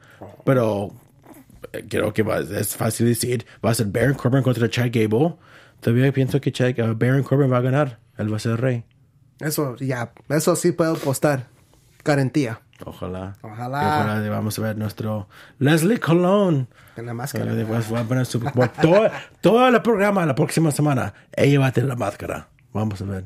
pero 0.44 0.92
eh, 1.72 1.84
creo 1.88 2.12
que 2.12 2.22
va, 2.22 2.38
es 2.38 2.74
fácil 2.76 3.06
decir. 3.06 3.46
Va 3.64 3.70
a 3.70 3.74
ser 3.74 3.86
Baron 3.86 4.14
Corbin 4.14 4.42
contra 4.42 4.68
Chad 4.68 4.88
Gable. 4.92 5.34
Todavía 5.80 6.10
pienso 6.12 6.40
que 6.40 6.50
Chad, 6.52 6.78
uh, 6.80 6.94
Baron 6.96 7.22
Corbin 7.22 7.52
va 7.52 7.58
a 7.58 7.62
ganar. 7.62 7.98
Él 8.18 8.32
va 8.32 8.38
a 8.38 8.40
ser 8.40 8.60
rey. 8.60 8.84
Eso 9.38 9.76
ya, 9.76 10.12
eso 10.30 10.56
sí 10.56 10.72
puedo 10.72 10.92
apostar. 10.94 11.46
Garantía. 12.04 12.60
Ojalá. 12.84 13.34
Ojalá. 13.42 13.78
Ojalá 14.02 14.30
vamos 14.30 14.58
a 14.58 14.62
ver 14.62 14.76
nuestro 14.78 15.28
Leslie 15.58 15.98
Colón. 15.98 16.68
En 16.96 17.06
la 17.06 17.14
máscara. 17.14 17.52
Después 17.54 17.92
va 17.92 18.00
a 18.00 18.04
poner 18.04 18.26
su- 18.26 18.40
todo, 18.82 19.08
todo 19.40 19.68
el 19.68 19.80
programa 19.82 20.24
la 20.26 20.34
próxima 20.34 20.70
semana. 20.70 21.14
Ella 21.32 21.60
va 21.60 21.66
a 21.68 21.72
tener 21.72 21.88
la 21.88 21.96
máscara. 21.96 22.48
Vamos 22.72 23.00
a 23.02 23.04
ver. 23.04 23.24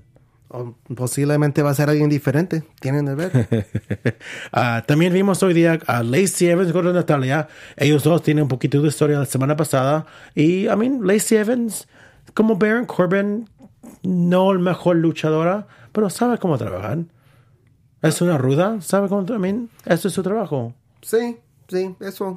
O 0.49 0.77
posiblemente 0.95 1.63
va 1.63 1.71
a 1.71 1.75
ser 1.75 1.91
alguien 1.91 2.09
diferente. 2.09 2.63
Tienen 2.81 3.07
de 3.07 3.15
ver. 3.15 4.17
Ah, 4.53 4.85
también 4.87 5.13
vimos 5.13 5.43
hoy 5.43 5.53
día 5.55 5.79
a 5.87 6.03
Lacey 6.03 6.49
Evans 6.49 6.73
con 6.73 6.93
Natalia. 6.93 7.49
Ellos 7.77 8.05
dos 8.05 8.23
tienen 8.23 8.43
un 8.43 8.49
poquito 8.49 8.81
de 8.81 8.89
historia 8.89 9.19
la 9.19 9.25
semana 9.27 9.57
pasada. 9.57 10.07
Y, 10.35 10.67
I 10.69 10.77
mean, 10.77 11.01
Lacey 11.05 11.39
Evans, 11.39 11.89
como 12.35 12.57
Baron 12.57 12.87
Corbin, 12.87 13.49
no 14.05 14.53
el 14.53 14.61
mejor 14.61 14.97
luchadora, 14.97 15.67
pero 15.93 16.09
sabe 16.11 16.39
cómo 16.39 16.57
trabajar. 16.57 16.99
Es 18.09 18.21
una 18.21 18.39
ruda, 18.39 18.81
sabe 18.81 19.09
cómo 19.09 19.23
mean, 19.39 19.71
Eso 19.87 20.09
es 20.09 20.15
su 20.15 20.23
trabajo. 20.23 20.75
Sí, 21.01 21.39
sí, 21.69 21.95
eso, 22.01 22.37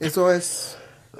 eso 0.00 0.32
es 0.32 0.76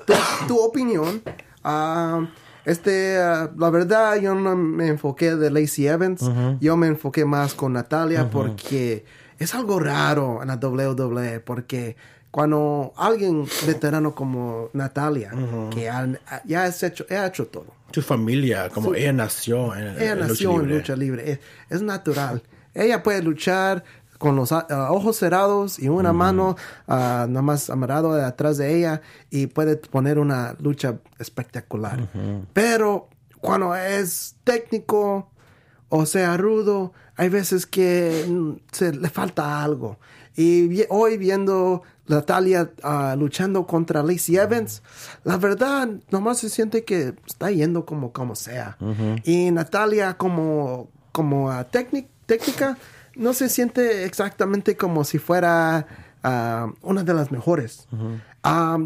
tu, 0.06 0.12
tu 0.48 0.58
opinión. 0.60 1.22
Ah, 1.62 2.26
este, 2.64 3.18
ah, 3.18 3.50
la 3.56 3.70
verdad, 3.70 4.16
yo 4.16 4.34
no 4.34 4.56
me 4.56 4.88
enfoqué 4.88 5.36
de 5.36 5.50
Lacey 5.50 5.86
Evans. 5.86 6.22
Yo 6.60 6.76
me 6.76 6.88
enfoqué 6.88 7.24
más 7.24 7.54
con 7.54 7.72
Natalia 7.72 8.28
porque 8.30 9.04
es 9.38 9.54
algo 9.54 9.78
raro 9.80 10.40
en 10.42 10.48
la 10.48 10.56
WWE. 10.56 11.40
Porque 11.40 11.96
cuando 12.30 12.92
alguien 12.96 13.46
veterano 13.66 14.14
como 14.14 14.70
Natalia, 14.72 15.32
que 15.70 15.88
ha- 15.88 16.08
ya 16.44 16.64
has 16.64 16.82
hecho, 16.82 17.06
ha 17.10 17.26
hecho 17.26 17.46
todo. 17.46 17.66
Su 17.92 18.02
familia, 18.02 18.68
como 18.68 18.94
ella 18.94 19.12
nació 19.14 19.74
en, 19.74 19.84
Ella 19.96 20.12
en 20.12 20.18
lucha 20.18 20.28
nació 20.28 20.50
en 20.50 20.58
libre. 20.62 20.76
lucha 20.76 20.96
libre. 20.96 21.30
Es, 21.32 21.38
es 21.70 21.82
natural. 21.82 22.42
Ella 22.78 23.02
puede 23.02 23.22
luchar 23.22 23.84
con 24.18 24.34
los 24.34 24.50
ah, 24.52 24.66
ojos 24.90 25.16
cerrados 25.16 25.78
y 25.78 25.88
una 25.88 26.12
mano 26.12 26.56
ah, 26.88 27.26
nada 27.28 27.42
más 27.42 27.70
amarrado 27.70 28.14
de 28.14 28.24
atrás 28.24 28.56
de 28.58 28.76
ella 28.76 29.00
y 29.30 29.46
puede 29.46 29.76
poner 29.76 30.18
una 30.18 30.54
lucha 30.60 30.98
espectacular. 31.18 32.08
Pero 32.52 33.08
cuando 33.40 33.74
es 33.76 34.34
técnico 34.44 35.30
o 35.90 36.04
sea 36.04 36.36
rudo, 36.36 36.92
hay 37.16 37.28
veces 37.28 37.64
que 37.66 38.26
mm, 38.28 38.52
se 38.72 38.92
le 38.92 39.08
falta 39.08 39.62
algo. 39.62 39.98
Y 40.36 40.66
vi- 40.68 40.84
hoy 40.90 41.16
viendo 41.16 41.82
Natalia 42.08 42.70
ah, 42.82 43.14
luchando 43.18 43.66
contra 43.66 44.02
Lacey 44.02 44.36
Evans, 44.36 44.82
la 45.24 45.36
verdad, 45.36 45.88
nomás 46.10 46.38
se 46.38 46.48
siente 46.50 46.84
que 46.84 47.14
está 47.26 47.50
yendo 47.50 47.86
como, 47.86 48.12
como 48.12 48.34
sea. 48.34 48.76
Y 49.24 49.50
Natalia 49.50 50.16
como, 50.18 50.90
como 51.18 51.50
técnic- 51.72 52.06
técnica, 52.26 52.78
no 53.16 53.32
se 53.32 53.48
siente 53.48 54.04
exactamente 54.04 54.76
como 54.76 55.02
si 55.02 55.18
fuera 55.18 55.84
ah, 56.22 56.70
una 56.82 57.02
de 57.02 57.12
las 57.12 57.32
mejores. 57.32 57.88
Ah, 58.44 58.78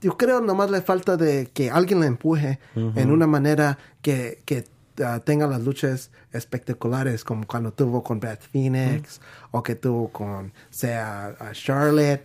yo 0.00 0.16
creo 0.16 0.40
nomás 0.40 0.70
le 0.70 0.80
falta 0.82 1.16
de 1.16 1.46
que 1.52 1.68
alguien 1.70 1.98
la 2.00 2.06
empuje 2.06 2.60
en 2.76 3.10
una 3.10 3.26
manera 3.26 3.76
que, 4.02 4.40
que 4.44 4.64
ah, 5.04 5.18
tenga 5.24 5.48
las 5.48 5.62
luchas 5.62 6.10
espectaculares 6.32 7.24
como 7.24 7.44
cuando 7.46 7.72
tuvo 7.72 8.02
con 8.04 8.20
Beth 8.20 8.42
Phoenix 8.52 9.20
o 9.50 9.62
que 9.64 9.74
tuvo 9.74 10.08
con 10.12 10.52
sea 10.70 11.34
a 11.40 11.50
Charlotte 11.52 12.22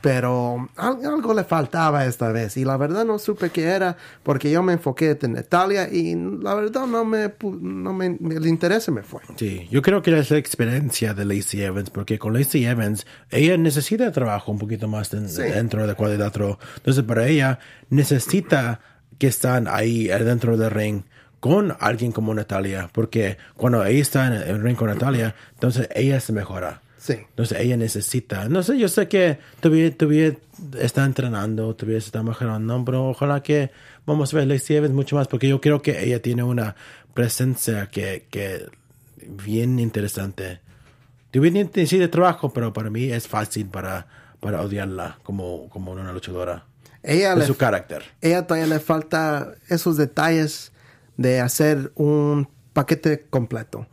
pero 0.00 0.68
al- 0.76 1.04
algo 1.04 1.32
le 1.34 1.44
faltaba 1.44 2.04
esta 2.04 2.30
vez 2.30 2.56
y 2.56 2.64
la 2.64 2.76
verdad 2.76 3.04
no 3.04 3.18
supe 3.18 3.50
qué 3.50 3.64
era 3.64 3.96
porque 4.22 4.50
yo 4.50 4.62
me 4.62 4.74
enfoqué 4.74 5.16
en 5.22 5.32
Natalia 5.32 5.88
y 5.90 6.14
la 6.14 6.54
verdad 6.54 6.86
no 6.86 7.04
me 7.04 7.32
no 7.60 7.92
me 7.92 8.06
el 8.06 8.46
interés 8.46 8.84
se 8.84 8.90
me 8.90 9.02
fue 9.02 9.20
Sí, 9.36 9.66
yo 9.70 9.80
creo 9.82 10.02
que 10.02 10.16
es 10.18 10.30
la 10.30 10.36
experiencia 10.38 11.14
de 11.14 11.24
Lacey 11.24 11.62
Evans, 11.62 11.90
porque 11.90 12.18
con 12.18 12.32
Lacey 12.34 12.64
Evans, 12.66 13.06
ella 13.30 13.56
necesita 13.56 14.12
trabajo 14.12 14.52
un 14.52 14.58
poquito 14.58 14.88
más 14.88 15.10
den- 15.10 15.28
Sí. 15.28 15.42
dentro 15.42 15.86
de 15.86 15.94
cuadrilátero. 15.94 16.58
Entonces, 16.76 17.04
para 17.04 17.26
ella, 17.26 17.58
necesita 17.90 18.80
que 19.18 19.26
están 19.26 19.66
ahí 19.68 20.06
dentro 20.08 20.56
del 20.56 20.70
ring 20.70 21.02
con 21.40 21.76
alguien 21.80 22.12
como 22.12 22.34
Natalia, 22.34 22.88
porque 22.92 23.36
cuando 23.56 23.84
ella 23.84 24.00
está 24.00 24.26
en 24.26 24.32
el 24.34 24.62
ring 24.62 24.76
con 24.76 24.88
Natalia, 24.88 25.34
entonces 25.54 25.88
ella 25.94 26.20
se 26.20 26.32
mejora. 26.32 26.82
Sí 26.98 27.14
Entonces 27.14 27.58
ella 27.60 27.76
necesita, 27.76 28.48
no 28.48 28.62
sé, 28.62 28.78
yo 28.78 28.88
sé 28.88 29.08
que 29.08 29.38
todavía, 29.60 29.96
todavía 29.96 30.36
está 30.78 31.04
entrenando, 31.04 31.74
todavía 31.74 31.98
está 31.98 32.22
mejorando, 32.22 32.84
pero 32.84 33.08
ojalá 33.08 33.42
que 33.42 33.70
vamos 34.04 34.32
a 34.32 34.36
ver 34.36 34.46
Lacey 34.46 34.76
Evans 34.76 34.94
mucho 34.94 35.16
más, 35.16 35.28
porque 35.28 35.48
yo 35.48 35.60
creo 35.60 35.80
que 35.80 36.04
ella 36.04 36.20
tiene 36.20 36.42
una 36.42 36.74
presencia 37.14 37.86
que, 37.86 38.26
que 38.30 38.66
bien 39.28 39.78
interesante. 39.78 40.60
Todavía 41.30 41.64
necesita 41.64 42.10
trabajo, 42.10 42.52
pero 42.52 42.72
para 42.72 42.90
mí 42.90 43.04
es 43.04 43.28
fácil 43.28 43.66
para, 43.66 44.06
para 44.40 44.62
odiarla 44.62 45.18
como, 45.22 45.68
como 45.68 45.92
una 45.92 46.12
luchadora. 46.12 46.64
ella 47.02 47.34
De 47.34 47.40
le 47.40 47.46
su 47.46 47.56
carácter. 47.56 48.04
ella 48.20 48.46
todavía 48.46 48.66
le 48.66 48.80
falta 48.80 49.54
esos 49.68 49.96
detalles 49.96 50.72
de 51.16 51.40
hacer 51.40 51.92
un 51.96 52.48
paquete 52.72 53.26
completo. 53.28 53.86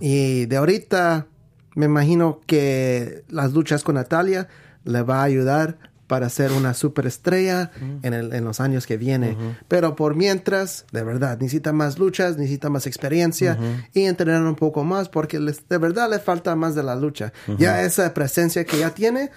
Y 0.00 0.46
de 0.46 0.56
ahorita 0.56 1.26
me 1.74 1.86
imagino 1.86 2.40
que 2.46 3.24
las 3.28 3.52
luchas 3.52 3.82
con 3.84 3.94
Natalia 3.96 4.48
le 4.84 5.02
va 5.02 5.20
a 5.20 5.24
ayudar 5.24 5.78
para 6.06 6.28
ser 6.28 6.50
una 6.50 6.74
superestrella 6.74 7.70
en, 8.02 8.14
el- 8.14 8.32
en 8.32 8.44
los 8.44 8.58
años 8.60 8.84
que 8.86 8.96
viene. 8.96 9.36
Pero 9.68 9.94
por 9.94 10.16
mientras, 10.16 10.84
de 10.90 11.04
verdad, 11.04 11.38
necesita 11.38 11.72
más 11.72 12.00
luchas, 12.00 12.36
necesita 12.36 12.68
más 12.68 12.86
experiencia 12.88 13.56
y 13.94 14.02
entrenar 14.02 14.42
un 14.42 14.56
poco 14.56 14.82
más 14.82 15.08
porque 15.08 15.38
les- 15.38 15.68
de 15.68 15.78
verdad 15.78 16.10
le 16.10 16.18
falta 16.18 16.56
más 16.56 16.74
de 16.74 16.82
la 16.82 16.96
lucha. 16.96 17.32
Ya 17.58 17.82
esa 17.84 18.12
presencia 18.12 18.64
que 18.64 18.78
ya 18.80 18.90
tiene 18.92 19.30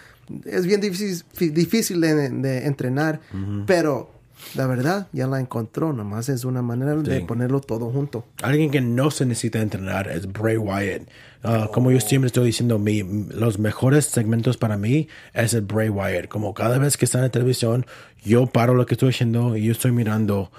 es 0.45 0.65
bien 0.65 0.81
difícil, 0.81 1.23
fi- 1.33 1.49
difícil 1.49 2.01
de, 2.01 2.29
de 2.29 2.65
entrenar, 2.65 3.19
pero 3.67 4.09
la 4.55 4.67
verdad 4.67 5.07
ya 5.13 5.27
la 5.27 5.39
encontró, 5.39 5.93
nomás 5.93 6.29
es 6.29 6.45
una 6.45 6.61
manera 6.61 6.95
de 6.95 7.19
Sí. 7.19 7.25
ponerlo 7.25 7.59
todo 7.61 7.89
junto. 7.91 8.25
Alguien 8.41 8.69
que 8.71 8.81
no 8.81 9.11
se 9.11 9.25
necesita 9.25 9.61
entrenar 9.61 10.07
es 10.07 10.31
Bray 10.31 10.57
Wyatt. 10.57 11.03
Ah, 11.43 11.69
Como 11.73 11.91
yo 11.91 11.99
siempre 11.99 12.27
estoy 12.27 12.45
diciendo, 12.45 12.79
mi, 12.79 13.03
los 13.03 13.59
mejores 13.59 14.05
segmentos 14.05 14.57
para 14.57 14.77
mí 14.77 15.07
es 15.33 15.53
el 15.53 15.61
Bray 15.61 15.89
Wyatt. 15.89 16.27
Como 16.27 16.53
cada 16.53 16.77
vez 16.77 16.95
que 16.97 17.05
está 17.05 17.17
en 17.19 17.23
la 17.25 17.29
televisión, 17.31 17.85
yo 18.23 18.45
paro 18.45 18.73
lo 18.75 18.85
que 18.85 18.93
estoy 18.93 19.09
haciendo 19.09 19.57
y 19.57 19.65
yo 19.65 19.71
estoy 19.73 19.91
mirando 19.91 20.51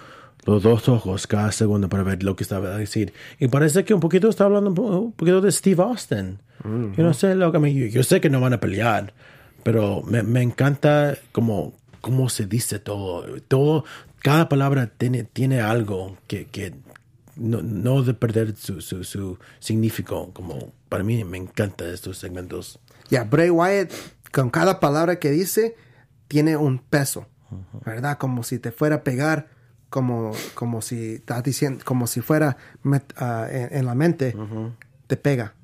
los 0.45 0.63
dos 0.63 0.91
ojos 0.91 1.27
cada 1.27 1.53
segundo 1.53 1.89
para 1.89 2.03
ver 2.03 2.23
lo 2.23 2.37
que 2.37 2.43
estaba 2.43 2.69
a 2.75 2.77
decir. 2.77 3.15
Y 3.39 3.49
parece 3.49 3.85
que 3.85 3.95
un 3.95 4.01
poquito 4.01 4.29
está 4.29 4.45
hablando 4.45 4.69
un, 4.71 4.75
po- 4.77 4.99
un 5.01 5.13
poquito 5.13 5.41
de 5.41 5.51
Steve 5.51 5.83
Austin. 5.83 6.39
Yo 6.65 7.03
no 7.03 7.15
sé 7.15 7.35
lo 7.35 7.51
que 7.53 7.59
me, 7.59 7.73
yo 7.91 8.03
sé 8.03 8.21
que 8.21 8.29
no 8.31 8.41
van 8.41 8.53
a 8.53 8.61
pelear, 8.61 9.13
pero 9.63 10.03
me, 10.03 10.23
me 10.23 10.43
encanta 10.43 11.17
como 11.33 11.73
cómo 12.05 12.29
se 12.29 12.45
dice 12.47 12.79
todo. 12.79 13.25
Todo, 13.49 13.85
cada 14.23 14.49
palabra 14.51 14.89
tiene, 14.99 15.25
tiene 15.25 15.63
algo 15.63 16.19
que, 16.27 16.45
que 16.45 16.75
no, 17.35 17.63
no 17.63 18.03
de 18.03 18.13
perder 18.13 18.55
su, 18.57 18.83
su, 18.83 19.05
su 19.05 19.39
significado. 19.59 20.31
Como 20.35 20.73
para 20.91 21.03
mí 21.03 21.25
me 21.25 21.39
encantan 21.39 21.89
estos 21.89 22.19
segmentos. 22.19 22.79
Ya, 23.09 23.25
Bray 23.25 23.49
Wyatt, 23.49 23.91
con 24.33 24.51
cada 24.51 24.81
palabra 24.81 25.19
que 25.19 25.31
dice, 25.31 25.77
tiene 26.29 26.59
un 26.59 26.79
peso, 26.79 27.27
¿verdad? 27.87 28.19
Como 28.19 28.43
si 28.43 28.59
te 28.59 28.71
fuera 28.71 28.97
a 28.97 29.03
pegar, 29.03 29.49
como, 29.89 30.33
como 30.55 30.83
si 30.83 31.15
estás 31.15 31.43
diciendo, 31.43 31.83
como 31.87 32.07
si 32.07 32.21
fuera 32.21 32.59
met- 32.85 33.15
en, 33.51 33.79
en 33.79 33.87
la 33.87 33.95
mente, 33.95 34.37
te 35.07 35.17
pega. 35.17 35.55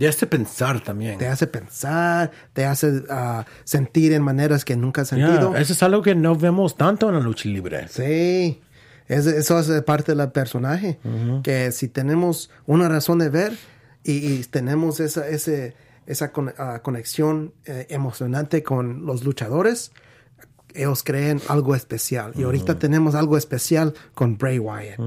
Y 0.00 0.06
hace 0.06 0.26
pensar 0.26 0.80
también. 0.82 1.18
Te 1.18 1.26
hace 1.28 1.46
pensar, 1.46 2.30
te 2.54 2.64
hace 2.64 3.02
ah, 3.10 3.44
sentir 3.64 4.12
en 4.14 4.22
maneras 4.22 4.64
que 4.64 4.74
nunca 4.74 5.02
has 5.02 5.08
sentido. 5.08 5.50
eso 5.56 5.72
es 5.74 5.82
algo 5.82 6.00
que 6.02 6.14
no 6.14 6.34
vemos 6.34 6.76
tanto 6.76 7.08
en 7.10 7.16
la 7.16 7.20
lucha 7.20 7.48
libre. 7.50 7.86
Sí, 7.88 8.60
es- 9.08 9.26
eso 9.26 9.60
es 9.60 9.82
parte 9.82 10.14
del 10.14 10.30
personaje. 10.30 10.98
Que 11.42 11.70
si 11.70 11.88
tenemos 11.88 12.50
una 12.66 12.88
razón 12.88 13.18
de 13.18 13.28
ver 13.28 13.52
y, 14.02 14.12
y 14.32 14.44
tenemos 14.44 15.00
esa, 15.00 15.28
ese, 15.28 15.74
esa 16.06 16.32
con- 16.32 16.54
ah, 16.56 16.80
conexión 16.82 17.52
eh, 17.66 17.86
emocionante 17.90 18.62
con 18.62 19.04
los 19.04 19.22
luchadores, 19.22 19.92
ellos 20.72 21.02
creen 21.02 21.42
algo 21.48 21.74
especial. 21.74 22.32
Y 22.36 22.44
ahorita 22.44 22.78
tenemos 22.78 23.14
algo 23.14 23.36
especial 23.36 23.92
con 24.14 24.38
Bray 24.38 24.58
Wyatt. 24.58 24.98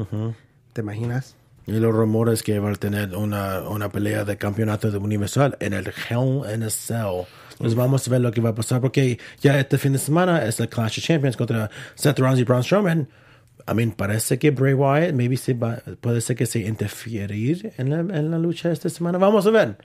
¿Te 0.74 0.82
imaginas? 0.82 1.36
Y 1.66 1.72
los 1.74 1.94
rumores 1.94 2.44
que 2.44 2.60
va 2.60 2.72
a 2.72 2.76
tener 2.76 3.16
una, 3.16 3.62
una 3.62 3.90
pelea 3.90 4.26
de 4.26 4.38
campeonato 4.38 4.92
de 4.92 4.98
Universal 4.98 5.56
en 5.60 5.74
el 5.74 5.88
Hell 5.88 6.42
in 6.54 6.64
a 6.64 6.70
Cell. 6.70 7.26
Pues 7.58 7.76
vamos 7.76 8.08
a 8.08 8.12
ver 8.12 8.22
lo 8.22 8.32
que 8.32 8.42
va 8.42 8.50
a 8.50 8.56
pasar 8.56 8.82
porque 8.82 9.20
ya 9.40 9.60
este 9.60 9.78
fin 9.78 9.94
de 9.94 10.00
semana 10.00 10.46
es 10.46 10.60
el 10.60 10.68
Clash 10.68 11.00
of 11.00 11.06
Champions 11.06 11.38
contra 11.38 11.70
Seth 11.96 12.20
Rollins 12.20 12.40
y 12.40 12.44
Braun 12.44 12.64
Strowman. 12.64 13.08
I 13.66 13.74
mean, 13.74 13.92
parece 13.92 14.38
que 14.38 14.52
Bray 14.52 14.74
Wyatt 14.74 15.14
maybe 15.14 15.38
se 15.38 15.54
va, 15.54 15.82
puede 16.02 16.20
ser 16.20 16.36
que 16.36 16.46
se 16.46 16.60
interferir 16.60 17.72
en 17.78 17.90
la, 17.90 18.00
en 18.18 18.32
la 18.32 18.38
lucha 18.38 18.72
esta 18.72 18.90
semana. 18.90 19.18
Vamos 19.18 19.48
a 19.48 19.52
ver. 19.52 19.78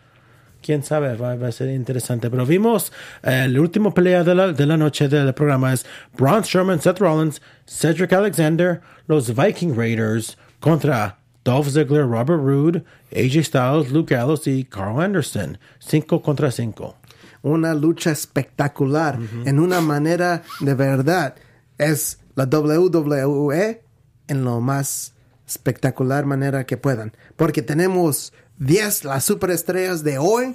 Quién 0.60 0.82
sabe, 0.82 1.14
va, 1.14 1.36
va 1.36 1.48
a 1.48 1.52
ser 1.52 1.68
interesante. 1.68 2.28
Pero 2.28 2.44
vimos 2.44 2.92
eh, 3.22 3.42
el 3.44 3.56
último 3.58 3.94
pelea 3.94 4.24
de 4.24 4.34
la, 4.34 4.52
de 4.52 4.66
la 4.66 4.76
noche 4.76 5.08
del 5.08 5.32
programa 5.32 5.72
es 5.72 5.86
Braun 6.16 6.42
Strowman, 6.42 6.80
Seth 6.80 6.98
Rollins, 6.98 7.40
Cedric 7.64 8.12
Alexander, 8.12 8.80
los 9.06 9.36
Viking 9.36 9.76
Raiders 9.76 10.36
contra 10.58 11.18
Dolph 11.48 11.70
Ziggler, 11.70 12.06
Robert 12.06 12.42
Roode, 12.42 12.84
AJ 13.10 13.44
Styles, 13.44 13.90
Luke 13.90 14.14
Gallows 14.14 14.46
y 14.46 14.64
Carl 14.64 15.00
Anderson. 15.00 15.56
Cinco 15.78 16.20
contra 16.20 16.50
cinco. 16.50 16.96
una 17.40 17.72
lucha 17.72 18.10
espectacular 18.10 19.18
en 19.46 19.58
una 19.58 19.80
manera 19.80 20.42
de 20.60 20.74
verdad. 20.74 21.36
Es 21.78 22.18
la 22.34 22.44
WWE 22.44 23.82
en 24.26 24.44
lo 24.44 24.60
más 24.60 25.14
espectacular 25.46 26.26
manera 26.26 26.66
que 26.66 26.76
puedan. 26.76 27.14
Porque 27.36 27.62
tenemos 27.62 28.34
10 28.58 29.04
las 29.04 29.24
superestrellas 29.24 30.04
de 30.04 30.18
hoy 30.18 30.52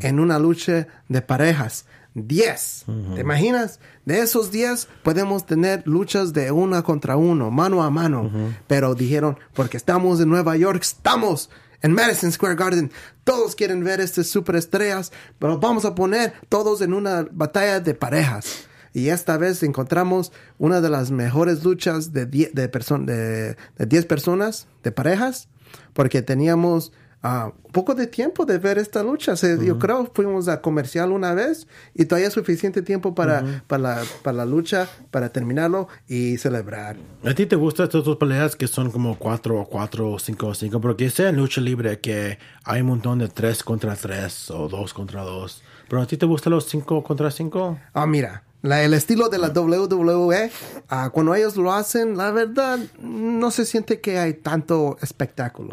en 0.00 0.18
una 0.18 0.38
lucha 0.38 0.86
de 1.10 1.20
parejas. 1.20 1.84
10. 2.14 2.84
¿Te 3.14 3.20
imaginas? 3.22 3.80
De 4.04 4.20
esos 4.20 4.50
10 4.50 4.88
podemos 5.02 5.46
tener 5.46 5.82
luchas 5.86 6.32
de 6.32 6.50
una 6.50 6.82
contra 6.82 7.16
uno, 7.16 7.50
mano 7.50 7.82
a 7.82 7.90
mano. 7.90 8.30
Pero 8.66 8.94
dijeron, 8.94 9.38
porque 9.54 9.76
estamos 9.76 10.20
en 10.20 10.28
Nueva 10.28 10.56
York, 10.56 10.82
estamos 10.82 11.50
en 11.80 11.92
Madison 11.92 12.30
Square 12.32 12.54
Garden. 12.56 12.90
Todos 13.24 13.54
quieren 13.54 13.82
ver 13.82 14.00
estas 14.00 14.26
superestrellas, 14.28 15.12
pero 15.38 15.58
vamos 15.58 15.84
a 15.84 15.94
poner 15.94 16.34
todos 16.48 16.80
en 16.82 16.92
una 16.94 17.26
batalla 17.30 17.80
de 17.80 17.94
parejas. 17.94 18.66
Y 18.94 19.08
esta 19.08 19.38
vez 19.38 19.62
encontramos 19.62 20.32
una 20.58 20.80
de 20.82 20.90
las 20.90 21.10
mejores 21.10 21.64
luchas 21.64 22.12
de 22.12 22.26
10 22.26 22.54
de, 22.54 22.70
perso- 22.70 23.02
de, 23.04 23.56
de 23.78 23.86
10 23.86 24.04
personas, 24.04 24.66
de 24.82 24.92
parejas, 24.92 25.48
porque 25.94 26.20
teníamos 26.20 26.92
un 27.22 27.72
poco 27.72 27.94
de 27.94 28.06
tiempo 28.08 28.44
de 28.44 28.58
ver 28.58 28.78
esta 28.78 29.02
lucha. 29.02 29.36
Se- 29.36 29.64
Yo 29.64 29.78
creo 29.78 30.10
fuimos 30.12 30.48
a 30.48 30.60
comercial 30.60 31.12
una 31.12 31.34
vez 31.34 31.68
y 31.94 32.04
todavía 32.06 32.30
suficiente 32.30 32.82
tiempo 32.82 33.14
para, 33.14 33.62
para, 33.68 33.82
la, 33.82 34.02
para 34.22 34.38
la 34.38 34.46
lucha, 34.46 34.88
para 35.10 35.28
terminarlo 35.30 35.86
y 36.08 36.36
celebrar. 36.38 36.96
¿A 37.24 37.32
ti 37.34 37.46
te 37.46 37.54
gustan 37.56 37.84
estas 37.84 38.04
dos 38.04 38.16
peleas 38.16 38.56
que 38.56 38.66
son 38.66 38.90
como 38.90 39.16
4 39.18 39.60
o 39.60 39.66
4 39.66 40.10
o 40.10 40.18
5 40.18 40.46
o 40.48 40.54
5? 40.54 40.80
Porque 40.80 41.08
sea 41.10 41.28
en 41.28 41.36
lucha 41.36 41.60
libre 41.60 42.00
que 42.00 42.38
hay 42.64 42.80
un 42.80 42.88
montón 42.88 43.20
de 43.20 43.28
3 43.28 43.62
contra 43.62 43.94
3 43.94 44.50
o 44.50 44.68
2 44.68 44.92
contra 44.92 45.22
2. 45.22 45.62
¿Pero 45.88 46.02
a 46.02 46.06
ti 46.06 46.16
te 46.16 46.26
gustan 46.26 46.52
los 46.52 46.66
5 46.68 47.02
contra 47.04 47.30
5? 47.30 47.78
Ah, 47.94 48.06
mira, 48.06 48.42
La- 48.62 48.82
el 48.84 48.94
estilo 48.94 49.28
de 49.28 49.38
la 49.38 49.48
WWE, 49.50 50.50
ah, 50.88 51.10
cuando 51.12 51.34
ellos 51.34 51.56
lo 51.56 51.72
hacen, 51.72 52.16
la 52.16 52.30
verdad, 52.30 52.78
no 53.00 53.50
se 53.50 53.64
siente 53.66 54.00
que 54.00 54.18
hay 54.18 54.34
tanto 54.34 54.96
espectáculo. 55.02 55.70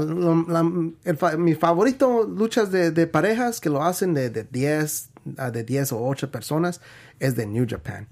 Lo- 0.00 0.44
la- 0.48 0.70
el 1.04 1.16
fa- 1.16 1.36
mi 1.36 1.54
favorito 1.54 2.24
luchas 2.24 2.70
de, 2.72 2.90
de 2.90 3.06
parejas 3.06 3.60
que 3.60 3.70
lo 3.70 3.82
hacen 3.84 4.12
de, 4.14 4.28
de 4.30 4.44
10 4.44 5.10
ah, 5.38 5.50
de 5.50 5.62
10 5.64 5.92
o 5.92 6.02
8 6.04 6.30
personas 6.30 6.80
es 7.20 7.36
de 7.36 7.46
New 7.46 7.66
Japan. 7.68 8.08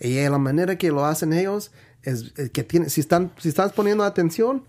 Y 0.00 0.18
eh, 0.18 0.28
la 0.28 0.38
manera 0.38 0.76
que 0.76 0.90
lo 0.90 1.04
hacen 1.06 1.32
ellos 1.32 1.70
es 2.02 2.32
eh, 2.38 2.50
que 2.50 2.64
tiene, 2.64 2.88
si 2.90 3.00
están, 3.00 3.30
si 3.38 3.48
estás 3.48 3.72
poniendo 3.72 4.02
atención, 4.04 4.64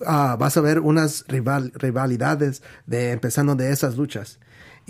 vas 0.00 0.56
a 0.56 0.60
ver 0.60 0.80
unas 0.80 1.24
rival- 1.28 1.72
rivalidades 1.74 2.62
de 2.86 3.12
empezando 3.12 3.54
de 3.54 3.70
esas 3.72 3.96
luchas. 3.96 4.38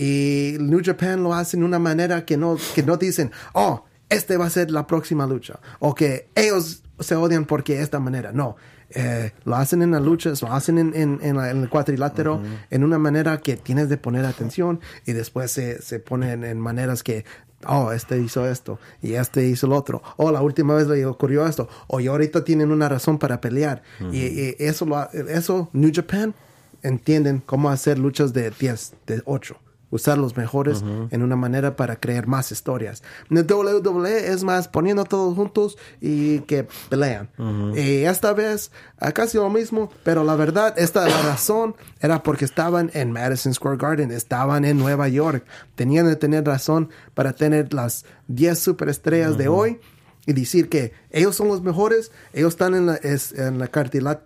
Y 0.05 0.57
New 0.59 0.81
Japan 0.83 1.23
lo 1.23 1.35
hacen 1.35 1.61
de 1.61 1.67
una 1.67 1.79
manera 1.79 2.25
que 2.25 2.37
no, 2.39 2.57
que 2.75 2.83
no 2.83 2.97
dicen, 2.97 3.31
oh, 3.53 3.85
este 4.09 4.39
va 4.39 4.47
a 4.47 4.51
ser 4.51 4.71
la 4.71 4.87
próxima 4.87 5.27
lucha. 5.27 5.61
O 5.79 5.95
que 5.95 6.29
ellos 6.35 6.83
se 6.99 7.15
odian 7.17 7.45
porque 7.45 7.81
esta 7.83 8.01
manera. 8.01 8.33
No. 8.33 8.57
Eh, 8.93 9.33
lo 9.45 9.55
hacen 9.57 9.83
en 9.83 9.91
las 9.93 10.03
luchas, 10.03 10.41
lo 10.43 10.53
hacen 10.53 10.79
en, 10.79 10.95
en- 10.97 11.19
en 11.23 11.37
la- 11.37 11.51
en 11.51 11.63
el 11.63 11.69
cuadrilátero 11.69 12.43
en 12.71 12.83
una 12.83 12.99
manera 12.99 13.41
que 13.41 13.57
tienes 13.57 13.89
de 13.89 13.97
poner 13.99 14.25
atención 14.25 14.81
y 15.07 15.13
después 15.13 15.53
se, 15.53 15.81
se 15.81 16.01
ponen 16.01 16.43
en 16.45 16.59
maneras 16.59 17.05
que, 17.05 17.25
oh, 17.67 17.93
este 17.93 18.19
hizo 18.21 18.49
esto 18.49 18.81
y 19.01 19.13
este 19.15 19.47
hizo 19.47 19.67
el 19.67 19.75
otro. 19.75 20.03
Oh, 20.17 20.33
la 20.33 20.41
última 20.43 20.75
vez 20.75 20.89
le 20.89 21.05
ocurrió 21.07 21.47
esto. 21.47 21.69
O 21.87 22.01
y 22.01 22.09
ahorita 22.09 22.43
tienen 22.43 22.73
una 22.73 22.89
razón 22.89 23.19
para 23.19 23.41
pelear. 23.41 23.83
y, 24.11 24.17
y 24.27 24.57
eso, 24.59 24.87
lo, 24.87 25.09
eso, 25.13 25.69
New 25.73 25.93
Japan, 25.95 26.35
entienden 26.83 27.43
cómo 27.47 27.71
hacer 27.71 27.99
luchas 27.99 28.33
de 28.33 28.51
10, 28.51 28.95
de 29.07 29.23
8. 29.25 29.57
Usar 29.93 30.19
los 30.19 30.37
mejores 30.37 30.83
en 31.11 31.23
una 31.23 31.35
manera 31.35 31.75
para 31.75 31.97
crear 31.97 32.27
más 32.29 32.53
historias. 32.53 33.03
En 33.29 33.39
WWE 33.39 34.29
es 34.33 34.45
más 34.45 34.69
poniendo 34.69 35.05
todos 35.05 35.35
juntos 35.35 35.77
y 36.01 36.41
que 36.41 36.69
pelean. 36.89 37.29
Y 37.77 38.05
esta 38.05 38.33
vez 38.33 38.71
casi 39.15 39.37
lo 39.39 39.51
mismo, 39.51 39.91
pero 40.05 40.23
la 40.23 40.37
verdad, 40.37 40.75
esta 40.79 41.09
la 41.09 41.21
razón 41.23 41.75
era 42.01 42.23
porque 42.23 42.45
estaban 42.45 42.91
en 42.95 43.11
Madison 43.11 43.53
Square 43.53 43.79
Garden, 43.79 44.13
estaban 44.13 44.65
en 44.65 44.79
Nueva 44.79 45.09
York. 45.09 45.45
Tenían 45.75 46.07
de 46.07 46.15
tener 46.17 46.45
razón 46.45 46.91
para 47.15 47.33
tener 47.33 47.75
las 47.75 48.05
10 48.29 48.59
superestrellas 48.59 49.37
de 49.39 49.49
hoy 49.49 49.81
y 50.27 50.33
decir 50.35 50.69
que 50.69 50.93
ellos 51.11 51.35
son 51.35 51.49
los 51.49 51.63
mejores, 51.63 52.13
ellos 52.33 52.53
están 52.53 52.75
en 52.77 52.87
la, 52.87 52.95
es- 52.97 53.33
en 53.33 53.59
la, 53.59 53.71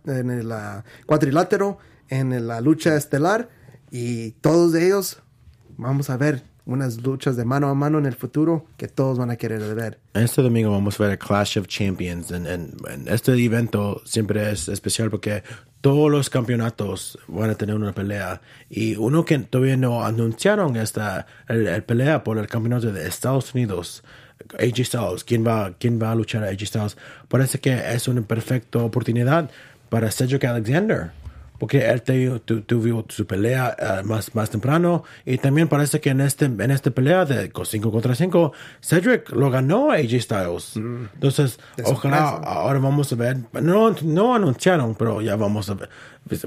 en 0.06 0.30
el 0.30 0.52
ah, 0.52 0.84
cuadrilátero, 1.06 1.78
en 2.10 2.46
la 2.46 2.60
lucha 2.60 2.96
estelar 2.96 3.48
y 3.90 4.32
todos 4.32 4.74
ellos 4.74 5.22
vamos 5.76 6.10
a 6.10 6.16
ver 6.16 6.42
unas 6.66 7.02
luchas 7.02 7.36
de 7.36 7.44
mano 7.44 7.68
a 7.68 7.74
mano 7.74 7.98
en 7.98 8.06
el 8.06 8.14
futuro 8.14 8.64
que 8.78 8.88
todos 8.88 9.18
van 9.18 9.30
a 9.30 9.36
querer 9.36 9.60
ver. 9.74 9.98
Este 10.14 10.40
domingo 10.42 10.70
vamos 10.70 10.98
a 10.98 11.02
ver 11.04 11.12
el 11.12 11.18
Clash 11.18 11.58
of 11.58 11.66
Champions. 11.66 12.30
En, 12.30 12.46
en- 12.46 12.72
en 12.90 13.08
este 13.08 13.32
evento 13.32 14.00
siempre 14.06 14.50
es 14.50 14.68
especial 14.68 15.10
porque 15.10 15.42
todos 15.82 16.10
los 16.10 16.30
campeonatos 16.30 17.18
van 17.28 17.50
a 17.50 17.54
tener 17.56 17.74
una 17.74 17.92
pelea. 17.92 18.40
Y 18.70 18.96
uno 18.96 19.24
que 19.26 19.38
todavía 19.40 19.76
no 19.76 20.04
anunciaron 20.06 20.76
esta 20.76 21.26
el, 21.48 21.66
el 21.66 21.82
pelea 21.82 22.24
por 22.24 22.38
el 22.38 22.46
campeonato 22.46 22.90
de 22.92 23.06
Estados 23.06 23.52
Unidos. 23.54 24.02
AJ 24.58 24.84
Styles, 24.86 25.24
¿quién 25.24 25.46
va, 25.46 25.74
quién 25.78 26.00
va 26.02 26.12
a 26.12 26.14
luchar 26.14 26.44
a 26.44 26.48
AJ 26.48 26.66
Styles? 26.66 26.96
Parece 27.28 27.60
que 27.60 27.74
es 27.94 28.08
una 28.08 28.22
perfecta 28.22 28.78
oportunidad 28.78 29.50
para 29.90 30.10
Cedric 30.10 30.44
Alexander 30.44 31.10
porque 31.58 31.88
él 31.88 32.02
te- 32.02 32.40
tu- 32.40 32.62
tuvo 32.62 33.04
su 33.08 33.26
pelea 33.26 33.76
eh, 33.78 34.02
más, 34.04 34.34
más 34.34 34.50
temprano 34.50 35.04
y 35.24 35.38
también 35.38 35.68
parece 35.68 36.00
que 36.00 36.10
en 36.10 36.20
este 36.20 36.46
en 36.46 36.70
esta 36.70 36.90
pelea 36.90 37.24
de 37.24 37.50
5 37.64 37.92
contra 37.92 38.14
5 38.14 38.52
Cedric 38.82 39.30
lo 39.30 39.50
ganó 39.50 39.90
a 39.90 39.94
AJ 39.94 40.20
Styles. 40.20 40.76
Entonces 40.76 41.58
De 41.76 41.84
ojalá 41.86 42.28
ahora 42.44 42.78
vamos 42.80 43.12
a 43.12 43.16
ver 43.16 43.38
no, 43.62 43.94
no 44.02 44.34
anunciaron 44.34 44.94
pero 44.96 45.20
ya 45.22 45.36
vamos 45.36 45.70
a 45.70 45.74
ver. 45.74 45.88
Pues, 46.28 46.44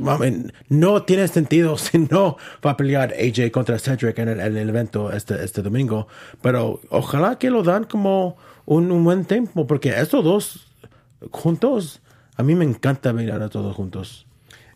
no 0.70 1.04
tiene 1.04 1.28
sentido 1.28 1.78
si 1.78 2.00
no 2.00 2.36
va 2.66 2.72
a 2.72 2.78
pelear 2.78 3.14
AJ 3.14 3.52
contra 3.52 3.80
Cedric 3.80 4.18
en 4.20 4.30
el, 4.30 4.40
en 4.40 4.58
el 4.58 4.70
evento 4.70 5.12
este, 5.12 5.44
este 5.44 5.62
domingo 5.62 6.08
pero 6.42 6.82
ojalá 6.90 7.38
que 7.40 7.50
lo 7.50 7.64
dan 7.64 7.86
como 7.86 8.36
un, 8.66 8.92
un 8.92 9.04
buen 9.04 9.24
tiempo 9.26 9.66
porque 9.68 9.90
estos 10.00 10.24
dos 10.24 10.68
juntos 11.32 12.02
a 12.36 12.44
mí 12.44 12.54
me 12.56 12.66
encanta 12.66 13.14
mirar 13.14 13.42
a 13.42 13.50
todos 13.50 13.76
juntos 13.76 14.27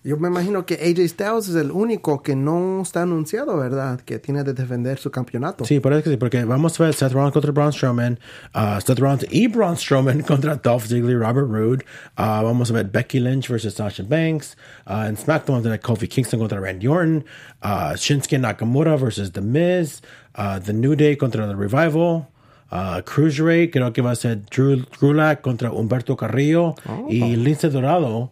Yo 0.04 0.18
me 0.18 0.30
imagino 0.30 0.66
que 0.66 0.74
AJ 0.76 1.10
Styles 1.10 1.48
es 1.50 1.56
el 1.56 1.70
único 1.70 2.24
que 2.24 2.36
no 2.36 2.82
está 2.82 3.04
anunciado, 3.04 3.56
¿verdad? 3.58 4.02
Que 4.02 4.18
tiene 4.18 4.44
de 4.44 4.54
defender 4.54 4.98
su 4.98 5.12
campeonato. 5.12 5.64
Sí, 5.64 5.80
parece 5.80 6.02
que 6.02 6.10
sí, 6.10 6.18
porque 6.18 6.44
vamos 6.44 6.80
a 6.80 6.86
ver 6.86 6.94
Seth 6.96 7.12
Rollins 7.12 7.34
contra 7.34 7.52
Braun 7.52 7.72
Strowman, 7.72 8.20
uh, 8.56 8.82
Seth 8.82 8.98
Rollins 8.98 9.28
y 9.30 9.48
Braun 9.48 9.78
Strowman 9.78 10.22
contra 10.28 10.56
Dolph 10.56 10.88
Ziggler 10.88 11.12
y 11.12 11.20
Robert 11.20 11.48
Roode. 11.48 11.86
Uh, 12.18 12.42
vamos 12.44 12.72
a 12.72 12.74
ver 12.74 12.86
Becky 12.86 13.20
Lynch 13.20 13.48
versus 13.48 13.76
Sasha 13.76 14.02
Banks. 14.02 14.58
Uh, 14.88 15.06
en 15.06 15.18
SmackDown 15.18 15.62
ver 15.62 15.80
Kofi 15.80 16.08
Kingston 16.08 16.40
contra 16.40 16.60
Randy 16.60 16.88
Orton. 16.88 17.24
Uh, 17.62 17.94
Shinsuke 17.94 18.40
Nakamura 18.40 18.98
versus 18.98 19.32
The 19.34 19.42
Miz. 19.42 20.02
Uh, 20.36 20.60
The 20.60 20.74
New 20.74 20.96
Day 20.96 21.16
contra 21.16 21.46
The 21.46 21.56
Revival. 21.56 22.28
Uh, 22.72 23.02
Cruiserweight, 23.04 23.72
creo 23.72 23.94
que 23.94 24.02
va 24.02 24.12
a 24.12 24.16
ser 24.16 24.38
Drew 24.50 24.84
Gulak 25.00 25.42
contra 25.42 25.70
Humberto 25.70 26.18
Carrillo. 26.18 26.74
Y 27.08 27.36
Lince 27.36 27.70
Dorado. 27.70 28.32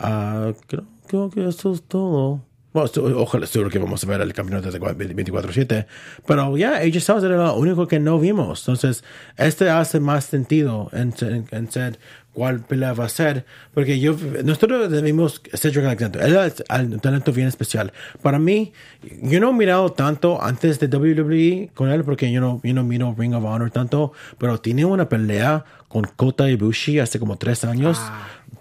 Uh, 0.00 0.54
creo, 0.66 0.84
creo 1.14 1.30
que 1.30 1.48
eso 1.48 1.72
es 1.72 1.82
todo. 1.82 2.40
Bueno, 2.72 2.86
esto- 2.86 3.04
ojalá, 3.04 3.46
seguro 3.46 3.70
que 3.70 3.78
vamos 3.78 4.02
a 4.02 4.06
ver 4.08 4.20
el 4.20 4.32
campeonato 4.32 4.70
de 4.72 4.80
24-7. 4.80 5.86
Pero 6.26 6.56
ya, 6.56 6.78
AJ 6.78 7.00
Styles 7.00 7.22
era 7.24 7.36
lo 7.36 7.54
único 7.54 7.86
que 7.86 8.00
no 8.00 8.18
vimos. 8.18 8.60
Entonces, 8.62 9.04
este 9.36 9.70
hace 9.70 10.00
más 10.00 10.24
sentido 10.24 10.88
en, 10.92 11.14
en, 11.20 11.46
en 11.52 11.70
ser 11.70 12.00
cuál 12.32 12.62
pelea 12.62 12.92
va 12.92 13.04
a 13.04 13.08
ser. 13.08 13.44
Porque 13.74 14.00
yo, 14.00 14.16
nosotros 14.42 14.90
vimos 15.02 15.40
Cedric 15.52 15.84
Alexander. 15.84 16.22
Él 16.22 16.34
es 16.36 16.64
un 16.68 16.98
talento 16.98 17.32
bien 17.32 17.46
especial. 17.46 17.92
Para 18.22 18.40
mí, 18.40 18.72
yo 19.22 19.38
no 19.38 19.50
he 19.50 19.52
mirado 19.52 19.92
tanto 19.92 20.42
antes 20.42 20.80
de 20.80 20.88
WWE 20.88 21.70
con 21.74 21.90
él, 21.90 22.02
porque 22.02 22.32
yo 22.32 22.40
no, 22.40 22.60
yo 22.64 22.74
no 22.74 22.82
miro 22.82 23.14
Ring 23.16 23.34
of 23.34 23.44
Honor 23.44 23.70
tanto. 23.70 24.12
Pero 24.36 24.58
tiene 24.60 24.84
una 24.84 25.08
pelea 25.08 25.64
con 25.86 26.06
Kota 26.16 26.50
Ibushi 26.50 26.98
hace 26.98 27.20
como 27.20 27.36
tres 27.38 27.64
años. 27.64 28.00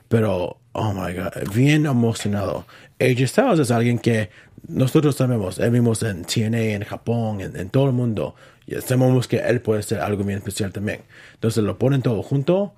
Pero, 0.07 0.57
oh 0.73 0.93
my 0.93 1.13
God, 1.13 1.53
bien 1.53 1.85
emocionado. 1.85 2.65
AJ 2.99 3.27
Styles 3.27 3.59
es 3.59 3.71
alguien 3.71 3.97
que 3.99 4.29
nosotros 4.67 5.15
sabemos, 5.15 5.59
él 5.59 5.71
vimos 5.71 6.03
en 6.03 6.23
TNA, 6.23 6.57
en 6.75 6.83
Japón, 6.83 7.41
en, 7.41 7.55
en 7.55 7.69
todo 7.69 7.87
el 7.87 7.93
mundo. 7.93 8.35
Y 8.65 8.75
sabemos 8.81 9.27
que 9.27 9.37
él 9.37 9.59
puede 9.61 9.83
ser 9.83 9.99
algo 9.99 10.23
bien 10.23 10.37
especial 10.37 10.71
también. 10.71 11.01
Entonces 11.33 11.63
lo 11.63 11.77
ponen 11.77 12.01
todo 12.01 12.23
junto. 12.23 12.73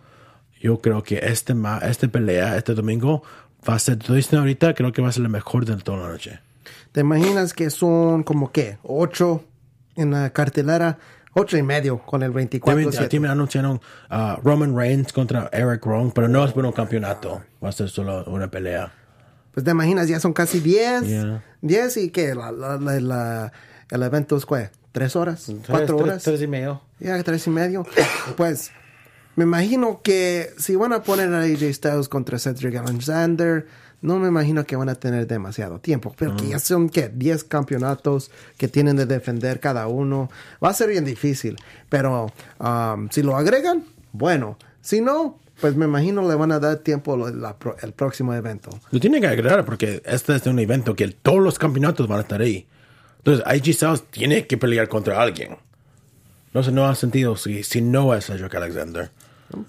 Yo 0.60 0.80
creo 0.80 1.04
que 1.04 1.20
este, 1.22 1.54
ma- 1.54 1.80
este 1.80 2.08
pelea, 2.08 2.58
este 2.58 2.74
domingo, 2.74 3.22
va 3.70 3.76
a 3.76 3.80
ser, 3.80 3.98
estoy 4.00 4.18
diciendo 4.18 4.40
ahorita, 4.40 4.74
creo 4.74 4.92
que 4.94 5.02
va 5.02 5.10
a 5.10 5.12
ser 5.12 5.24
la 5.24 5.30
mejor 5.30 5.66
de 5.66 5.76
toda 5.78 6.00
la 6.00 6.08
noche. 6.10 6.40
¿Te 6.92 7.02
imaginas 7.02 7.54
que 7.54 7.70
son 7.70 8.24
como 8.24 8.52
qué? 8.52 8.78
Ocho 8.84 9.44
en 9.96 10.12
la 10.12 10.32
cartelera, 10.32 10.98
ocho 11.36 11.58
y 11.58 11.62
medio 11.64 12.00
con 12.00 12.24
el 12.24 12.32
24 12.32 12.82
También, 12.92 13.10
también 13.10 13.32
anunciaron 13.32 13.80
uh, 14.10 14.42
Roman 14.44 14.76
Reigns 14.76 15.14
contra 15.14 15.50
Eric 15.54 15.86
Rowan, 15.86 16.12
pero 16.12 16.28
no 16.28 16.44
es 16.44 16.52
por 16.54 16.66
un 16.66 16.72
campeonato. 16.72 17.44
Va 17.64 17.70
a 17.70 17.72
ser 17.72 17.90
solo 17.90 18.24
una 18.26 18.50
pelea. 18.50 18.92
Pues 19.54 19.64
te 19.64 19.72
imaginas, 19.72 20.08
ya 20.08 20.20
son 20.20 20.34
casi 20.34 20.60
10. 20.60 21.04
Yeah. 21.04 21.44
10 21.62 21.98
y 21.98 22.10
que 22.10 22.34
la, 22.36 22.52
la- 22.52 22.78
la- 22.78 23.00
la- 23.00 23.52
el 23.92 24.04
evento 24.04 24.36
es 24.38 24.46
¿qué? 24.46 24.70
¿Tres 24.92 25.16
horas? 25.16 25.46
¿Cuatro 25.68 25.98
Tres- 25.98 26.02
horas? 26.08 26.24
Tres 26.24 26.42
y 26.42 26.48
medio. 26.48 26.82
Ya, 27.00 27.22
tres 27.24 27.46
y 27.48 27.50
medio. 27.52 27.86
Pues 28.38 28.72
me 29.36 29.44
imagino 29.44 30.02
que 30.02 30.50
si 30.58 30.76
van 30.78 30.94
a 30.94 31.04
poner 31.04 31.34
a 31.34 31.42
AJ 31.42 31.74
Styles 31.74 32.08
contra 32.10 32.40
Cedric 32.40 32.76
Alexander, 32.78 33.68
no 34.06 34.20
me 34.20 34.28
imagino 34.28 34.66
que 34.66 34.76
van 34.76 34.90
a 34.90 34.96
tener 34.96 35.28
demasiado 35.28 35.80
tiempo. 35.80 36.14
Pero 36.18 36.36
que 36.36 36.50
ya 36.50 36.60
son, 36.60 36.90
¿qué? 36.90 37.10
10 37.10 37.44
campeonatos 37.46 38.32
que 38.58 38.68
tienen 38.68 38.96
de 38.96 39.06
defender 39.06 39.60
cada 39.60 39.88
uno. 39.88 40.30
Va 40.64 40.70
a 40.70 40.74
ser 40.74 40.90
bien 40.90 41.06
difícil. 41.06 41.58
Pero 41.90 42.32
um, 42.60 43.10
si 43.10 43.24
lo 43.24 43.36
agregan, 43.36 43.84
bueno. 44.14 44.58
Si 44.82 45.02
no, 45.02 45.40
pues 45.60 45.76
me 45.76 45.86
imagino 45.86 46.28
le 46.28 46.36
van 46.36 46.52
a 46.52 46.60
dar 46.60 46.78
tiempo 46.78 47.18
la 47.18 47.56
el 47.82 47.94
próximo 47.94 48.34
evento. 48.34 48.70
Lo 48.92 49.00
tiene 49.00 49.20
que 49.20 49.28
agregar 49.28 49.66
porque 49.66 50.02
este 50.06 50.36
es 50.36 50.46
un 50.46 50.60
evento 50.60 50.96
que 50.96 51.08
todos 51.08 51.40
los 51.40 51.58
campeonatos 51.58 52.08
van 52.08 52.20
a 52.20 52.22
estar 52.22 52.42
ahí. 52.42 52.68
Entonces, 53.18 53.44
AJ 53.48 53.74
Styles 53.74 54.04
tiene 54.12 54.46
que 54.46 54.58
pelear 54.58 54.88
contra 54.88 55.20
alguien. 55.20 55.58
No 56.54 56.62
sé, 56.62 56.72
no 56.72 56.86
ha 56.86 56.94
sentido 56.94 57.36
si, 57.36 57.64
si 57.64 57.82
no 57.82 58.14
es 58.14 58.28
Cedric 58.28 58.54
Alexander. 58.54 59.10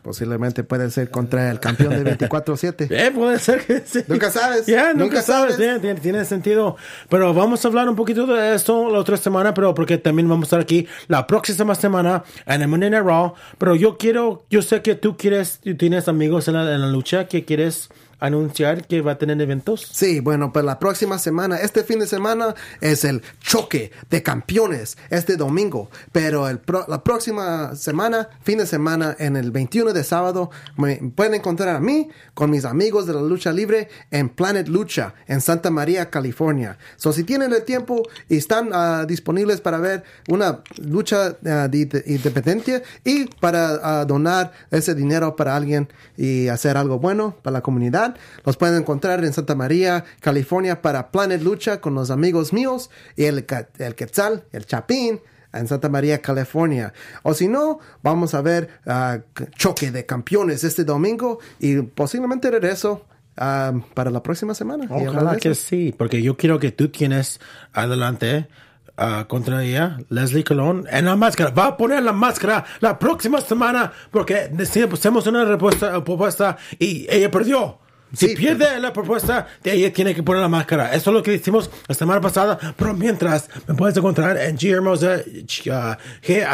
Posiblemente 0.03 0.65
puede 0.65 0.91
ser 0.91 1.11
contra 1.11 1.51
el 1.51 1.61
campeón 1.61 2.03
de 2.03 2.17
24-7. 2.19 2.89
Eh, 2.91 3.11
puede 3.15 3.39
ser 3.39 3.65
que 3.65 3.81
sí. 3.87 4.01
Nunca 4.09 4.31
sabes. 4.31 4.67
Ya, 4.67 4.93
nunca, 4.93 5.05
Nunca 5.05 5.23
sabes. 5.23 5.57
sabes. 5.57 5.81
Tiene, 5.81 6.01
tiene 6.01 6.25
sentido. 6.25 6.77
Pero 7.09 7.35
vamos 7.35 7.65
a 7.65 7.69
hablar 7.69 7.89
un 7.89 7.95
poquito 7.97 8.27
de 8.27 8.55
esto 8.55 8.91
la 8.91 8.99
otra 8.99 9.17
semana, 9.17 9.53
pero 9.53 9.75
porque 9.75 9.99
también 9.99 10.29
vamos 10.29 10.45
a 10.45 10.47
estar 10.47 10.61
aquí 10.61 10.87
la 11.09 11.27
próxima 11.27 11.75
semana 11.75 12.25
en 12.47 12.63
el 12.63 12.69
Monday 12.69 12.91
Night 12.91 13.05
Raw. 13.05 13.35
Pero 13.59 13.77
yo 13.77 13.99
quiero, 13.99 14.45
yo 14.51 14.63
sé 14.63 14.83
que 14.83 14.95
tú 14.95 15.17
quieres, 15.17 15.61
tú 15.63 15.77
tienes 15.77 16.09
amigos 16.09 16.49
en 16.49 16.55
la, 16.55 16.75
en 16.75 16.81
la 16.81 16.89
lucha 16.89 17.27
que 17.27 17.45
quieres 17.45 17.91
anunciar 18.21 18.87
que 18.87 19.01
va 19.03 19.13
a 19.13 19.19
tener 19.19 19.41
eventos. 19.41 19.89
Sí, 19.93 20.21
bueno, 20.21 20.53
pues 20.53 20.65
la 20.65 20.79
próxima 20.79 21.19
semana, 21.19 21.57
este 21.59 21.85
fin 21.85 21.99
de 21.99 22.07
semana 22.07 22.55
es 22.81 23.05
el 23.05 23.23
choque 23.41 23.91
de 24.11 24.23
campeones, 24.23 24.97
este 25.11 25.37
domingo. 25.37 25.91
Pero 26.13 26.49
el 26.49 26.59
pro- 26.59 26.85
la 26.89 27.03
próxima 27.05 27.75
semana, 27.75 28.29
fin 28.43 28.59
de 28.59 28.67
semana, 28.67 29.17
en 29.19 29.37
el 29.37 29.51
21 29.51 29.93
de 29.93 30.05
sábado, 30.05 30.51
me 30.77 30.97
pueden 31.15 31.35
encontrar 31.35 31.75
a 31.77 31.81
mí 31.81 32.09
con 32.35 32.51
mis 32.51 32.65
amigos 32.65 33.07
de 33.07 33.15
la 33.15 33.21
lucha 33.23 33.53
libre 33.53 33.89
en 34.11 34.29
Planet 34.29 34.69
Lucha, 34.69 35.15
en 35.27 35.41
Santa 35.41 35.71
María, 35.71 36.11
California. 36.11 36.79
So, 36.97 37.13
si 37.13 37.25
tienen 37.25 37.53
el 37.53 37.65
tiempo 37.65 38.03
y 38.29 38.37
están 38.37 38.71
ah, 38.73 39.05
disponibles 39.07 39.61
para 39.61 39.79
ver 39.79 40.05
una 40.29 40.61
lucha 40.79 41.31
de 41.41 42.03
independencia 42.07 42.83
y 43.05 43.27
para 43.41 43.79
ah, 44.01 44.05
donar 44.05 44.53
ese 44.71 44.95
dinero 44.95 45.37
para 45.37 45.57
alguien 45.57 45.89
y 46.17 46.49
hacer 46.49 46.77
algo 46.77 46.99
bueno 46.99 47.37
para 47.43 47.55
la 47.55 47.61
comunidad, 47.63 48.06
los 48.45 48.57
pueden 48.57 48.77
encontrar 48.77 49.25
en 49.25 49.33
Santa 49.33 49.55
María, 49.55 50.05
California 50.21 50.83
para 50.83 51.11
Planet 51.11 51.43
Lucha 51.43 51.81
con 51.81 51.95
los 51.95 52.11
amigos 52.11 52.53
míos 52.53 52.91
y 53.17 53.25
el, 53.25 53.47
el 53.79 53.95
Quetzal, 53.95 54.45
el 54.53 54.67
Chapín 54.67 55.21
en 55.59 55.69
Santa 55.69 55.89
María, 55.89 56.21
California. 56.21 56.93
O 57.23 57.35
si 57.35 57.49
no, 57.49 57.79
vamos 58.03 58.35
a 58.35 58.43
ver 58.43 58.69
ah, 58.87 59.19
choque 59.57 59.91
de 59.91 60.07
campeones 60.07 60.65
este 60.65 60.85
domingo 60.85 61.39
y 61.59 61.83
posiblemente 61.83 62.51
regreso 62.51 63.07
ah, 63.37 63.73
para 63.95 64.11
la 64.11 64.23
próxima 64.23 64.55
semana. 64.55 64.87
Ojalá 64.89 65.37
que 65.37 65.55
sí, 65.55 65.95
porque 65.97 66.23
yo 66.23 66.37
quiero 66.37 66.59
que 66.59 66.73
tú 66.73 66.89
tienes 66.89 67.41
adelante 67.73 68.49
ah, 68.97 69.27
contra 69.29 69.65
ella, 69.65 69.99
Leslie 70.09 70.45
Colón, 70.45 70.87
en 70.91 71.07
la 71.07 71.17
máscara. 71.17 71.51
Va 71.51 71.67
a 71.67 71.77
poner 71.77 72.03
la 72.03 72.13
máscara 72.13 72.65
la 72.81 72.99
próxima 72.99 73.41
semana 73.41 73.93
porque 74.11 74.51
hacemos 74.93 75.27
una 75.27 75.45
respuesta, 75.45 76.05
propuesta 76.05 76.57
y 76.79 77.07
ella 77.11 77.31
perdió. 77.31 77.81
Si 78.15 78.29
Sí. 78.29 78.35
pierde 78.37 78.79
la 78.81 78.93
propuesta, 78.93 79.49
de 79.63 79.73
ella 79.75 79.93
tiene 79.93 80.15
que 80.15 80.23
poner 80.23 80.41
la 80.41 80.49
máscara. 80.49 80.95
Eso 80.95 81.11
es 81.11 81.15
lo 81.15 81.23
que 81.23 81.35
hicimos 81.35 81.69
la 81.89 81.95
semana 81.95 82.21
pasada. 82.21 82.57
Pero 82.77 82.95
mientras, 82.95 83.49
me 83.67 83.75
puedes 83.75 83.97
encontrar 83.97 84.39
en 84.39 84.57
G 84.57 84.73
Hermosa, 84.73 85.17
G- 85.25 85.97
E 86.23 86.45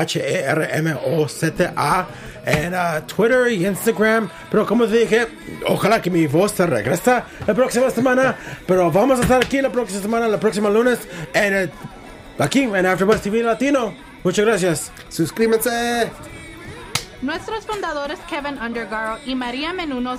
G-H-E-R-M-O-Z-A, 0.83 2.07
en 2.47 2.75
ah, 2.75 3.03
Twitter 3.07 3.53
y 3.53 3.67
Instagram. 3.67 4.29
Pero 4.51 4.67
como 4.67 4.87
te 4.87 4.99
dije, 4.99 5.29
ojalá 5.69 6.01
que 6.01 6.11
mi 6.11 6.27
voz 6.27 6.53
se 6.53 6.67
regresa 6.67 7.25
la 7.47 7.55
próxima 7.55 7.91
semana. 7.91 8.35
Pero 8.67 8.91
vamos 8.91 9.19
a 9.21 9.23
estar 9.23 9.43
aquí 9.45 9.61
la 9.61 9.71
próxima 9.71 10.01
semana, 10.01 10.29
la 10.29 10.41
próxima 10.41 10.71
lunes, 10.71 11.01
en 11.35 11.55
el- 11.55 11.71
aquí 12.39 12.63
en 12.63 12.87
AfterBuzz 12.87 13.21
TV 13.21 13.43
Latino. 13.43 13.95
Muchas 14.25 14.45
gracias. 14.47 14.93
Suscríbanse. 15.09 16.11
Nuestros 17.21 17.65
fundadores 17.67 18.19
Kevin 18.29 18.59
Undergaro 18.61 19.19
y 19.25 19.35
María 19.37 19.73
Menunos 19.73 20.19